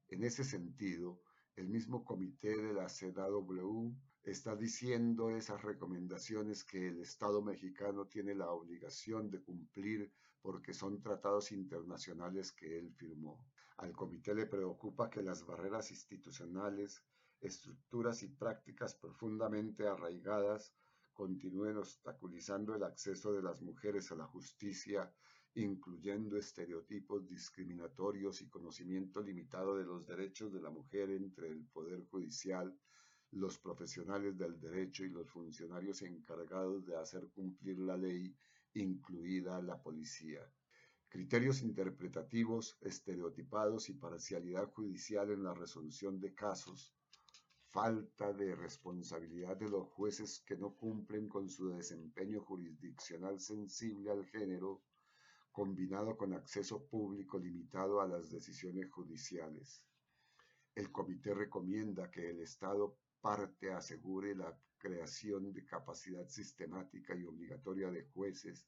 En 0.09 0.25
ese 0.25 0.43
sentido, 0.43 1.21
el 1.55 1.67
mismo 1.67 2.03
comité 2.03 2.57
de 2.57 2.73
la 2.73 2.89
CEDAW 2.89 3.95
está 4.23 4.55
diciendo 4.55 5.29
esas 5.29 5.61
recomendaciones 5.61 6.63
que 6.63 6.87
el 6.87 7.01
Estado 7.01 7.41
mexicano 7.41 8.07
tiene 8.07 8.33
la 8.33 8.51
obligación 8.51 9.29
de 9.29 9.41
cumplir 9.41 10.11
porque 10.41 10.73
son 10.73 11.01
tratados 11.01 11.51
internacionales 11.51 12.51
que 12.51 12.79
él 12.79 12.91
firmó. 12.93 13.45
Al 13.77 13.93
comité 13.93 14.33
le 14.33 14.47
preocupa 14.47 15.09
que 15.09 15.21
las 15.21 15.45
barreras 15.45 15.91
institucionales, 15.91 17.03
estructuras 17.39 18.23
y 18.23 18.29
prácticas 18.29 18.95
profundamente 18.95 19.87
arraigadas 19.87 20.73
continúen 21.13 21.77
obstaculizando 21.77 22.73
el 22.73 22.83
acceso 22.83 23.31
de 23.31 23.43
las 23.43 23.61
mujeres 23.61 24.11
a 24.11 24.15
la 24.15 24.25
justicia 24.25 25.13
incluyendo 25.55 26.37
estereotipos 26.37 27.27
discriminatorios 27.27 28.41
y 28.41 28.49
conocimiento 28.49 29.21
limitado 29.21 29.77
de 29.77 29.85
los 29.85 30.05
derechos 30.05 30.51
de 30.51 30.61
la 30.61 30.71
mujer 30.71 31.11
entre 31.11 31.47
el 31.49 31.63
Poder 31.65 32.03
Judicial, 32.05 32.75
los 33.31 33.59
profesionales 33.59 34.37
del 34.37 34.59
derecho 34.59 35.03
y 35.03 35.09
los 35.09 35.29
funcionarios 35.29 36.01
encargados 36.01 36.85
de 36.85 36.95
hacer 36.95 37.29
cumplir 37.29 37.79
la 37.79 37.97
ley, 37.97 38.35
incluida 38.73 39.61
la 39.61 39.81
policía. 39.81 40.41
Criterios 41.07 41.61
interpretativos, 41.61 42.77
estereotipados 42.81 43.89
y 43.89 43.93
parcialidad 43.93 44.71
judicial 44.71 45.29
en 45.29 45.43
la 45.43 45.53
resolución 45.53 46.19
de 46.19 46.33
casos, 46.33 46.95
falta 47.67 48.33
de 48.33 48.55
responsabilidad 48.55 49.57
de 49.57 49.69
los 49.69 49.87
jueces 49.89 50.39
que 50.45 50.57
no 50.57 50.75
cumplen 50.75 51.27
con 51.27 51.49
su 51.49 51.69
desempeño 51.69 52.41
jurisdiccional 52.41 53.39
sensible 53.39 54.09
al 54.09 54.25
género, 54.25 54.81
combinado 55.53 56.17
con 56.17 56.33
acceso 56.33 56.83
público 56.87 57.37
limitado 57.37 58.01
a 58.01 58.07
las 58.07 58.31
decisiones 58.31 58.91
judiciales. 58.91 59.83
El 60.73 60.91
comité 60.91 61.35
recomienda 61.35 62.09
que 62.09 62.31
el 62.31 62.41
Estado 62.41 62.97
parte 63.21 63.71
asegure 63.71 64.35
la 64.35 64.51
creación 64.79 65.53
de 65.53 65.63
capacidad 65.63 66.27
sistemática 66.27 67.15
y 67.15 67.23
obligatoria 67.23 67.91
de 67.91 68.03
jueces, 68.03 68.67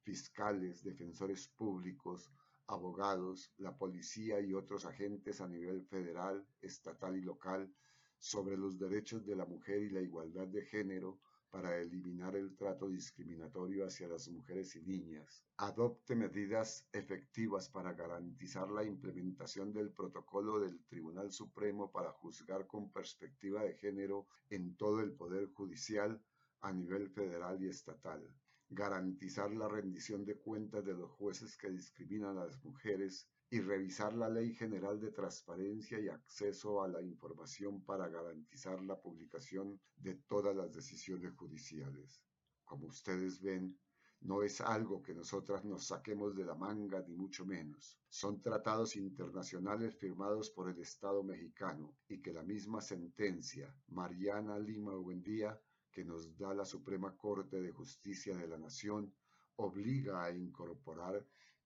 fiscales, 0.00 0.82
defensores 0.82 1.48
públicos, 1.48 2.32
abogados, 2.66 3.52
la 3.58 3.76
policía 3.76 4.40
y 4.40 4.54
otros 4.54 4.86
agentes 4.86 5.42
a 5.42 5.48
nivel 5.48 5.84
federal, 5.84 6.44
estatal 6.62 7.14
y 7.14 7.20
local 7.20 7.70
sobre 8.18 8.56
los 8.56 8.78
derechos 8.78 9.26
de 9.26 9.36
la 9.36 9.44
mujer 9.44 9.82
y 9.82 9.90
la 9.90 10.00
igualdad 10.00 10.48
de 10.48 10.64
género, 10.64 11.20
para 11.52 11.78
eliminar 11.78 12.34
el 12.34 12.56
trato 12.56 12.88
discriminatorio 12.88 13.86
hacia 13.86 14.08
las 14.08 14.26
mujeres 14.28 14.74
y 14.74 14.80
niñas. 14.80 15.44
Adopte 15.58 16.16
medidas 16.16 16.88
efectivas 16.94 17.68
para 17.68 17.92
garantizar 17.92 18.70
la 18.70 18.82
implementación 18.82 19.70
del 19.70 19.90
protocolo 19.90 20.60
del 20.60 20.82
Tribunal 20.86 21.30
Supremo 21.30 21.92
para 21.92 22.10
juzgar 22.10 22.66
con 22.66 22.90
perspectiva 22.90 23.62
de 23.62 23.74
género 23.74 24.26
en 24.48 24.76
todo 24.78 25.02
el 25.02 25.12
Poder 25.12 25.52
Judicial 25.52 26.18
a 26.62 26.72
nivel 26.72 27.10
federal 27.10 27.62
y 27.62 27.68
estatal. 27.68 28.26
Garantizar 28.70 29.52
la 29.52 29.68
rendición 29.68 30.24
de 30.24 30.38
cuentas 30.38 30.86
de 30.86 30.94
los 30.94 31.10
jueces 31.10 31.58
que 31.58 31.68
discriminan 31.68 32.38
a 32.38 32.46
las 32.46 32.64
mujeres 32.64 33.28
y 33.52 33.60
revisar 33.60 34.14
la 34.14 34.30
Ley 34.30 34.54
General 34.54 34.98
de 34.98 35.10
Transparencia 35.10 36.00
y 36.00 36.08
Acceso 36.08 36.82
a 36.82 36.88
la 36.88 37.02
Información 37.02 37.84
para 37.84 38.08
garantizar 38.08 38.80
la 38.80 38.98
publicación 38.98 39.78
de 39.94 40.14
todas 40.26 40.56
las 40.56 40.72
decisiones 40.72 41.34
judiciales. 41.34 42.22
Como 42.64 42.86
ustedes 42.86 43.42
ven, 43.42 43.78
no 44.22 44.42
es 44.42 44.62
algo 44.62 45.02
que 45.02 45.14
nosotras 45.14 45.66
nos 45.66 45.88
saquemos 45.88 46.34
de 46.34 46.46
la 46.46 46.54
manga 46.54 47.04
ni 47.06 47.14
mucho 47.14 47.44
menos. 47.44 47.98
Son 48.08 48.40
tratados 48.40 48.96
internacionales 48.96 49.94
firmados 49.96 50.48
por 50.48 50.70
el 50.70 50.78
Estado 50.78 51.22
mexicano 51.22 51.94
y 52.08 52.22
que 52.22 52.32
la 52.32 52.42
misma 52.42 52.80
sentencia, 52.80 53.76
Mariana 53.88 54.58
Lima 54.58 54.94
Buendía, 54.94 55.60
que 55.90 56.06
nos 56.06 56.38
da 56.38 56.54
la 56.54 56.64
Suprema 56.64 57.14
Corte 57.18 57.60
de 57.60 57.70
Justicia 57.70 58.34
de 58.34 58.48
la 58.48 58.56
Nación, 58.56 59.12
obliga 59.56 60.24
a 60.24 60.30
incorporar 60.32 61.22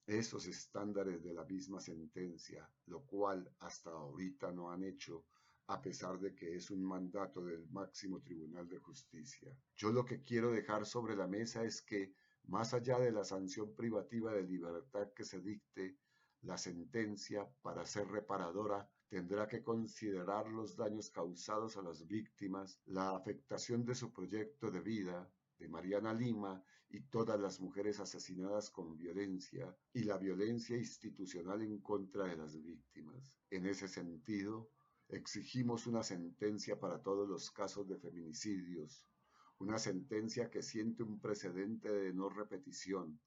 esos 0.07 0.47
estándares 0.47 1.23
de 1.23 1.35
la 1.35 1.45
misma 1.45 1.81
sentencia, 1.81 2.69
lo 2.87 3.03
cual 3.05 3.51
hasta 3.59 3.90
ahorita 3.90 4.53
no 4.53 4.71
han 4.71 4.85
hecho 4.85 5.25
a 5.69 5.83
pesar 5.83 6.21
de 6.21 6.33
que 6.35 6.55
es 6.55 6.71
un 6.71 6.85
mandato 6.85 7.45
del 7.45 7.66
máximo 7.71 8.21
Tribunal 8.21 8.69
de 8.69 8.79
Justicia. 8.79 9.53
Yo 9.75 9.90
lo 9.90 10.05
que 10.05 10.23
quiero 10.23 10.53
dejar 10.53 10.87
sobre 10.87 11.16
la 11.16 11.27
mesa 11.27 11.64
es 11.64 11.83
que, 11.83 12.14
más 12.45 12.73
allá 12.73 13.01
de 13.01 13.11
la 13.11 13.25
sanción 13.25 13.75
privativa 13.75 14.33
de 14.33 14.45
libertad 14.45 15.12
que 15.12 15.25
se 15.25 15.40
dicte, 15.40 15.97
la 16.42 16.57
sentencia, 16.57 17.49
para 17.62 17.85
ser 17.85 18.07
reparadora, 18.07 18.88
tendrá 19.09 19.49
que 19.49 19.64
considerar 19.64 20.47
los 20.49 20.77
daños 20.77 21.11
causados 21.11 21.77
a 21.77 21.83
las 21.83 22.07
víctimas, 22.07 22.79
la 22.85 23.16
afectación 23.16 23.85
de 23.85 23.97
su 23.97 24.12
proyecto 24.12 24.71
de 24.71 24.81
vida, 24.81 25.29
de 25.59 25.69
Mariana 25.69 26.12
Lima 26.12 26.62
y 26.88 27.01
todas 27.01 27.38
las 27.40 27.61
mujeres 27.61 28.01
asesinadas 28.01 28.71
con 28.71 28.97
violencia 28.97 29.77
y 29.92 30.05
la 30.05 30.19
violencia 30.19 30.77
institucional 30.77 31.62
en 31.62 31.81
contra 31.81 32.25
de 32.25 32.37
las 32.37 32.61
víctimas. 32.62 33.35
En 33.51 33.66
ese 33.66 33.88
sentido, 33.88 34.71
exigimos 35.09 35.87
una 35.87 36.03
sentencia 36.03 36.79
para 36.79 37.03
todos 37.03 37.29
los 37.29 37.51
casos 37.51 37.88
de 37.88 37.97
feminicidios, 37.97 39.07
una 39.59 39.79
sentencia 39.79 40.51
que 40.51 40.62
siente 40.62 41.03
un 41.03 41.21
precedente 41.21 41.90
de 41.90 42.12
no 42.12 42.29
repetición. 42.29 43.21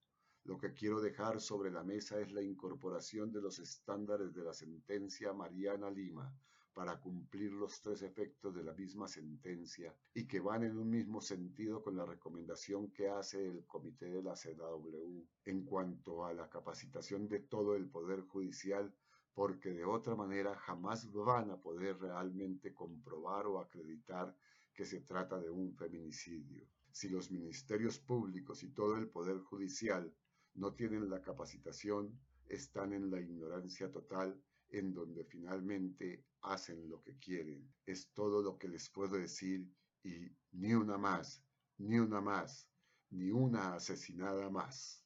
Lo 0.43 0.57
que 0.57 0.73
quiero 0.73 1.01
dejar 1.01 1.41
sobre 1.41 1.71
la 1.71 1.83
mesa 1.83 2.19
es 2.19 2.31
la 2.31 2.41
incorporación 2.41 3.31
de 3.31 3.41
los 3.41 3.59
estándares 3.59 4.33
de 4.33 4.43
la 4.43 4.53
sentencia 4.53 5.33
Mariana 5.33 5.89
Lima, 5.89 6.33
para 6.73 6.99
cumplir 6.99 7.51
los 7.51 7.81
tres 7.81 8.01
efectos 8.03 8.55
de 8.55 8.63
la 8.63 8.73
misma 8.73 9.07
sentencia 9.07 9.93
y 10.13 10.27
que 10.27 10.39
van 10.39 10.63
en 10.63 10.77
un 10.77 10.89
mismo 10.89 11.21
sentido 11.21 11.81
con 11.81 11.97
la 11.97 12.05
recomendación 12.05 12.91
que 12.91 13.09
hace 13.09 13.45
el 13.45 13.65
comité 13.65 14.09
de 14.09 14.23
la 14.23 14.35
CEDAW 14.35 15.27
en 15.45 15.65
cuanto 15.65 16.25
a 16.25 16.33
la 16.33 16.49
capacitación 16.49 17.27
de 17.27 17.39
todo 17.39 17.75
el 17.75 17.89
Poder 17.89 18.21
Judicial 18.21 18.93
porque 19.33 19.71
de 19.71 19.85
otra 19.85 20.15
manera 20.15 20.55
jamás 20.55 21.11
van 21.13 21.51
a 21.51 21.61
poder 21.61 21.97
realmente 21.97 22.73
comprobar 22.73 23.47
o 23.47 23.59
acreditar 23.59 24.35
que 24.73 24.85
se 24.85 25.01
trata 25.01 25.39
de 25.39 25.49
un 25.49 25.75
feminicidio. 25.75 26.67
Si 26.91 27.09
los 27.09 27.31
ministerios 27.31 27.99
públicos 27.99 28.63
y 28.63 28.69
todo 28.71 28.97
el 28.97 29.07
Poder 29.09 29.39
Judicial 29.39 30.13
no 30.55 30.73
tienen 30.73 31.09
la 31.09 31.21
capacitación, 31.21 32.19
están 32.47 32.93
en 32.93 33.09
la 33.11 33.21
ignorancia 33.21 33.91
total 33.91 34.41
en 34.71 34.93
donde 34.93 35.23
finalmente 35.23 36.25
hacen 36.41 36.89
lo 36.89 37.01
que 37.01 37.17
quieren. 37.17 37.73
Es 37.85 38.11
todo 38.13 38.41
lo 38.41 38.57
que 38.57 38.67
les 38.67 38.89
puedo 38.89 39.17
decir 39.17 39.67
y 40.03 40.31
ni 40.51 40.73
una 40.73 40.97
más, 40.97 41.43
ni 41.77 41.99
una 41.99 42.21
más, 42.21 42.67
ni 43.09 43.31
una 43.31 43.75
asesinada 43.75 44.49
más. 44.49 45.03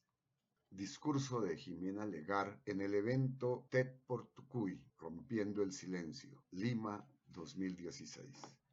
Discurso 0.70 1.40
de 1.40 1.56
Jimena 1.56 2.04
Legar 2.04 2.60
en 2.64 2.80
el 2.80 2.94
evento 2.94 3.66
TED 3.70 4.00
por 4.06 4.26
Tucuy, 4.32 4.82
Rompiendo 4.98 5.62
el 5.62 5.72
Silencio, 5.72 6.44
Lima 6.50 7.06
2016. 7.26 8.63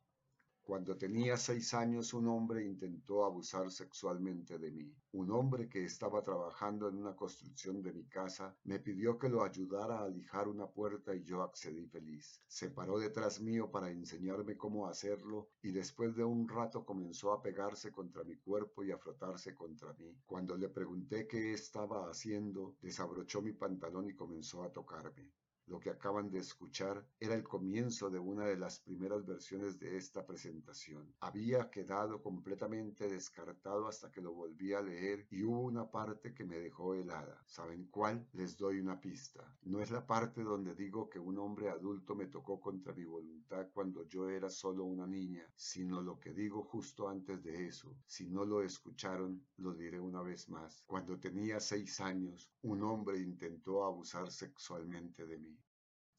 Cuando 0.63 0.95
tenía 0.95 1.37
seis 1.37 1.73
años 1.73 2.13
un 2.13 2.27
hombre 2.27 2.63
intentó 2.63 3.25
abusar 3.25 3.71
sexualmente 3.71 4.59
de 4.59 4.71
mí. 4.71 4.95
Un 5.11 5.31
hombre 5.31 5.67
que 5.67 5.83
estaba 5.83 6.21
trabajando 6.21 6.87
en 6.87 6.97
una 6.97 7.15
construcción 7.15 7.81
de 7.81 7.91
mi 7.91 8.05
casa 8.05 8.55
me 8.63 8.79
pidió 8.79 9.17
que 9.17 9.27
lo 9.27 9.43
ayudara 9.43 10.03
a 10.03 10.07
lijar 10.07 10.47
una 10.47 10.67
puerta 10.67 11.15
y 11.15 11.23
yo 11.23 11.41
accedí 11.41 11.87
feliz. 11.87 12.39
Se 12.47 12.69
paró 12.69 12.99
detrás 12.99 13.41
mío 13.41 13.71
para 13.71 13.89
enseñarme 13.89 14.55
cómo 14.55 14.87
hacerlo 14.87 15.49
y 15.63 15.71
después 15.71 16.15
de 16.15 16.23
un 16.23 16.47
rato 16.47 16.85
comenzó 16.85 17.33
a 17.33 17.41
pegarse 17.41 17.91
contra 17.91 18.23
mi 18.23 18.37
cuerpo 18.37 18.83
y 18.83 18.91
a 18.91 18.97
frotarse 18.97 19.55
contra 19.55 19.93
mí. 19.93 20.15
Cuando 20.27 20.55
le 20.55 20.69
pregunté 20.69 21.27
qué 21.27 21.53
estaba 21.53 22.07
haciendo, 22.09 22.75
desabrochó 22.81 23.41
mi 23.41 23.53
pantalón 23.53 24.09
y 24.09 24.13
comenzó 24.13 24.63
a 24.63 24.71
tocarme. 24.71 25.31
Lo 25.71 25.79
que 25.79 25.89
acaban 25.89 26.29
de 26.29 26.39
escuchar 26.39 27.07
era 27.17 27.33
el 27.33 27.43
comienzo 27.43 28.09
de 28.09 28.19
una 28.19 28.43
de 28.43 28.57
las 28.57 28.81
primeras 28.81 29.25
versiones 29.25 29.79
de 29.79 29.95
esta 29.95 30.25
presentación. 30.25 31.15
Había 31.21 31.71
quedado 31.71 32.21
completamente 32.21 33.07
descartado 33.07 33.87
hasta 33.87 34.11
que 34.11 34.19
lo 34.19 34.33
volví 34.33 34.73
a 34.73 34.81
leer 34.81 35.25
y 35.29 35.43
hubo 35.43 35.61
una 35.61 35.89
parte 35.89 36.33
que 36.33 36.43
me 36.43 36.59
dejó 36.59 36.93
helada. 36.93 37.41
¿Saben 37.45 37.87
cuál? 37.89 38.27
Les 38.33 38.57
doy 38.57 38.81
una 38.81 38.99
pista. 38.99 39.49
No 39.61 39.79
es 39.79 39.91
la 39.91 40.05
parte 40.05 40.43
donde 40.43 40.75
digo 40.75 41.09
que 41.09 41.19
un 41.19 41.37
hombre 41.37 41.69
adulto 41.69 42.15
me 42.15 42.27
tocó 42.27 42.59
contra 42.59 42.93
mi 42.93 43.05
voluntad 43.05 43.69
cuando 43.73 44.03
yo 44.09 44.29
era 44.29 44.49
solo 44.49 44.83
una 44.83 45.07
niña, 45.07 45.47
sino 45.55 46.01
lo 46.01 46.19
que 46.19 46.33
digo 46.33 46.63
justo 46.63 47.07
antes 47.07 47.41
de 47.43 47.67
eso. 47.67 47.95
Si 48.05 48.27
no 48.27 48.43
lo 48.43 48.61
escucharon, 48.61 49.41
lo 49.55 49.73
diré 49.73 50.01
una 50.01 50.21
vez 50.21 50.49
más. 50.49 50.83
Cuando 50.85 51.17
tenía 51.17 51.61
seis 51.61 52.01
años, 52.01 52.51
un 52.63 52.83
hombre 52.83 53.21
intentó 53.21 53.85
abusar 53.85 54.29
sexualmente 54.29 55.25
de 55.25 55.37
mí 55.37 55.60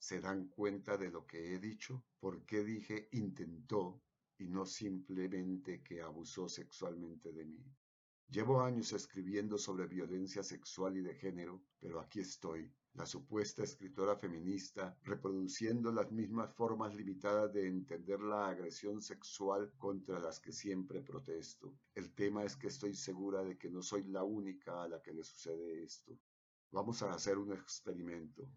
se 0.03 0.21
dan 0.21 0.49
cuenta 0.49 0.97
de 0.97 1.12
lo 1.12 1.25
que 1.25 1.55
he 1.55 1.61
dicho? 1.61 2.05
¿Por 2.19 2.45
qué 2.45 2.65
dije 2.65 3.09
intentó 3.12 4.03
y 4.37 4.49
no 4.49 4.67
simplemente 4.67 5.81
que 5.81 6.03
abusó 6.03 6.49
sexualmente 6.49 7.33
de 7.33 7.45
mí? 7.45 7.65
Llevo 8.29 8.61
años 8.62 8.93
escribiendo 8.93 9.59
sobre 9.59 9.87
violencia 9.87 10.43
sexual 10.43 10.97
y 10.97 11.03
de 11.03 11.15
género, 11.15 11.62
pero 11.79 12.01
aquí 12.01 12.19
estoy, 12.19 12.69
la 12.95 13.07
supuesta 13.07 13.62
escritora 13.62 14.17
feminista, 14.17 14.99
reproduciendo 15.05 15.93
las 15.93 16.11
mismas 16.11 16.53
formas 16.53 16.93
limitadas 16.97 17.53
de 17.53 17.69
entender 17.69 18.19
la 18.19 18.49
agresión 18.49 19.01
sexual 19.01 19.73
contra 19.79 20.19
las 20.19 20.41
que 20.41 20.51
siempre 20.51 21.01
protesto. 21.01 21.77
El 21.95 22.12
tema 22.12 22.43
es 22.43 22.57
que 22.57 22.67
estoy 22.67 22.95
segura 22.95 23.45
de 23.45 23.57
que 23.57 23.71
no 23.71 23.83
soy 23.83 24.03
la 24.03 24.25
única 24.25 24.83
a 24.83 24.88
la 24.88 25.01
que 25.01 25.12
le 25.12 25.23
sucede 25.23 25.85
esto. 25.85 26.19
Vamos 26.73 27.05
a 27.05 27.12
hacer 27.12 27.38
un 27.38 27.53
experimento. 27.53 28.49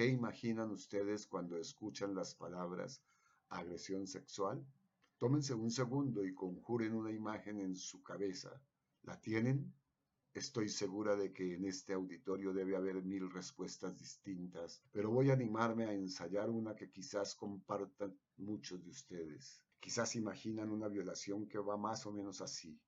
¿Qué 0.00 0.06
imaginan 0.06 0.70
ustedes 0.70 1.26
cuando 1.26 1.58
escuchan 1.58 2.14
las 2.14 2.34
palabras 2.34 3.02
agresión 3.50 4.06
sexual? 4.06 4.66
Tómense 5.18 5.52
un 5.52 5.70
segundo 5.70 6.24
y 6.24 6.32
conjuren 6.32 6.94
una 6.94 7.12
imagen 7.12 7.60
en 7.60 7.76
su 7.76 8.02
cabeza. 8.02 8.48
¿La 9.02 9.20
tienen? 9.20 9.74
Estoy 10.32 10.70
segura 10.70 11.16
de 11.16 11.34
que 11.34 11.52
en 11.52 11.66
este 11.66 11.92
auditorio 11.92 12.54
debe 12.54 12.76
haber 12.76 13.02
mil 13.02 13.30
respuestas 13.30 13.98
distintas, 13.98 14.82
pero 14.90 15.10
voy 15.10 15.28
a 15.28 15.34
animarme 15.34 15.84
a 15.84 15.92
ensayar 15.92 16.48
una 16.48 16.74
que 16.74 16.90
quizás 16.90 17.34
compartan 17.34 18.18
muchos 18.38 18.82
de 18.82 18.88
ustedes. 18.88 19.62
Quizás 19.80 20.16
imaginan 20.16 20.70
una 20.70 20.88
violación 20.88 21.46
que 21.46 21.58
va 21.58 21.76
más 21.76 22.06
o 22.06 22.12
menos 22.12 22.40
así. 22.40 22.80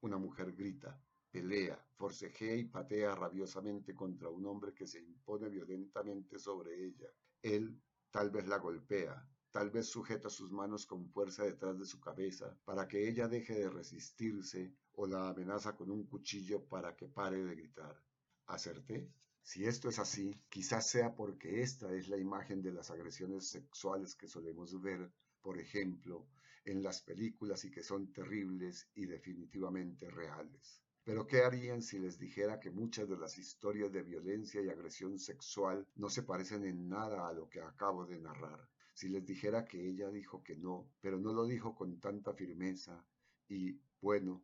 Una 0.00 0.16
mujer 0.16 0.54
grita, 0.54 0.98
pelea, 1.36 1.78
forcejea 1.96 2.56
y 2.56 2.64
patea 2.64 3.14
rabiosamente 3.14 3.94
contra 3.94 4.30
un 4.30 4.46
hombre 4.46 4.72
que 4.72 4.86
se 4.86 5.00
impone 5.00 5.50
violentamente 5.50 6.38
sobre 6.38 6.82
ella. 6.82 7.10
Él 7.42 7.78
tal 8.10 8.30
vez 8.30 8.46
la 8.46 8.56
golpea, 8.56 9.22
tal 9.50 9.68
vez 9.68 9.86
sujeta 9.86 10.30
sus 10.30 10.50
manos 10.50 10.86
con 10.86 11.06
fuerza 11.10 11.44
detrás 11.44 11.78
de 11.78 11.84
su 11.84 12.00
cabeza 12.00 12.56
para 12.64 12.88
que 12.88 13.06
ella 13.06 13.28
deje 13.28 13.52
de 13.52 13.68
resistirse 13.68 14.72
o 14.92 15.06
la 15.06 15.28
amenaza 15.28 15.76
con 15.76 15.90
un 15.90 16.06
cuchillo 16.06 16.64
para 16.64 16.96
que 16.96 17.06
pare 17.06 17.44
de 17.44 17.54
gritar. 17.54 18.02
¿Acerté? 18.46 19.12
Si 19.42 19.66
esto 19.66 19.90
es 19.90 19.98
así, 19.98 20.40
quizás 20.48 20.88
sea 20.88 21.14
porque 21.14 21.60
esta 21.60 21.92
es 21.92 22.08
la 22.08 22.16
imagen 22.16 22.62
de 22.62 22.72
las 22.72 22.90
agresiones 22.90 23.50
sexuales 23.50 24.14
que 24.14 24.26
solemos 24.26 24.80
ver, 24.80 25.12
por 25.42 25.60
ejemplo, 25.60 26.26
en 26.64 26.82
las 26.82 27.02
películas 27.02 27.62
y 27.66 27.70
que 27.70 27.82
son 27.82 28.10
terribles 28.10 28.88
y 28.94 29.04
definitivamente 29.04 30.08
reales. 30.08 30.85
Pero 31.06 31.24
¿qué 31.24 31.44
harían 31.44 31.82
si 31.82 32.00
les 32.00 32.18
dijera 32.18 32.58
que 32.58 32.72
muchas 32.72 33.08
de 33.08 33.16
las 33.16 33.38
historias 33.38 33.92
de 33.92 34.02
violencia 34.02 34.60
y 34.60 34.68
agresión 34.68 35.20
sexual 35.20 35.86
no 35.94 36.10
se 36.10 36.24
parecen 36.24 36.64
en 36.64 36.88
nada 36.88 37.28
a 37.28 37.32
lo 37.32 37.48
que 37.48 37.60
acabo 37.60 38.04
de 38.06 38.18
narrar? 38.18 38.68
Si 38.92 39.08
les 39.08 39.24
dijera 39.24 39.64
que 39.64 39.88
ella 39.88 40.10
dijo 40.10 40.42
que 40.42 40.56
no, 40.56 40.90
pero 41.00 41.16
no 41.20 41.32
lo 41.32 41.46
dijo 41.46 41.76
con 41.76 42.00
tanta 42.00 42.34
firmeza 42.34 43.06
y, 43.48 43.78
bueno, 44.00 44.42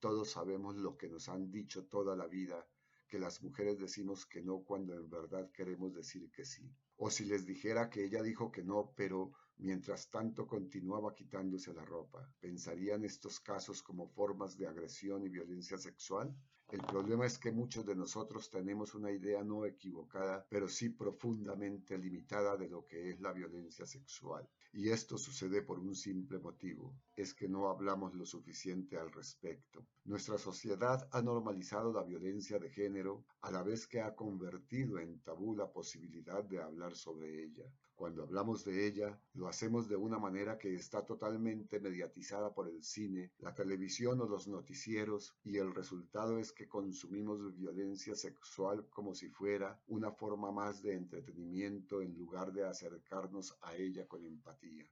todos 0.00 0.32
sabemos 0.32 0.76
lo 0.76 0.98
que 0.98 1.08
nos 1.08 1.30
han 1.30 1.50
dicho 1.50 1.86
toda 1.86 2.14
la 2.14 2.26
vida, 2.26 2.62
que 3.08 3.18
las 3.18 3.42
mujeres 3.42 3.78
decimos 3.78 4.26
que 4.26 4.42
no 4.42 4.58
cuando 4.64 4.92
en 4.92 5.08
verdad 5.08 5.50
queremos 5.50 5.94
decir 5.94 6.30
que 6.30 6.44
sí. 6.44 6.70
O 6.98 7.08
si 7.08 7.24
les 7.24 7.46
dijera 7.46 7.88
que 7.88 8.04
ella 8.04 8.22
dijo 8.22 8.52
que 8.52 8.62
no, 8.62 8.92
pero 8.94 9.32
Mientras 9.58 10.10
tanto 10.10 10.46
continuaba 10.46 11.14
quitándose 11.14 11.72
la 11.72 11.84
ropa. 11.84 12.28
¿Pensarían 12.40 13.04
estos 13.04 13.40
casos 13.40 13.82
como 13.82 14.08
formas 14.08 14.56
de 14.56 14.66
agresión 14.66 15.24
y 15.24 15.28
violencia 15.28 15.78
sexual? 15.78 16.34
El 16.72 16.80
problema 16.80 17.26
es 17.26 17.38
que 17.38 17.52
muchos 17.52 17.84
de 17.84 17.94
nosotros 17.94 18.48
tenemos 18.48 18.94
una 18.94 19.10
idea 19.10 19.44
no 19.44 19.66
equivocada, 19.66 20.46
pero 20.48 20.68
sí 20.68 20.88
profundamente 20.88 21.98
limitada 21.98 22.56
de 22.56 22.70
lo 22.70 22.86
que 22.86 23.10
es 23.10 23.20
la 23.20 23.32
violencia 23.34 23.84
sexual. 23.84 24.48
Y 24.72 24.88
esto 24.88 25.18
sucede 25.18 25.60
por 25.60 25.78
un 25.78 25.94
simple 25.94 26.38
motivo, 26.38 26.96
es 27.14 27.34
que 27.34 27.46
no 27.46 27.68
hablamos 27.68 28.14
lo 28.14 28.24
suficiente 28.24 28.96
al 28.96 29.12
respecto. 29.12 29.86
Nuestra 30.04 30.38
sociedad 30.38 31.06
ha 31.12 31.20
normalizado 31.20 31.92
la 31.92 32.04
violencia 32.04 32.58
de 32.58 32.70
género 32.70 33.26
a 33.42 33.50
la 33.50 33.62
vez 33.62 33.86
que 33.86 34.00
ha 34.00 34.14
convertido 34.14 34.98
en 34.98 35.20
tabú 35.20 35.54
la 35.54 35.70
posibilidad 35.70 36.42
de 36.42 36.62
hablar 36.62 36.96
sobre 36.96 37.44
ella. 37.44 37.70
Cuando 38.02 38.24
hablamos 38.24 38.64
de 38.64 38.84
ella, 38.88 39.16
lo 39.34 39.46
hacemos 39.46 39.88
de 39.88 39.94
una 39.94 40.18
manera 40.18 40.58
que 40.58 40.74
está 40.74 41.06
totalmente 41.06 41.78
mediatizada 41.78 42.52
por 42.52 42.68
el 42.68 42.82
cine, 42.82 43.30
la 43.38 43.54
televisión 43.54 44.20
o 44.20 44.26
los 44.26 44.48
noticieros, 44.48 45.36
y 45.44 45.58
el 45.58 45.72
resultado 45.72 46.36
es 46.40 46.50
que 46.50 46.66
consumimos 46.66 47.56
violencia 47.56 48.16
sexual 48.16 48.88
como 48.90 49.14
si 49.14 49.28
fuera 49.28 49.80
una 49.86 50.10
forma 50.10 50.50
más 50.50 50.82
de 50.82 50.94
entretenimiento 50.94 52.02
en 52.02 52.18
lugar 52.18 52.52
de 52.52 52.64
acercarnos 52.64 53.56
a 53.60 53.76
ella 53.76 54.04
con 54.08 54.24
empatía. 54.24 54.84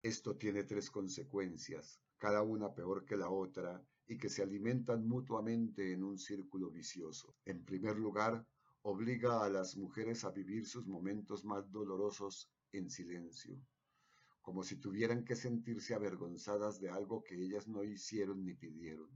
Esto 0.00 0.36
tiene 0.36 0.62
tres 0.62 0.88
consecuencias, 0.88 2.00
cada 2.16 2.42
una 2.42 2.72
peor 2.72 3.04
que 3.04 3.16
la 3.16 3.28
otra, 3.28 3.84
y 4.06 4.16
que 4.16 4.28
se 4.28 4.40
alimentan 4.40 5.04
mutuamente 5.08 5.92
en 5.92 6.04
un 6.04 6.16
círculo 6.16 6.70
vicioso. 6.70 7.34
En 7.44 7.64
primer 7.64 7.96
lugar, 7.96 8.46
obliga 8.84 9.44
a 9.44 9.48
las 9.48 9.76
mujeres 9.76 10.24
a 10.24 10.30
vivir 10.30 10.66
sus 10.66 10.86
momentos 10.86 11.44
más 11.44 11.70
dolorosos 11.70 12.51
en 12.72 12.90
silencio, 12.90 13.60
como 14.40 14.62
si 14.64 14.76
tuvieran 14.76 15.24
que 15.24 15.36
sentirse 15.36 15.94
avergonzadas 15.94 16.80
de 16.80 16.90
algo 16.90 17.22
que 17.22 17.36
ellas 17.36 17.68
no 17.68 17.84
hicieron 17.84 18.44
ni 18.44 18.54
pidieron. 18.54 19.10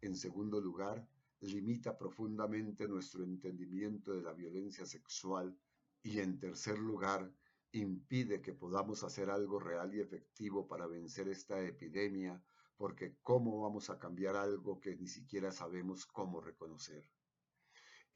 En 0.00 0.14
segundo 0.16 0.60
lugar, 0.60 1.08
limita 1.40 1.96
profundamente 1.98 2.86
nuestro 2.86 3.24
entendimiento 3.24 4.12
de 4.12 4.22
la 4.22 4.32
violencia 4.32 4.86
sexual 4.86 5.58
y 6.02 6.20
en 6.20 6.38
tercer 6.38 6.78
lugar, 6.78 7.32
impide 7.72 8.40
que 8.40 8.54
podamos 8.54 9.02
hacer 9.02 9.28
algo 9.28 9.58
real 9.58 9.94
y 9.94 10.00
efectivo 10.00 10.66
para 10.66 10.86
vencer 10.86 11.28
esta 11.28 11.60
epidemia, 11.60 12.42
porque 12.76 13.16
¿cómo 13.22 13.62
vamos 13.62 13.90
a 13.90 13.98
cambiar 13.98 14.36
algo 14.36 14.80
que 14.80 14.96
ni 14.96 15.08
siquiera 15.08 15.50
sabemos 15.50 16.06
cómo 16.06 16.40
reconocer? 16.40 17.04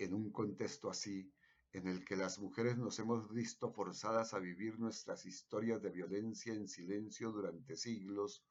en 0.01 0.14
un 0.14 0.31
contexto 0.31 0.88
así, 0.88 1.31
en 1.72 1.87
el 1.87 2.04
que 2.04 2.16
las 2.16 2.38
mujeres 2.38 2.76
nos 2.78 2.98
hemos 2.98 3.33
visto 3.33 3.70
forzadas 3.70 4.35
a 4.35 4.40
vivir 4.40 4.78
nuestras 4.80 5.24
historias 5.24 5.80
de 5.83 5.90
violencia 5.90 6.52
en 6.52 6.66
silencio 6.66 7.30
durante 7.30 7.76
siglos, 7.76 8.44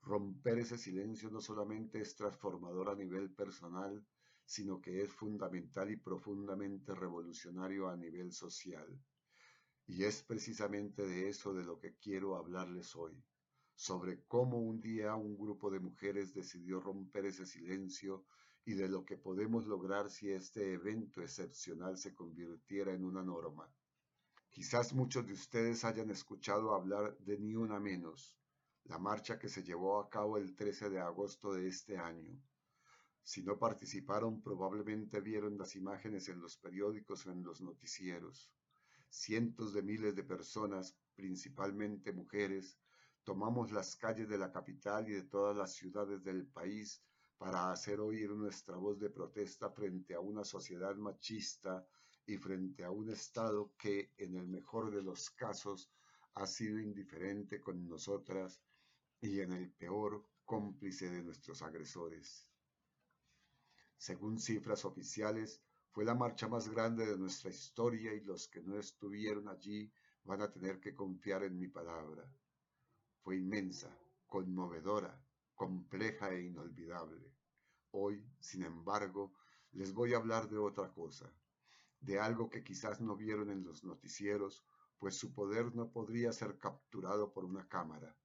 romper 0.00 0.58
ese 0.58 0.78
silencio 0.78 1.30
no 1.30 1.40
solamente 1.40 2.00
es 2.00 2.16
transformador 2.16 2.88
a 2.88 2.94
nivel 2.94 3.30
personal, 3.30 4.04
sino 4.46 4.80
que 4.80 5.02
es 5.02 5.12
fundamental 5.12 5.90
y 5.90 5.96
profundamente 5.96 6.94
revolucionario 6.94 7.88
a 7.88 7.96
nivel 7.96 8.32
social. 8.32 8.86
Y 9.86 10.04
es 10.04 10.22
precisamente 10.22 11.06
de 11.06 11.28
eso 11.28 11.52
de 11.52 11.64
lo 11.64 11.78
que 11.78 11.96
quiero 11.96 12.36
hablarles 12.36 12.96
hoy, 12.96 13.22
sobre 13.74 14.24
cómo 14.24 14.58
un 14.58 14.80
día 14.80 15.14
un 15.14 15.36
grupo 15.36 15.70
de 15.70 15.80
mujeres 15.80 16.32
decidió 16.32 16.80
romper 16.80 17.26
ese 17.26 17.44
silencio 17.44 18.24
y 18.66 18.74
de 18.74 18.88
lo 18.88 19.04
que 19.04 19.16
podemos 19.16 19.66
lograr 19.66 20.10
si 20.10 20.30
este 20.30 20.72
evento 20.72 21.20
excepcional 21.20 21.98
se 21.98 22.14
convirtiera 22.14 22.92
en 22.94 23.04
una 23.04 23.22
norma. 23.22 23.68
Quizás 24.50 24.94
muchos 24.94 25.26
de 25.26 25.34
ustedes 25.34 25.84
hayan 25.84 26.10
escuchado 26.10 26.74
hablar 26.74 27.18
de 27.18 27.38
Ni 27.38 27.54
Una 27.54 27.78
Menos, 27.78 28.36
la 28.84 28.98
marcha 28.98 29.38
que 29.38 29.48
se 29.48 29.62
llevó 29.62 29.98
a 29.98 30.08
cabo 30.08 30.38
el 30.38 30.54
13 30.54 30.90
de 30.90 31.00
agosto 31.00 31.52
de 31.52 31.68
este 31.68 31.98
año. 31.98 32.40
Si 33.22 33.42
no 33.42 33.58
participaron, 33.58 34.42
probablemente 34.42 35.20
vieron 35.20 35.58
las 35.58 35.76
imágenes 35.76 36.28
en 36.28 36.40
los 36.40 36.56
periódicos 36.56 37.26
o 37.26 37.32
en 37.32 37.42
los 37.42 37.60
noticieros. 37.60 38.50
Cientos 39.08 39.72
de 39.72 39.82
miles 39.82 40.14
de 40.14 40.24
personas, 40.24 40.94
principalmente 41.14 42.12
mujeres, 42.12 42.78
tomamos 43.24 43.72
las 43.72 43.96
calles 43.96 44.28
de 44.28 44.38
la 44.38 44.52
capital 44.52 45.08
y 45.08 45.12
de 45.12 45.22
todas 45.22 45.56
las 45.56 45.74
ciudades 45.74 46.22
del 46.22 46.46
país 46.46 47.02
para 47.38 47.72
hacer 47.72 48.00
oír 48.00 48.30
nuestra 48.30 48.76
voz 48.76 48.98
de 48.98 49.10
protesta 49.10 49.70
frente 49.70 50.14
a 50.14 50.20
una 50.20 50.44
sociedad 50.44 50.94
machista 50.96 51.86
y 52.26 52.36
frente 52.36 52.84
a 52.84 52.90
un 52.90 53.10
Estado 53.10 53.74
que, 53.76 54.12
en 54.16 54.36
el 54.36 54.46
mejor 54.46 54.90
de 54.90 55.02
los 55.02 55.30
casos, 55.30 55.90
ha 56.34 56.46
sido 56.46 56.80
indiferente 56.80 57.60
con 57.60 57.88
nosotras 57.88 58.60
y 59.20 59.40
en 59.40 59.52
el 59.52 59.70
peor 59.70 60.24
cómplice 60.44 61.10
de 61.10 61.22
nuestros 61.22 61.62
agresores. 61.62 62.46
Según 63.96 64.38
cifras 64.38 64.84
oficiales, 64.84 65.62
fue 65.90 66.04
la 66.04 66.14
marcha 66.14 66.48
más 66.48 66.68
grande 66.68 67.06
de 67.06 67.16
nuestra 67.16 67.50
historia 67.50 68.12
y 68.12 68.20
los 68.20 68.48
que 68.48 68.60
no 68.62 68.78
estuvieron 68.78 69.48
allí 69.48 69.92
van 70.24 70.42
a 70.42 70.50
tener 70.50 70.80
que 70.80 70.94
confiar 70.94 71.44
en 71.44 71.58
mi 71.58 71.68
palabra. 71.68 72.28
Fue 73.20 73.36
inmensa, 73.36 73.96
conmovedora, 74.26 75.23
compleja 75.54 76.32
e 76.32 76.42
inolvidable. 76.42 77.32
Hoy, 77.90 78.26
sin 78.40 78.62
embargo, 78.64 79.32
les 79.72 79.92
voy 79.92 80.14
a 80.14 80.18
hablar 80.18 80.48
de 80.48 80.58
otra 80.58 80.92
cosa, 80.92 81.32
de 82.00 82.18
algo 82.18 82.50
que 82.50 82.62
quizás 82.62 83.00
no 83.00 83.16
vieron 83.16 83.50
en 83.50 83.64
los 83.64 83.84
noticieros, 83.84 84.64
pues 84.98 85.16
su 85.16 85.32
poder 85.32 85.74
no 85.74 85.90
podría 85.90 86.32
ser 86.32 86.58
capturado 86.58 87.32
por 87.32 87.44
una 87.44 87.68
cámara, 87.68 88.16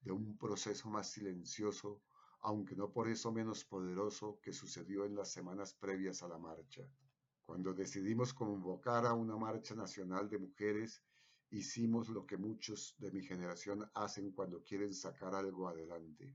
de 0.00 0.12
un 0.12 0.36
proceso 0.38 0.88
más 0.88 1.10
silencioso, 1.10 2.02
aunque 2.40 2.74
no 2.74 2.92
por 2.92 3.08
eso 3.08 3.30
menos 3.32 3.64
poderoso, 3.64 4.40
que 4.42 4.52
sucedió 4.52 5.04
en 5.04 5.14
las 5.14 5.30
semanas 5.32 5.74
previas 5.74 6.22
a 6.22 6.28
la 6.28 6.38
marcha. 6.38 6.82
Cuando 7.44 7.74
decidimos 7.74 8.34
convocar 8.34 9.06
a 9.06 9.14
una 9.14 9.36
marcha 9.36 9.74
nacional 9.74 10.28
de 10.28 10.38
mujeres, 10.38 11.02
hicimos 11.50 12.08
lo 12.08 12.26
que 12.26 12.36
muchos 12.36 12.96
de 12.98 13.12
mi 13.12 13.22
generación 13.22 13.88
hacen 13.94 14.32
cuando 14.32 14.62
quieren 14.62 14.94
sacar 14.94 15.34
algo 15.34 15.68
adelante. 15.68 16.34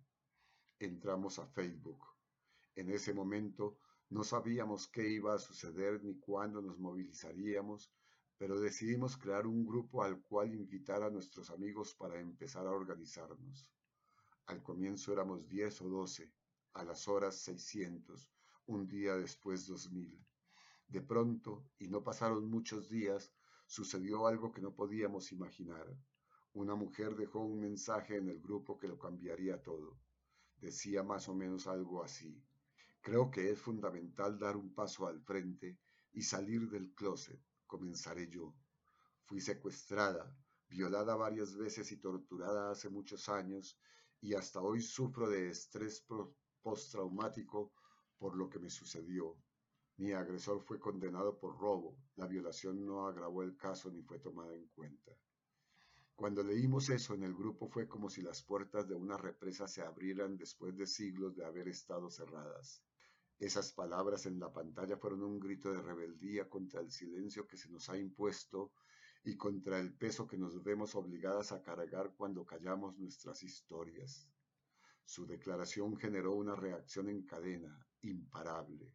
Entramos 0.79 1.39
a 1.39 1.47
Facebook. 1.47 2.05
En 2.75 2.91
ese 2.91 3.11
momento 3.11 3.79
no 4.09 4.23
sabíamos 4.23 4.87
qué 4.87 5.09
iba 5.09 5.33
a 5.33 5.39
suceder 5.39 6.03
ni 6.03 6.19
cuándo 6.19 6.61
nos 6.61 6.77
movilizaríamos, 6.77 7.91
pero 8.37 8.59
decidimos 8.59 9.17
crear 9.17 9.47
un 9.47 9.65
grupo 9.65 10.03
al 10.03 10.21
cual 10.21 10.53
invitar 10.53 11.01
a 11.01 11.09
nuestros 11.09 11.49
amigos 11.49 11.95
para 11.95 12.19
empezar 12.19 12.67
a 12.67 12.71
organizarnos. 12.71 13.71
Al 14.45 14.61
comienzo 14.61 15.11
éramos 15.11 15.49
10 15.49 15.81
o 15.81 15.89
12, 15.89 16.31
a 16.73 16.83
las 16.83 17.07
horas 17.07 17.35
600, 17.37 18.29
un 18.67 18.87
día 18.87 19.15
después 19.15 19.65
2000. 19.65 20.23
De 20.89 21.01
pronto, 21.01 21.65
y 21.79 21.87
no 21.87 22.03
pasaron 22.03 22.47
muchos 22.51 22.87
días, 22.87 23.33
sucedió 23.65 24.27
algo 24.27 24.51
que 24.51 24.61
no 24.61 24.75
podíamos 24.75 25.31
imaginar. 25.31 25.87
Una 26.53 26.75
mujer 26.75 27.15
dejó 27.15 27.39
un 27.39 27.59
mensaje 27.59 28.17
en 28.17 28.29
el 28.29 28.39
grupo 28.39 28.77
que 28.77 28.87
lo 28.87 28.99
cambiaría 28.99 29.59
todo. 29.63 29.97
Decía 30.59 31.03
más 31.03 31.29
o 31.29 31.35
menos 31.35 31.67
algo 31.67 32.03
así. 32.03 32.43
Creo 33.01 33.29
que 33.29 33.51
es 33.51 33.59
fundamental 33.59 34.37
dar 34.39 34.57
un 34.57 34.73
paso 34.73 35.07
al 35.07 35.21
frente 35.21 35.77
y 36.13 36.21
salir 36.23 36.69
del 36.69 36.93
closet. 36.93 37.39
Comenzaré 37.65 38.27
yo. 38.29 38.55
Fui 39.25 39.39
secuestrada, 39.39 40.35
violada 40.67 41.15
varias 41.15 41.55
veces 41.55 41.91
y 41.91 41.97
torturada 41.97 42.71
hace 42.71 42.89
muchos 42.89 43.29
años 43.29 43.79
y 44.19 44.33
hasta 44.33 44.61
hoy 44.61 44.81
sufro 44.81 45.29
de 45.29 45.49
estrés 45.49 46.05
postraumático 46.61 47.71
por 48.17 48.35
lo 48.35 48.49
que 48.49 48.59
me 48.59 48.69
sucedió. 48.69 49.37
Mi 49.97 50.11
agresor 50.11 50.61
fue 50.61 50.79
condenado 50.79 51.39
por 51.39 51.57
robo. 51.57 51.97
La 52.15 52.27
violación 52.27 52.85
no 52.85 53.07
agravó 53.07 53.43
el 53.43 53.55
caso 53.55 53.91
ni 53.91 54.01
fue 54.01 54.19
tomada 54.19 54.55
en 54.55 54.67
cuenta. 54.67 55.11
Cuando 56.17 56.41
leímos 56.41 56.89
eso 56.89 57.13
en 57.13 57.21
el 57.21 57.35
grupo 57.35 57.67
fue 57.67 57.87
como 57.87 58.09
si 58.09 58.23
las 58.23 58.41
puertas 58.41 58.87
de 58.87 58.95
una 58.95 59.17
represa 59.17 59.67
se 59.67 59.83
abrieran 59.83 60.35
después 60.35 60.75
de 60.75 60.87
siglos 60.87 61.35
de 61.35 61.45
haber 61.45 61.67
estado 61.67 62.09
cerradas. 62.09 62.81
Esas 63.37 63.71
palabras 63.71 64.25
en 64.25 64.39
la 64.39 64.51
pantalla 64.51 64.97
fueron 64.97 65.21
un 65.21 65.39
grito 65.39 65.71
de 65.71 65.79
rebeldía 65.79 66.49
contra 66.49 66.81
el 66.81 66.91
silencio 66.91 67.45
que 67.45 67.55
se 67.55 67.69
nos 67.69 67.87
ha 67.91 67.99
impuesto 67.99 68.73
y 69.23 69.37
contra 69.37 69.79
el 69.79 69.93
peso 69.93 70.25
que 70.25 70.39
nos 70.39 70.63
vemos 70.63 70.95
obligadas 70.95 71.51
a 71.51 71.61
cargar 71.61 72.15
cuando 72.17 72.47
callamos 72.47 72.97
nuestras 72.97 73.43
historias. 73.43 74.27
Su 75.05 75.27
declaración 75.27 75.97
generó 75.97 76.33
una 76.33 76.55
reacción 76.55 77.09
en 77.09 77.27
cadena, 77.27 77.87
imparable, 78.01 78.91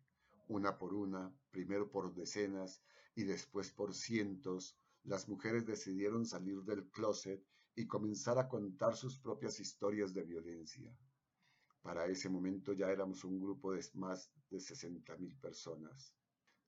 una 0.49 0.77
por 0.77 0.93
una, 0.93 1.33
primero 1.53 1.89
por 1.89 2.13
decenas 2.13 2.83
y 3.15 3.23
después 3.23 3.71
por 3.71 3.95
cientos, 3.95 4.77
las 5.05 5.29
mujeres 5.29 5.67
decidieron 5.67 6.25
salir 6.25 6.63
del 6.63 6.89
closet 6.91 7.45
y 7.75 7.87
comenzar 7.87 8.39
a 8.39 8.49
contar 8.49 8.97
sus 8.97 9.19
propias 9.19 9.59
historias 9.59 10.13
de 10.15 10.23
violencia. 10.23 10.97
Para 11.83 12.07
ese 12.07 12.29
momento 12.29 12.73
ya 12.73 12.91
éramos 12.91 13.25
un 13.25 13.41
grupo 13.41 13.73
de 13.73 13.85
más 13.95 14.31
de 14.49 14.59
60.000 14.59 15.41
personas. 15.41 16.15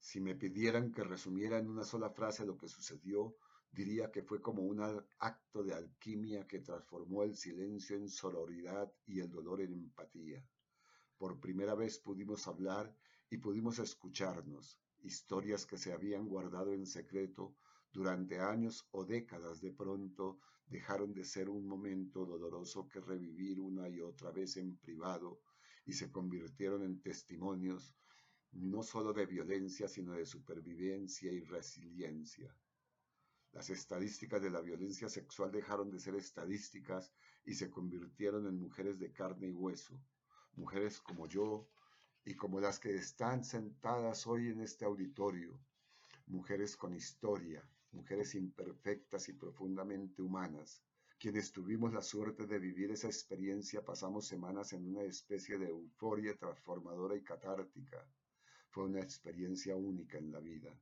Si 0.00 0.20
me 0.20 0.34
pidieran 0.34 0.92
que 0.92 1.04
resumiera 1.04 1.58
en 1.58 1.68
una 1.68 1.84
sola 1.84 2.10
frase 2.10 2.44
lo 2.44 2.58
que 2.58 2.68
sucedió, 2.68 3.36
diría 3.70 4.10
que 4.10 4.22
fue 4.22 4.42
como 4.42 4.62
un 4.62 4.80
acto 5.18 5.62
de 5.62 5.74
alquimia 5.74 6.46
que 6.46 6.60
transformó 6.60 7.22
el 7.22 7.36
silencio 7.36 7.96
en 7.96 8.08
sororidad 8.08 8.92
y 9.06 9.20
el 9.20 9.30
dolor 9.30 9.60
en 9.60 9.72
empatía. 9.72 10.44
Por 11.16 11.38
primera 11.38 11.74
vez 11.74 11.98
pudimos 11.98 12.46
hablar 12.48 12.94
y 13.30 13.38
pudimos 13.38 13.78
escucharnos, 13.78 14.80
historias 15.02 15.66
que 15.66 15.78
se 15.78 15.92
habían 15.92 16.28
guardado 16.28 16.72
en 16.72 16.86
secreto 16.86 17.56
durante 17.94 18.40
años 18.40 18.88
o 18.90 19.04
décadas 19.04 19.60
de 19.60 19.70
pronto 19.72 20.40
dejaron 20.66 21.14
de 21.14 21.24
ser 21.24 21.48
un 21.48 21.64
momento 21.64 22.26
doloroso 22.26 22.88
que 22.88 23.00
revivir 23.00 23.60
una 23.60 23.88
y 23.88 24.00
otra 24.00 24.32
vez 24.32 24.56
en 24.56 24.76
privado 24.78 25.40
y 25.86 25.92
se 25.92 26.10
convirtieron 26.10 26.82
en 26.82 27.00
testimonios 27.00 27.94
no 28.50 28.82
solo 28.82 29.12
de 29.12 29.26
violencia, 29.26 29.86
sino 29.86 30.14
de 30.14 30.26
supervivencia 30.26 31.30
y 31.30 31.40
resiliencia. 31.40 32.52
Las 33.52 33.70
estadísticas 33.70 34.42
de 34.42 34.50
la 34.50 34.60
violencia 34.60 35.08
sexual 35.08 35.52
dejaron 35.52 35.88
de 35.92 36.00
ser 36.00 36.16
estadísticas 36.16 37.12
y 37.44 37.54
se 37.54 37.70
convirtieron 37.70 38.48
en 38.48 38.58
mujeres 38.58 38.98
de 38.98 39.12
carne 39.12 39.48
y 39.48 39.52
hueso, 39.52 40.00
mujeres 40.56 41.00
como 41.00 41.28
yo 41.28 41.68
y 42.24 42.34
como 42.34 42.58
las 42.58 42.80
que 42.80 42.92
están 42.94 43.44
sentadas 43.44 44.26
hoy 44.26 44.48
en 44.48 44.62
este 44.62 44.84
auditorio, 44.84 45.60
mujeres 46.26 46.76
con 46.76 46.94
historia, 46.94 47.62
mujeres 47.94 48.34
imperfectas 48.34 49.28
y 49.28 49.32
profundamente 49.32 50.20
humanas. 50.20 50.82
Quienes 51.18 51.52
tuvimos 51.52 51.92
la 51.92 52.02
suerte 52.02 52.46
de 52.46 52.58
vivir 52.58 52.90
esa 52.90 53.06
experiencia 53.06 53.84
pasamos 53.84 54.26
semanas 54.26 54.72
en 54.72 54.86
una 54.86 55.02
especie 55.02 55.56
de 55.56 55.68
euforia 55.68 56.36
transformadora 56.36 57.16
y 57.16 57.22
catártica. 57.22 58.06
Fue 58.70 58.84
una 58.84 59.00
experiencia 59.00 59.76
única 59.76 60.18
en 60.18 60.32
la 60.32 60.40
vida. 60.40 60.76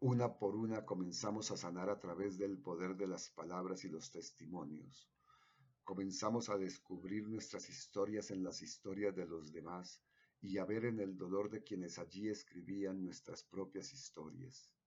Una 0.00 0.38
por 0.38 0.54
una 0.54 0.84
comenzamos 0.84 1.50
a 1.50 1.56
sanar 1.56 1.90
a 1.90 1.98
través 1.98 2.38
del 2.38 2.58
poder 2.58 2.94
de 2.96 3.08
las 3.08 3.30
palabras 3.30 3.84
y 3.84 3.88
los 3.88 4.12
testimonios. 4.12 5.10
Comenzamos 5.82 6.50
a 6.50 6.58
descubrir 6.58 7.26
nuestras 7.26 7.68
historias 7.68 8.30
en 8.30 8.44
las 8.44 8.62
historias 8.62 9.16
de 9.16 9.26
los 9.26 9.50
demás 9.50 10.00
y 10.40 10.58
a 10.58 10.64
ver 10.64 10.84
en 10.84 11.00
el 11.00 11.16
dolor 11.16 11.50
de 11.50 11.64
quienes 11.64 11.98
allí 11.98 12.28
escribían 12.28 13.02
nuestras 13.02 13.42
propias 13.42 13.92
historias. 13.92 14.77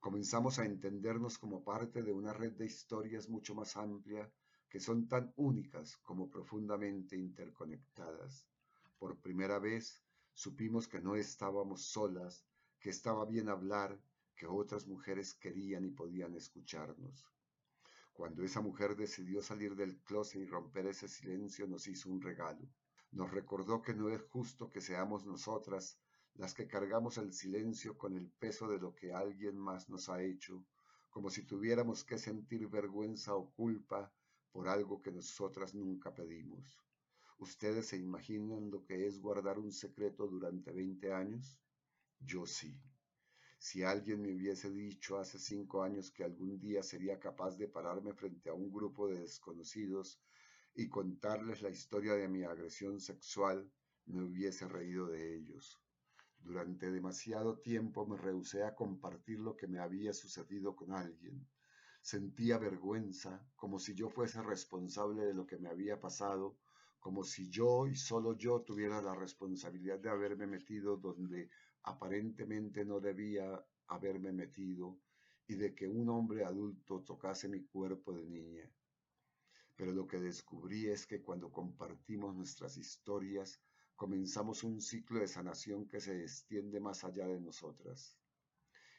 Comenzamos 0.00 0.58
a 0.58 0.64
entendernos 0.64 1.38
como 1.38 1.64
parte 1.64 2.02
de 2.02 2.12
una 2.12 2.32
red 2.32 2.52
de 2.52 2.66
historias 2.66 3.28
mucho 3.28 3.54
más 3.54 3.76
amplia 3.76 4.30
que 4.68 4.80
son 4.80 5.08
tan 5.08 5.32
únicas 5.36 5.96
como 5.98 6.28
profundamente 6.30 7.16
interconectadas. 7.16 8.46
Por 8.98 9.18
primera 9.20 9.58
vez 9.58 10.02
supimos 10.34 10.88
que 10.88 11.00
no 11.00 11.16
estábamos 11.16 11.82
solas, 11.82 12.44
que 12.78 12.90
estaba 12.90 13.24
bien 13.24 13.48
hablar, 13.48 13.98
que 14.34 14.46
otras 14.46 14.86
mujeres 14.86 15.34
querían 15.34 15.84
y 15.84 15.90
podían 15.90 16.34
escucharnos. 16.34 17.26
Cuando 18.12 18.42
esa 18.42 18.60
mujer 18.60 18.96
decidió 18.96 19.42
salir 19.42 19.74
del 19.76 19.98
closet 20.02 20.42
y 20.42 20.46
romper 20.46 20.86
ese 20.86 21.08
silencio, 21.08 21.66
nos 21.66 21.86
hizo 21.86 22.10
un 22.10 22.20
regalo. 22.20 22.68
Nos 23.12 23.30
recordó 23.30 23.82
que 23.82 23.94
no 23.94 24.08
es 24.08 24.22
justo 24.22 24.70
que 24.70 24.80
seamos 24.80 25.24
nosotras 25.26 25.98
las 26.38 26.52
que 26.52 26.66
cargamos 26.66 27.16
el 27.16 27.32
silencio 27.32 27.96
con 27.96 28.14
el 28.14 28.28
peso 28.28 28.68
de 28.68 28.78
lo 28.78 28.94
que 28.94 29.12
alguien 29.12 29.56
más 29.56 29.88
nos 29.88 30.08
ha 30.10 30.22
hecho, 30.22 30.66
como 31.08 31.30
si 31.30 31.42
tuviéramos 31.42 32.04
que 32.04 32.18
sentir 32.18 32.68
vergüenza 32.68 33.34
o 33.34 33.50
culpa 33.52 34.12
por 34.52 34.68
algo 34.68 35.00
que 35.00 35.10
nosotras 35.10 35.74
nunca 35.74 36.14
pedimos. 36.14 36.78
¿Ustedes 37.38 37.86
se 37.86 37.96
imaginan 37.96 38.70
lo 38.70 38.84
que 38.84 39.06
es 39.06 39.18
guardar 39.18 39.58
un 39.58 39.72
secreto 39.72 40.26
durante 40.26 40.72
20 40.72 41.12
años? 41.12 41.58
Yo 42.20 42.44
sí. 42.46 42.78
Si 43.58 43.82
alguien 43.82 44.20
me 44.20 44.34
hubiese 44.34 44.70
dicho 44.70 45.18
hace 45.18 45.38
cinco 45.38 45.82
años 45.82 46.10
que 46.10 46.24
algún 46.24 46.58
día 46.58 46.82
sería 46.82 47.18
capaz 47.18 47.56
de 47.56 47.68
pararme 47.68 48.12
frente 48.12 48.50
a 48.50 48.54
un 48.54 48.70
grupo 48.70 49.08
de 49.08 49.20
desconocidos 49.20 50.20
y 50.74 50.88
contarles 50.88 51.62
la 51.62 51.70
historia 51.70 52.12
de 52.14 52.28
mi 52.28 52.44
agresión 52.44 53.00
sexual, 53.00 53.70
me 54.04 54.22
hubiese 54.22 54.68
reído 54.68 55.06
de 55.08 55.34
ellos. 55.34 55.80
Durante 56.40 56.90
demasiado 56.90 57.58
tiempo 57.58 58.06
me 58.06 58.16
rehusé 58.16 58.64
a 58.64 58.74
compartir 58.74 59.40
lo 59.40 59.56
que 59.56 59.66
me 59.66 59.78
había 59.78 60.12
sucedido 60.12 60.76
con 60.76 60.92
alguien. 60.92 61.46
Sentía 62.00 62.58
vergüenza, 62.58 63.44
como 63.56 63.78
si 63.78 63.94
yo 63.94 64.08
fuese 64.08 64.42
responsable 64.42 65.24
de 65.24 65.34
lo 65.34 65.46
que 65.46 65.58
me 65.58 65.68
había 65.68 66.00
pasado, 66.00 66.56
como 67.00 67.24
si 67.24 67.48
yo 67.50 67.86
y 67.86 67.94
solo 67.94 68.36
yo 68.36 68.62
tuviera 68.62 69.00
la 69.02 69.14
responsabilidad 69.14 69.98
de 69.98 70.10
haberme 70.10 70.46
metido 70.46 70.96
donde 70.96 71.50
aparentemente 71.82 72.84
no 72.84 73.00
debía 73.00 73.64
haberme 73.88 74.32
metido 74.32 74.98
y 75.46 75.54
de 75.54 75.74
que 75.74 75.86
un 75.86 76.08
hombre 76.08 76.44
adulto 76.44 77.02
tocase 77.02 77.48
mi 77.48 77.64
cuerpo 77.64 78.12
de 78.12 78.26
niña. 78.26 78.70
Pero 79.76 79.92
lo 79.92 80.06
que 80.06 80.18
descubrí 80.18 80.86
es 80.86 81.06
que 81.06 81.22
cuando 81.22 81.52
compartimos 81.52 82.34
nuestras 82.34 82.76
historias, 82.76 83.60
comenzamos 83.96 84.62
un 84.62 84.82
ciclo 84.82 85.20
de 85.20 85.26
sanación 85.26 85.88
que 85.88 86.00
se 86.00 86.20
extiende 86.20 86.80
más 86.80 87.02
allá 87.02 87.26
de 87.26 87.40
nosotras. 87.40 88.18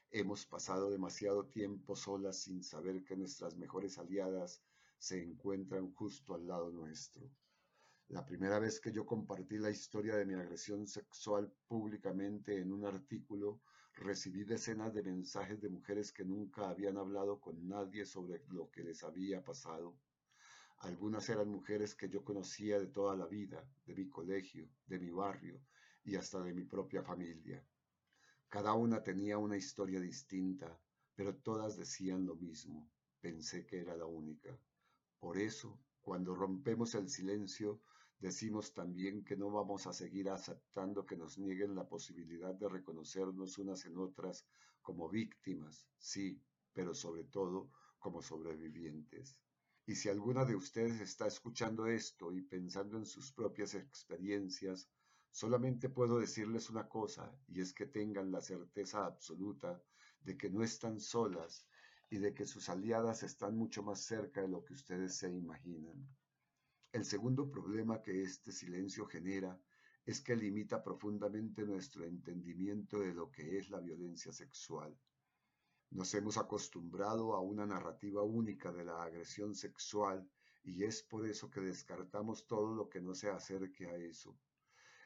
Hemos 0.10 0.48
pasado 0.48 0.89
demasiado 0.89 1.45
tiempo 1.45 1.95
solas 1.95 2.41
sin 2.41 2.64
saber 2.64 3.04
que 3.04 3.16
nuestras 3.16 3.56
mejores 3.56 4.00
aliadas 4.00 4.64
se 4.98 5.22
encuentran 5.22 5.93
justo 5.93 6.34
al 6.34 6.48
lado 6.48 6.72
nuestro. 6.72 7.30
La 8.08 8.26
primera 8.26 8.58
vez 8.58 8.80
que 8.80 8.91
yo 8.91 9.06
compartí 9.06 9.60
la 9.60 9.70
historia 9.70 10.16
de 10.16 10.26
mi 10.26 10.34
agresión 10.34 10.88
sexual 10.88 11.54
públicamente 11.68 12.60
en 12.60 12.74
un 12.74 12.86
artículo, 12.86 13.62
recibí 13.93 14.45
decenas 14.45 14.95
de 14.95 15.04
mensajes 15.04 15.62
de 15.62 15.70
mujeres 15.70 16.12
que 16.12 16.26
nunca 16.26 16.70
habían 16.70 16.98
hablado 16.98 17.39
con 17.39 17.68
nadie 17.68 18.06
sobre 18.06 18.41
lo 18.48 18.72
que 18.72 18.84
les 18.84 19.04
había 19.04 19.43
pasado 19.43 19.95
algunas 20.80 21.28
eran 21.30 21.50
mujeres 21.50 21.96
que 21.96 22.10
yo 22.10 22.24
conocía 22.24 22.80
de 22.80 22.88
toda 22.88 23.16
la 23.16 23.26
vida, 23.26 23.68
de 23.86 23.96
mi 23.96 24.10
colegio, 24.10 24.70
de 24.86 25.00
mi 25.00 25.10
barrio 25.10 25.62
y 26.04 26.16
hasta 26.16 26.42
de 26.44 26.54
mi 26.54 26.66
propia 26.66 27.02
familia. 27.02 27.66
Cada 28.48 28.74
una 28.74 29.02
tenía 29.02 29.38
una 29.38 29.58
historia 29.58 30.00
distinta, 30.00 30.80
pero 31.16 31.36
todas 31.36 31.78
decían 31.78 32.26
lo 32.26 32.36
mismo. 32.36 32.90
Pensé 33.20 33.66
que 33.66 33.80
era 33.80 33.98
la 33.98 34.06
única. 34.06 34.58
Por 35.20 35.38
eso, 35.38 35.80
cuando 36.02 36.36
rompemos 36.36 36.94
el 36.96 37.10
silencio, 37.10 37.82
decimos 38.20 38.74
también 38.74 39.26
que 39.26 39.36
no 39.36 39.52
vamos 39.52 39.88
a 39.88 39.94
seguir 39.94 40.30
aceptando 40.30 41.06
que 41.06 41.18
nos 41.18 41.38
nieguen 41.38 41.76
la 41.76 41.90
posibilidad 41.90 42.54
de 42.54 42.70
reconocernos 42.70 43.58
unas 43.58 43.86
en 43.86 43.98
otras 43.98 44.48
como 44.82 45.10
víctimas, 45.10 45.90
sí, 45.98 46.42
pero 46.72 46.94
sobre 46.94 47.26
todo 47.26 47.72
como 48.00 48.22
sobrevivientes. 48.22 49.42
Y 49.90 49.96
si 49.96 50.10
alguna 50.10 50.44
de 50.44 50.54
ustedes 50.54 51.00
está 51.00 51.28
escuchando 51.28 51.88
esto 51.88 52.34
y 52.34 52.42
pensando 52.42 52.98
en 52.98 53.06
sus 53.06 53.32
propias 53.32 53.74
experiencias, 53.74 54.90
solamente 55.32 55.88
puedo 55.88 56.20
decirles 56.20 56.70
una 56.70 56.90
cosa, 56.90 57.34
y 57.48 57.62
es 57.62 57.74
que 57.74 57.86
tengan 57.86 58.30
la 58.30 58.42
certeza 58.42 59.06
absoluta 59.06 59.82
de 60.20 60.38
que 60.38 60.50
no 60.50 60.62
están 60.62 61.00
solas 61.00 61.66
y 62.10 62.18
de 62.18 62.34
que 62.34 62.46
sus 62.46 62.68
aliadas 62.68 63.24
están 63.24 63.56
mucho 63.56 63.82
más 63.82 64.02
cerca 64.02 64.42
de 64.42 64.50
lo 64.50 64.62
que 64.66 64.74
ustedes 64.74 65.16
se 65.16 65.32
imaginan. 65.32 66.06
El 66.92 67.06
segundo 67.06 67.50
problema 67.50 68.02
que 68.02 68.22
este 68.24 68.52
silencio 68.52 69.06
genera 69.06 69.58
es 70.06 70.20
que 70.20 70.36
limita 70.36 70.84
profundamente 70.84 71.64
nuestro 71.64 72.04
entendimiento 72.04 73.00
de 73.00 73.14
lo 73.14 73.32
que 73.32 73.58
es 73.58 73.70
la 73.70 73.80
violencia 73.80 74.34
sexual. 74.34 74.94
Nos 75.90 76.14
hemos 76.14 76.38
acostumbrado 76.38 77.34
a 77.34 77.40
una 77.40 77.66
narrativa 77.66 78.22
única 78.22 78.72
de 78.72 78.84
la 78.84 79.04
agresión 79.04 79.56
sexual 79.56 80.30
y 80.64 80.84
es 80.84 81.02
por 81.02 81.26
eso 81.26 81.50
que 81.50 81.62
descartamos 81.62 82.46
todo 82.46 82.76
lo 82.76 82.90
que 82.90 83.02
no 83.02 83.16
se 83.16 83.30
acerque 83.30 83.88
a 83.88 83.96
eso. 83.96 84.38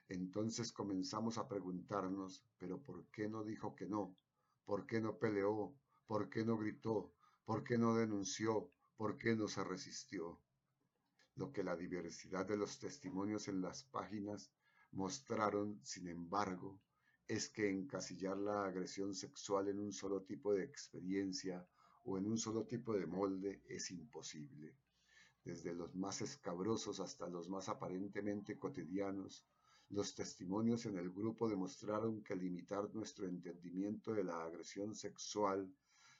Entonces 0.09 0.73
comenzamos 0.73 1.37
a 1.37 1.47
preguntarnos, 1.47 2.43
pero 2.57 2.81
¿por 2.81 3.05
qué 3.11 3.29
no 3.29 3.43
dijo 3.43 3.75
que 3.75 3.85
no? 3.85 4.17
¿Por 4.65 4.85
qué 4.87 4.99
no 4.99 5.17
peleó? 5.17 5.75
¿Por 6.07 6.29
qué 6.29 6.43
no 6.43 6.57
gritó? 6.57 7.13
¿Por 7.45 7.63
qué 7.63 7.77
no 7.77 7.95
denunció? 7.95 8.71
¿Por 8.97 9.17
qué 9.17 9.35
no 9.35 9.47
se 9.47 9.63
resistió? 9.63 10.41
Lo 11.35 11.51
que 11.51 11.63
la 11.63 11.75
diversidad 11.75 12.45
de 12.45 12.57
los 12.57 12.79
testimonios 12.79 13.47
en 13.47 13.61
las 13.61 13.83
páginas 13.83 14.51
mostraron, 14.91 15.79
sin 15.83 16.07
embargo, 16.07 16.81
es 17.31 17.47
que 17.47 17.69
encasillar 17.69 18.37
la 18.37 18.65
agresión 18.65 19.15
sexual 19.15 19.69
en 19.69 19.79
un 19.79 19.93
solo 19.93 20.23
tipo 20.23 20.53
de 20.53 20.65
experiencia 20.65 21.65
o 22.03 22.17
en 22.17 22.25
un 22.27 22.37
solo 22.37 22.65
tipo 22.65 22.91
de 22.93 23.05
molde 23.05 23.61
es 23.69 23.89
imposible. 23.89 24.75
Desde 25.41 25.73
los 25.73 25.95
más 25.95 26.21
escabrosos 26.21 26.99
hasta 26.99 27.29
los 27.29 27.47
más 27.47 27.69
aparentemente 27.69 28.59
cotidianos, 28.59 29.45
los 29.91 30.13
testimonios 30.13 30.85
en 30.87 30.97
el 30.97 31.09
grupo 31.09 31.47
demostraron 31.47 32.21
que 32.21 32.35
limitar 32.35 32.93
nuestro 32.93 33.25
entendimiento 33.25 34.13
de 34.13 34.25
la 34.25 34.43
agresión 34.43 34.93
sexual, 34.93 35.73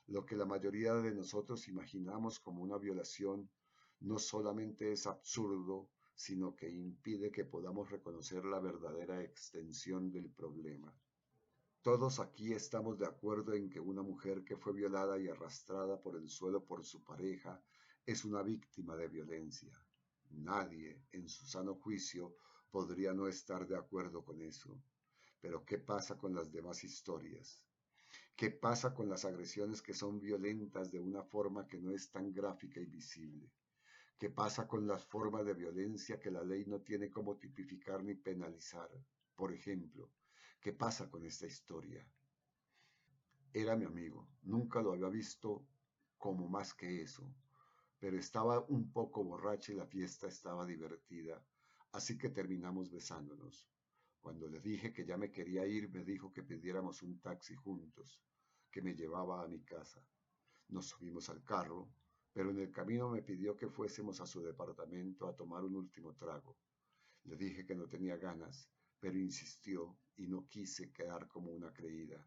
lo 0.07 0.25
que 0.25 0.37
la 0.37 0.45
mayoría 0.45 0.93
de 0.93 1.13
nosotros 1.13 1.67
imaginamos 1.67 2.39
como 2.39 2.63
una 2.63 2.77
violación, 2.77 3.49
no 3.99 4.17
solamente 4.17 4.93
es 4.93 5.05
absurdo, 5.07 5.89
sino 6.15 6.55
que 6.55 6.69
impide 6.69 7.31
que 7.31 7.45
podamos 7.45 7.89
reconocer 7.89 8.45
la 8.45 8.59
verdadera 8.59 9.21
extensión 9.23 10.11
del 10.11 10.29
problema. 10.29 10.93
Todos 11.81 12.19
aquí 12.19 12.53
estamos 12.53 12.99
de 12.99 13.07
acuerdo 13.07 13.53
en 13.53 13.69
que 13.69 13.79
una 13.79 14.03
mujer 14.03 14.43
que 14.43 14.55
fue 14.55 14.73
violada 14.73 15.19
y 15.19 15.27
arrastrada 15.27 15.99
por 15.99 16.15
el 16.15 16.29
suelo 16.29 16.63
por 16.63 16.85
su 16.85 17.03
pareja 17.03 17.59
es 18.05 18.23
una 18.23 18.43
víctima 18.43 18.95
de 18.95 19.07
violencia. 19.07 19.71
Nadie, 20.29 21.01
en 21.11 21.27
su 21.27 21.45
sano 21.45 21.75
juicio, 21.75 22.35
podría 22.69 23.13
no 23.13 23.27
estar 23.27 23.67
de 23.67 23.75
acuerdo 23.75 24.23
con 24.23 24.41
eso. 24.41 24.79
Pero 25.39 25.65
¿qué 25.65 25.79
pasa 25.79 26.17
con 26.17 26.35
las 26.35 26.51
demás 26.51 26.83
historias? 26.83 27.65
¿Qué 28.35 28.51
pasa 28.51 28.93
con 28.93 29.09
las 29.09 29.25
agresiones 29.25 29.81
que 29.81 29.93
son 29.93 30.19
violentas 30.19 30.91
de 30.91 30.99
una 30.99 31.23
forma 31.23 31.67
que 31.67 31.79
no 31.79 31.91
es 31.91 32.11
tan 32.11 32.31
gráfica 32.31 32.79
y 32.79 32.85
visible? 32.85 33.51
¿Qué 34.17 34.29
pasa 34.29 34.67
con 34.67 34.87
las 34.87 35.05
formas 35.05 35.45
de 35.45 35.53
violencia 35.53 36.19
que 36.19 36.31
la 36.31 36.43
ley 36.43 36.65
no 36.65 36.81
tiene 36.81 37.09
como 37.09 37.37
tipificar 37.37 38.03
ni 38.03 38.15
penalizar? 38.15 38.89
Por 39.35 39.51
ejemplo, 39.51 40.11
¿qué 40.59 40.73
pasa 40.73 41.09
con 41.09 41.25
esta 41.25 41.47
historia? 41.47 42.05
Era 43.53 43.75
mi 43.75 43.85
amigo, 43.85 44.27
nunca 44.43 44.81
lo 44.81 44.93
había 44.93 45.09
visto 45.09 45.65
como 46.17 46.47
más 46.47 46.73
que 46.73 47.01
eso, 47.01 47.33
pero 47.99 48.17
estaba 48.17 48.59
un 48.69 48.91
poco 48.91 49.23
borracho 49.23 49.71
y 49.71 49.75
la 49.75 49.85
fiesta 49.85 50.27
estaba 50.27 50.65
divertida, 50.65 51.43
así 51.91 52.17
que 52.17 52.29
terminamos 52.29 52.91
besándonos. 52.91 53.67
Cuando 54.21 54.47
le 54.47 54.59
dije 54.59 54.93
que 54.93 55.03
ya 55.03 55.17
me 55.17 55.31
quería 55.31 55.65
ir, 55.65 55.89
me 55.89 56.03
dijo 56.03 56.31
que 56.31 56.43
pidiéramos 56.43 57.01
un 57.01 57.19
taxi 57.19 57.55
juntos, 57.55 58.21
que 58.69 58.81
me 58.81 58.93
llevaba 58.93 59.43
a 59.43 59.47
mi 59.47 59.61
casa. 59.63 60.01
Nos 60.69 60.85
subimos 60.87 61.29
al 61.29 61.43
carro, 61.43 61.89
pero 62.33 62.51
en 62.51 62.59
el 62.59 62.71
camino 62.71 63.09
me 63.09 63.21
pidió 63.21 63.55
que 63.55 63.67
fuésemos 63.67 64.21
a 64.21 64.25
su 64.25 64.41
departamento 64.41 65.27
a 65.27 65.35
tomar 65.35 65.63
un 65.63 65.75
último 65.75 66.13
trago. 66.15 66.57
Le 67.23 67.35
dije 67.35 67.65
que 67.65 67.75
no 67.75 67.87
tenía 67.87 68.17
ganas, 68.17 68.69
pero 68.99 69.17
insistió 69.17 69.97
y 70.15 70.27
no 70.27 70.47
quise 70.47 70.91
quedar 70.91 71.27
como 71.27 71.51
una 71.51 71.73
creída. 71.73 72.25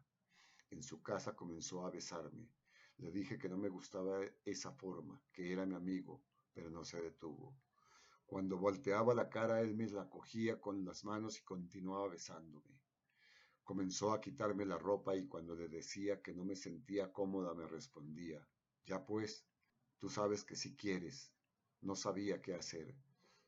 En 0.69 0.83
su 0.83 1.01
casa 1.01 1.35
comenzó 1.35 1.85
a 1.85 1.91
besarme. 1.91 2.49
Le 2.97 3.11
dije 3.11 3.37
que 3.37 3.49
no 3.49 3.57
me 3.57 3.69
gustaba 3.69 4.21
esa 4.45 4.71
forma, 4.71 5.21
que 5.31 5.51
era 5.51 5.65
mi 5.65 5.75
amigo, 5.75 6.23
pero 6.53 6.69
no 6.69 6.83
se 6.85 7.01
detuvo. 7.01 7.57
Cuando 8.25 8.57
volteaba 8.57 9.13
la 9.13 9.29
cara, 9.29 9.61
él 9.61 9.75
me 9.75 9.87
la 9.87 10.09
cogía 10.09 10.59
con 10.59 10.83
las 10.85 11.03
manos 11.03 11.39
y 11.39 11.43
continuaba 11.43 12.09
besándome. 12.09 12.81
Comenzó 13.63 14.13
a 14.13 14.21
quitarme 14.21 14.65
la 14.65 14.77
ropa 14.77 15.15
y 15.15 15.27
cuando 15.27 15.55
le 15.55 15.67
decía 15.67 16.21
que 16.21 16.33
no 16.33 16.45
me 16.45 16.55
sentía 16.55 17.11
cómoda 17.11 17.53
me 17.53 17.67
respondía, 17.67 18.47
ya 18.85 19.05
pues, 19.05 19.45
Tú 19.97 20.09
sabes 20.09 20.43
que 20.43 20.55
si 20.55 20.75
quieres, 20.75 21.31
no 21.81 21.95
sabía 21.95 22.41
qué 22.41 22.53
hacer. 22.53 22.95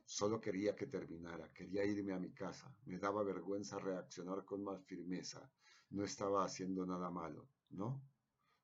Solo 0.05 0.39
quería 0.39 0.75
que 0.75 0.87
terminara, 0.87 1.51
quería 1.53 1.83
irme 1.83 2.13
a 2.13 2.19
mi 2.19 2.31
casa. 2.31 2.73
Me 2.85 2.97
daba 2.97 3.23
vergüenza 3.23 3.77
reaccionar 3.77 4.45
con 4.45 4.63
más 4.63 4.81
firmeza. 4.85 5.51
No 5.89 6.03
estaba 6.03 6.45
haciendo 6.45 6.85
nada 6.85 7.09
malo, 7.09 7.49
¿no? 7.71 8.01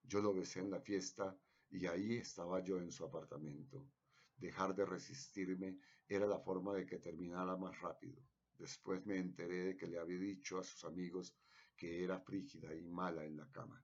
Yo 0.03 0.21
lo 0.21 0.33
besé 0.33 0.59
en 0.59 0.71
la 0.71 0.79
fiesta 0.79 1.37
y 1.69 1.85
ahí 1.87 2.17
estaba 2.17 2.63
yo 2.63 2.79
en 2.79 2.91
su 2.91 3.03
apartamento. 3.03 3.85
Dejar 4.37 4.75
de 4.75 4.85
resistirme 4.85 5.79
era 6.07 6.27
la 6.27 6.39
forma 6.39 6.73
de 6.73 6.85
que 6.85 6.99
terminara 6.99 7.57
más 7.57 7.79
rápido. 7.81 8.21
Después 8.57 9.05
me 9.05 9.17
enteré 9.17 9.65
de 9.65 9.77
que 9.77 9.87
le 9.87 9.99
había 9.99 10.19
dicho 10.19 10.59
a 10.59 10.63
sus 10.63 10.83
amigos 10.85 11.35
que 11.75 12.03
era 12.03 12.19
frígida 12.19 12.73
y 12.73 12.81
mala 12.83 13.25
en 13.25 13.37
la 13.37 13.49
cama. 13.51 13.83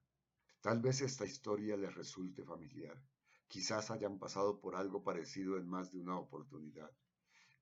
Tal 0.61 0.79
vez 0.79 1.01
esta 1.01 1.25
historia 1.25 1.75
les 1.77 1.93
resulte 1.95 2.43
familiar. 2.43 3.01
Quizás 3.49 3.91
hayan 3.91 4.17
pasado 4.17 4.61
por 4.61 4.77
algo 4.77 5.03
parecido 5.03 5.57
en 5.57 5.67
más 5.67 5.91
de 5.91 5.99
una 5.99 6.17
oportunidad. 6.17 6.91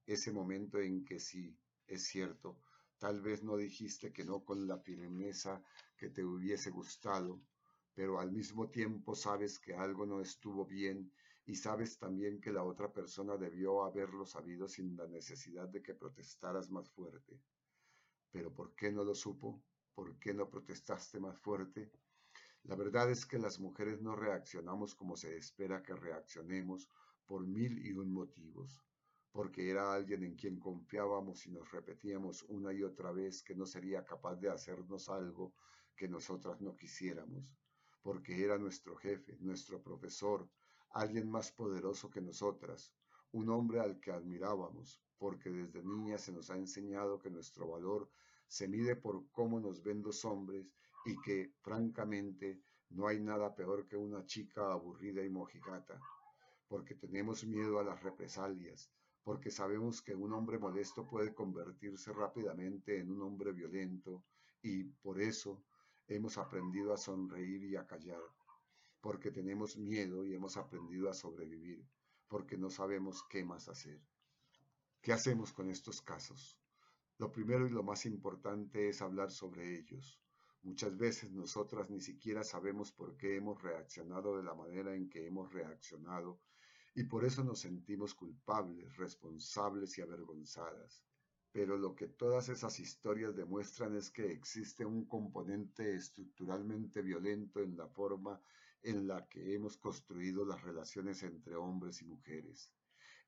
Ese 0.06 0.32
momento 0.32 0.80
en 0.80 1.04
que 1.04 1.20
sí, 1.20 1.58
es 1.88 2.04
cierto, 2.04 2.60
Tal 3.00 3.22
vez 3.22 3.44
no 3.44 3.58
dijiste 3.58 4.12
que 4.12 4.26
no 4.26 4.44
con 4.44 4.68
la 4.68 4.80
firmeza 4.80 5.64
que 5.96 6.10
te 6.10 6.26
hubiese 6.26 6.72
gustado, 6.72 7.40
pero 7.94 8.20
al 8.20 8.32
mismo 8.32 8.70
tiempo 8.70 9.14
sabes 9.14 9.60
que 9.60 9.76
algo 9.76 10.08
no 10.08 10.20
estuvo 10.20 10.66
bien 10.66 11.12
y 11.46 11.56
sabes 11.56 12.00
también 12.00 12.42
que 12.42 12.52
la 12.52 12.64
otra 12.64 12.92
persona 12.92 13.38
debió 13.38 13.84
haberlo 13.84 14.26
sabido 14.26 14.68
sin 14.68 14.98
la 14.98 15.08
necesidad 15.08 15.70
de 15.70 15.84
que 15.84 15.94
protestaras 15.94 16.72
más 16.72 16.90
fuerte. 16.90 17.40
Pero 18.32 18.52
¿por 18.52 18.74
qué 18.74 18.92
no 18.92 19.04
lo 19.04 19.14
supo? 19.14 19.62
¿Por 19.94 20.18
qué 20.18 20.34
no 20.34 20.50
protestaste 20.50 21.20
más 21.20 21.40
fuerte? 21.40 21.92
La 22.68 22.76
verdad 22.76 23.10
es 23.10 23.26
que 23.26 23.40
las 23.40 23.62
mujeres 23.62 24.02
no 24.02 24.14
reaccionamos 24.14 24.94
como 24.94 25.16
se 25.16 25.38
espera 25.38 25.82
que 25.82 25.96
reaccionemos 25.96 26.90
por 27.26 27.48
mil 27.48 27.86
y 27.86 27.94
un 27.94 28.12
motivos, 28.12 28.84
porque 29.32 29.70
era 29.70 29.94
alguien 29.94 30.24
en 30.24 30.36
quien 30.36 30.60
confiábamos 30.60 31.46
y 31.46 31.52
nos 31.52 31.72
repetíamos 31.72 32.44
una 32.50 32.74
y 32.74 32.84
otra 32.84 33.14
vez 33.14 33.42
que 33.42 33.56
no 33.56 33.66
sería 33.66 34.04
capaz 34.04 34.36
de 34.36 34.50
hacernos 34.50 35.08
algo 35.08 35.54
que 35.96 36.10
nosotras 36.10 36.60
no 36.60 36.76
quisiéramos, 36.76 37.58
porque 38.02 38.44
era 38.44 38.58
nuestro 38.58 38.98
jefe, 38.98 39.38
nuestro 39.40 39.82
profesor, 39.82 40.46
alguien 40.90 41.32
más 41.32 41.54
poderoso 41.54 42.10
que 42.10 42.20
nosotras, 42.20 42.92
un 43.32 43.50
hombre 43.50 43.80
al 43.80 43.98
que 44.02 44.12
admirábamos, 44.12 45.02
porque 45.18 45.50
desde 45.50 45.84
niña 45.84 46.18
se 46.18 46.34
nos 46.34 46.50
ha 46.50 46.58
enseñado 46.58 47.18
que 47.18 47.30
nuestro 47.30 47.66
valor 47.70 48.10
se 48.46 48.68
mide 48.68 48.98
por 48.98 49.26
cómo 49.32 49.62
nos 49.62 49.82
ven 49.82 50.02
los 50.04 50.26
hombres 50.26 50.74
y 51.08 51.16
que, 51.22 51.54
francamente, 51.62 52.62
no 52.90 53.08
hay 53.08 53.20
nada 53.22 53.56
peor 53.56 53.88
que 53.88 53.96
una 53.96 54.26
chica 54.26 54.72
aburrida 54.74 55.24
y 55.24 55.30
mojigata, 55.30 56.00
porque 56.68 56.96
tenemos 56.96 57.46
miedo 57.46 57.80
a 57.80 57.84
las 57.84 58.04
represalias, 58.04 58.92
porque 59.24 59.50
sabemos 59.50 60.02
que 60.02 60.14
un 60.14 60.34
hombre 60.34 60.60
molesto 60.60 61.08
puede 61.08 61.34
convertirse 61.34 62.12
rápidamente 62.12 63.00
en 63.00 63.10
un 63.10 63.22
hombre 63.22 63.54
violento 63.54 64.26
y 64.62 64.84
por 64.84 65.22
eso 65.22 65.64
hemos 66.08 66.38
aprendido 66.38 66.94
a 66.94 66.98
sonreír 66.98 67.64
y 67.64 67.78
a 67.78 67.88
callar, 67.88 68.22
porque 69.00 69.32
tenemos 69.32 69.78
miedo 69.78 70.26
y 70.26 70.34
hemos 70.34 70.58
aprendido 70.58 71.10
a 71.10 71.14
sobrevivir, 71.14 71.86
porque 72.28 72.58
no 72.58 72.70
sabemos 72.70 73.24
qué 73.30 73.46
más 73.46 73.70
hacer. 73.70 74.02
¿Qué 75.02 75.14
hacemos 75.14 75.54
con 75.54 75.70
estos 75.70 76.02
casos? 76.02 76.60
Lo 77.18 77.32
primero 77.32 77.66
y 77.66 77.70
lo 77.70 77.84
más 77.84 78.06
importante 78.06 78.90
es 78.90 79.02
hablar 79.02 79.32
sobre 79.32 79.80
ellos. 79.80 80.22
Muchas 80.64 80.98
veces 80.98 81.32
nosotras 81.32 81.90
ni 81.90 82.02
siquiera 82.02 82.44
sabemos 82.44 82.92
por 82.92 83.16
qué 83.16 83.36
hemos 83.36 83.62
reaccionado 83.62 84.38
de 84.38 84.44
la 84.44 84.54
manera 84.54 84.96
en 84.96 85.10
que 85.10 85.26
hemos 85.26 85.54
reaccionado 85.54 86.40
y 86.96 87.04
por 87.04 87.26
eso 87.26 87.44
nos 87.44 87.60
sentimos 87.60 88.16
culpables, 88.16 88.98
responsables 88.98 89.98
y 89.98 90.02
avergonzadas. 90.02 91.04
Pero 91.52 91.78
lo 91.78 91.96
que 91.96 92.08
todas 92.08 92.50
esas 92.50 92.80
historias 92.80 93.36
demuestran 93.36 93.96
es 93.96 94.10
que 94.10 94.32
existe 94.32 94.84
un 94.84 95.06
componente 95.06 95.96
estructuralmente 95.96 97.02
violento 97.02 97.62
en 97.62 97.78
la 97.78 97.88
forma 97.88 98.42
en 98.82 99.08
la 99.08 99.28
que 99.28 99.54
hemos 99.54 99.78
construido 99.78 100.44
las 100.44 100.62
relaciones 100.64 101.24
entre 101.24 101.56
hombres 101.56 102.02
y 102.02 102.06
mujeres. 102.06 102.72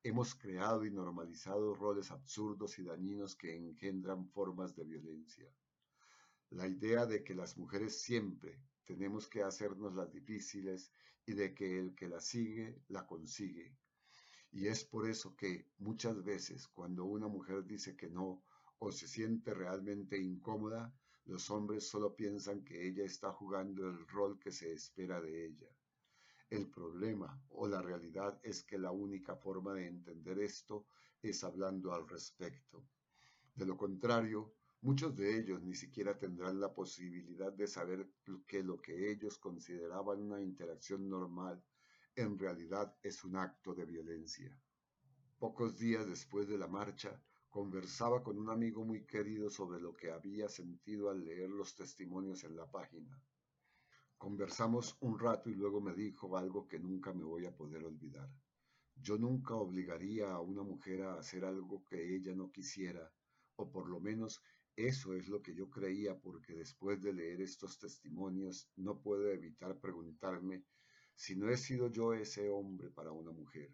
Hemos 0.02 0.34
creado 0.34 0.86
y 0.86 0.92
normalizado 0.92 1.76
roles 1.76 2.10
absurdos 2.12 2.80
y 2.80 2.84
dañinos 2.84 3.36
que 3.36 3.56
engendran 3.56 4.28
formas 4.30 4.76
de 4.76 4.84
violencia. 4.84 5.50
La 6.52 6.68
idea 6.68 7.06
de 7.06 7.24
que 7.24 7.36
las 7.36 7.58
mujeres 7.58 8.02
siempre 8.02 8.60
tenemos 8.86 9.28
que 9.28 9.44
hacernos 9.44 9.94
las 9.94 10.12
difíciles 10.12 10.92
y 11.26 11.34
de 11.34 11.54
que 11.54 11.78
el 11.78 11.94
que 11.94 12.08
la 12.08 12.20
sigue, 12.20 12.82
la 12.88 13.06
consigue. 13.06 13.78
Y 14.52 14.68
es 14.68 14.84
por 14.84 15.08
eso 15.08 15.36
que 15.36 15.68
muchas 15.78 16.24
veces 16.24 16.68
cuando 16.68 17.06
una 17.06 17.28
mujer 17.28 17.66
dice 17.66 17.96
que 17.96 18.10
no 18.10 18.44
o 18.80 18.92
se 18.92 19.08
siente 19.08 19.54
realmente 19.54 20.18
incómoda, 20.18 20.92
los 21.26 21.52
hombres 21.52 21.88
solo 21.88 22.16
piensan 22.16 22.64
que 22.64 22.88
ella 22.88 23.04
está 23.04 23.32
jugando 23.32 23.88
el 23.88 24.08
rol 24.08 24.40
que 24.40 24.52
se 24.52 24.74
espera 24.74 25.22
de 25.22 25.46
ella. 25.46 25.70
El 26.50 26.68
problema 26.72 27.40
o 27.50 27.68
la 27.68 27.84
realidad 27.84 28.40
es 28.42 28.64
que 28.64 28.80
la 28.80 28.90
única 28.90 29.36
forma 29.36 29.76
de 29.76 29.86
entender 29.86 30.40
esto 30.40 30.88
es 31.22 31.44
hablando 31.44 31.94
al 31.94 32.08
respecto. 32.08 32.84
De 33.54 33.68
lo 33.68 33.78
contrario, 33.78 34.56
muchos 34.82 35.16
de 35.16 35.40
ellos 35.40 35.62
ni 35.62 35.76
siquiera 35.76 36.18
tendrán 36.18 36.60
la 36.60 36.74
posibilidad 36.74 37.52
de 37.52 37.68
saber 37.68 38.10
que 38.48 38.64
lo 38.64 38.82
que 38.82 39.12
ellos 39.12 39.38
consideraban 39.38 40.22
una 40.22 40.42
interacción 40.42 41.10
normal 41.10 41.64
en 42.16 42.38
realidad 42.38 42.96
es 43.02 43.24
un 43.24 43.36
acto 43.36 43.74
de 43.74 43.86
violencia. 43.86 44.58
Pocos 45.38 45.78
días 45.78 46.08
después 46.08 46.48
de 46.48 46.58
la 46.58 46.68
marcha, 46.68 47.22
Conversaba 47.50 48.22
con 48.22 48.38
un 48.38 48.52
amigo 48.52 48.86
muy 48.86 49.08
querido 49.08 49.50
sobre 49.50 49.82
lo 49.82 49.96
que 49.96 50.12
había 50.12 50.48
sentido 50.48 51.10
al 51.10 51.26
leer 51.26 51.50
los 51.50 51.76
testimonios 51.76 52.44
en 52.44 52.56
la 52.56 52.70
página. 52.70 53.20
Conversamos 54.20 54.96
un 55.00 55.18
rato 55.18 55.50
y 55.50 55.56
luego 55.56 55.82
me 55.82 55.96
dijo 55.96 56.38
algo 56.38 56.68
que 56.68 56.78
nunca 56.78 57.12
me 57.12 57.24
voy 57.24 57.48
a 57.48 57.56
poder 57.56 57.84
olvidar. 57.86 58.30
Yo 58.96 59.18
nunca 59.18 59.56
obligaría 59.56 60.32
a 60.32 60.40
una 60.40 60.62
mujer 60.62 61.02
a 61.02 61.16
hacer 61.16 61.44
algo 61.44 61.84
que 61.86 62.16
ella 62.16 62.36
no 62.36 62.52
quisiera, 62.52 63.12
o 63.56 63.72
por 63.72 63.90
lo 63.90 64.00
menos 64.00 64.44
eso 64.88 65.14
es 65.14 65.28
lo 65.28 65.42
que 65.42 65.54
yo 65.54 65.70
creía 65.70 66.18
porque 66.18 66.54
después 66.54 67.02
de 67.02 67.12
leer 67.12 67.42
estos 67.42 67.78
testimonios 67.78 68.72
no 68.78 69.02
puedo 69.02 69.30
evitar 69.30 69.78
preguntarme 69.80 70.64
si 71.16 71.36
no 71.36 71.50
he 71.50 71.58
sido 71.58 71.92
yo 71.92 72.14
ese 72.14 72.50
hombre 72.50 72.90
para 72.90 73.12
una 73.12 73.34
mujer, 73.34 73.74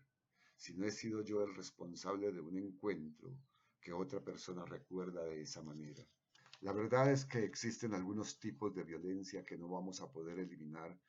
si 0.56 0.74
no 0.74 0.84
he 0.84 0.92
sido 0.92 1.22
yo 1.22 1.44
el 1.44 1.54
responsable 1.56 2.32
de 2.32 2.42
un 2.42 2.58
encuentro, 2.58 3.38
que 3.80 3.94
otra 3.94 4.24
persona 4.24 4.66
recuerda 4.66 5.24
de 5.26 5.44
esa 5.44 5.62
manera. 5.62 6.04
La 6.62 6.74
verdad 6.74 7.12
es 7.12 7.24
que 7.24 7.44
existen 7.44 7.94
algunos 7.94 8.40
tipos 8.40 8.74
de 8.74 8.84
violencia 8.84 9.46
que 9.46 9.60
no 9.60 9.68
vamos 9.68 10.02
a 10.02 10.12
poder 10.12 10.40
eliminar, 10.40 11.00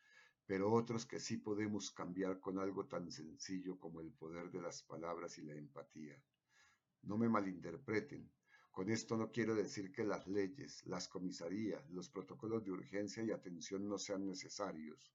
pero 0.45 0.71
otros 0.71 1.07
que 1.07 1.21
sí 1.21 1.39
podemos 1.39 1.91
cambiar 1.91 2.39
con 2.39 2.59
algo 2.59 2.87
tan 2.87 3.11
sencillo 3.11 3.79
como 3.79 4.03
el 4.03 4.13
poder 4.13 4.51
de 4.51 4.61
las 4.61 4.83
palabras 4.83 5.39
y 5.39 5.43
la 5.43 5.55
empatía. 5.55 6.23
No 7.05 7.17
me 7.17 7.31
malinterpreten. 7.31 8.31
Con 8.77 8.91
esto 8.91 9.17
no 9.17 9.33
quiero 9.33 9.55
decir 9.55 9.91
que 9.91 10.05
las 10.05 10.27
leyes, 10.27 10.85
las 10.85 11.09
comisarías, 11.09 11.89
los 11.93 12.11
protocolos 12.11 12.63
de 12.63 12.73
urgencia 12.73 13.23
y 13.23 13.31
atención 13.31 13.89
no 13.89 13.97
sean 13.97 14.27
necesarios. 14.27 15.15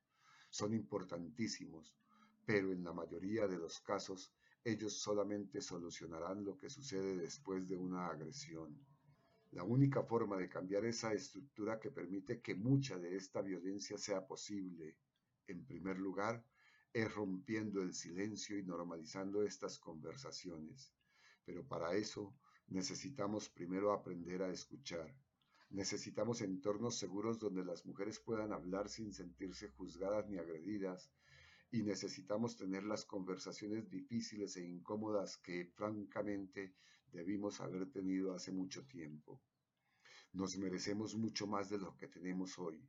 Son 0.49 0.73
importantísimos, 0.73 1.95
pero 2.43 2.71
en 2.71 2.83
la 2.83 2.91
mayoría 2.91 3.47
de 3.47 3.59
los 3.59 3.79
casos 3.81 4.33
ellos 4.63 4.93
solamente 4.93 5.61
solucionarán 5.61 6.43
lo 6.43 6.57
que 6.57 6.71
sucede 6.71 7.15
después 7.15 7.67
de 7.67 7.77
una 7.77 8.07
agresión. 8.07 8.83
La 9.51 9.63
única 9.63 10.01
forma 10.01 10.37
de 10.37 10.49
cambiar 10.49 10.83
esa 10.85 11.13
estructura 11.13 11.79
que 11.79 11.91
permite 11.91 12.41
que 12.41 12.55
mucha 12.55 12.97
de 12.97 13.15
esta 13.15 13.43
violencia 13.43 13.99
sea 13.99 14.25
posible, 14.25 14.97
en 15.45 15.67
primer 15.67 15.99
lugar, 15.99 16.43
es 16.91 17.13
rompiendo 17.13 17.83
el 17.83 17.93
silencio 17.93 18.57
y 18.57 18.63
normalizando 18.63 19.43
estas 19.43 19.77
conversaciones. 19.77 20.91
Pero 21.45 21.63
para 21.63 21.93
eso 21.93 22.33
necesitamos 22.71 23.49
primero 23.49 23.91
aprender 23.91 24.41
a 24.41 24.49
escuchar. 24.49 25.13
Necesitamos 25.71 26.41
entornos 26.41 26.97
seguros 26.97 27.37
donde 27.37 27.65
las 27.65 27.85
mujeres 27.85 28.19
puedan 28.19 28.53
hablar 28.53 28.87
sin 28.87 29.13
sentirse 29.13 29.67
juzgadas 29.67 30.29
ni 30.29 30.37
agredidas 30.37 31.11
y 31.69 31.83
necesitamos 31.83 32.55
tener 32.55 32.83
las 32.83 33.05
conversaciones 33.05 33.89
difíciles 33.89 34.55
e 34.55 34.65
incómodas 34.65 35.37
que 35.37 35.65
francamente 35.65 36.73
debimos 37.11 37.59
haber 37.59 37.91
tenido 37.91 38.33
hace 38.33 38.53
mucho 38.53 38.85
tiempo. 38.85 39.41
Nos 40.31 40.57
merecemos 40.57 41.15
mucho 41.15 41.47
más 41.47 41.69
de 41.69 41.77
lo 41.77 41.97
que 41.97 42.07
tenemos 42.07 42.57
hoy 42.57 42.81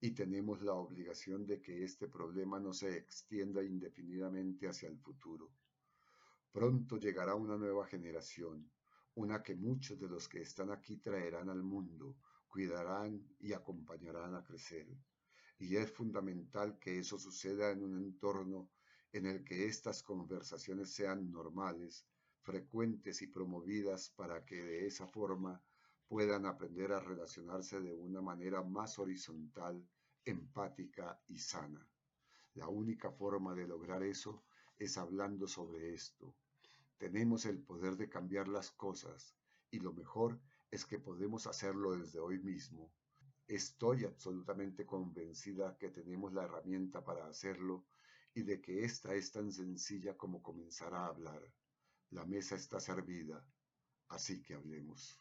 y 0.00 0.10
tenemos 0.10 0.60
la 0.60 0.74
obligación 0.74 1.46
de 1.46 1.60
que 1.62 1.84
este 1.84 2.08
problema 2.08 2.58
no 2.58 2.72
se 2.72 2.96
extienda 2.96 3.62
indefinidamente 3.62 4.66
hacia 4.66 4.88
el 4.88 4.98
futuro. 4.98 5.52
Pronto 6.52 6.98
llegará 6.98 7.36
una 7.36 7.56
nueva 7.56 7.86
generación, 7.86 8.70
una 9.14 9.42
que 9.42 9.54
muchos 9.54 9.98
de 10.00 10.08
los 10.08 10.28
que 10.28 10.42
están 10.42 10.70
aquí 10.70 10.96
traerán 10.96 11.48
al 11.48 11.62
mundo, 11.62 12.16
cuidarán 12.48 13.22
y 13.40 13.52
acompañarán 13.52 14.34
a 14.34 14.44
crecer 14.44 14.86
y 15.58 15.76
es 15.76 15.90
fundamental 15.90 16.78
que 16.78 16.98
eso 16.98 17.18
suceda 17.18 17.70
en 17.70 17.82
un 17.82 17.96
entorno 17.96 18.70
en 19.12 19.26
el 19.26 19.44
que 19.44 19.66
estas 19.66 20.02
conversaciones 20.02 20.92
sean 20.92 21.30
normales, 21.30 22.04
frecuentes 22.42 23.22
y 23.22 23.28
promovidas 23.28 24.10
para 24.10 24.44
que 24.44 24.56
de 24.56 24.86
esa 24.86 25.06
forma 25.06 25.62
puedan 26.08 26.46
aprender 26.46 26.92
a 26.92 27.00
relacionarse 27.00 27.80
de 27.80 27.94
una 27.94 28.20
manera 28.20 28.62
más 28.62 28.98
horizontal, 28.98 29.82
empática 30.24 31.18
y 31.28 31.38
sana. 31.38 31.86
La 32.54 32.68
única 32.68 33.10
forma 33.10 33.54
de 33.54 33.66
lograr 33.66 34.02
eso 34.02 34.44
es 34.78 34.98
hablando 34.98 35.46
sobre 35.46 35.94
esto. 35.94 36.34
Tenemos 36.98 37.44
el 37.46 37.62
poder 37.62 37.96
de 37.96 38.08
cambiar 38.08 38.48
las 38.48 38.70
cosas 38.70 39.36
y 39.70 39.80
lo 39.80 39.92
mejor 39.92 40.40
es 40.70 40.84
que 40.84 40.98
podemos 40.98 41.46
hacerlo 41.46 41.96
desde 41.96 42.18
hoy 42.18 42.38
mismo 42.38 42.92
Estoy 43.46 44.06
absolutamente 44.06 44.86
convencida 44.86 45.76
que 45.76 45.90
tenemos 45.90 46.32
la 46.32 46.44
herramienta 46.44 47.04
para 47.04 47.26
hacerlo 47.26 47.84
y 48.32 48.42
de 48.42 48.62
que 48.62 48.84
esta 48.84 49.14
es 49.14 49.32
tan 49.32 49.52
sencilla 49.52 50.16
como 50.16 50.42
comenzar 50.42 50.94
a 50.94 51.06
hablar. 51.06 51.42
La 52.10 52.24
mesa 52.24 52.54
está 52.54 52.80
servida, 52.80 53.46
así 54.08 54.40
que 54.40 54.54
hablemos. 54.54 55.20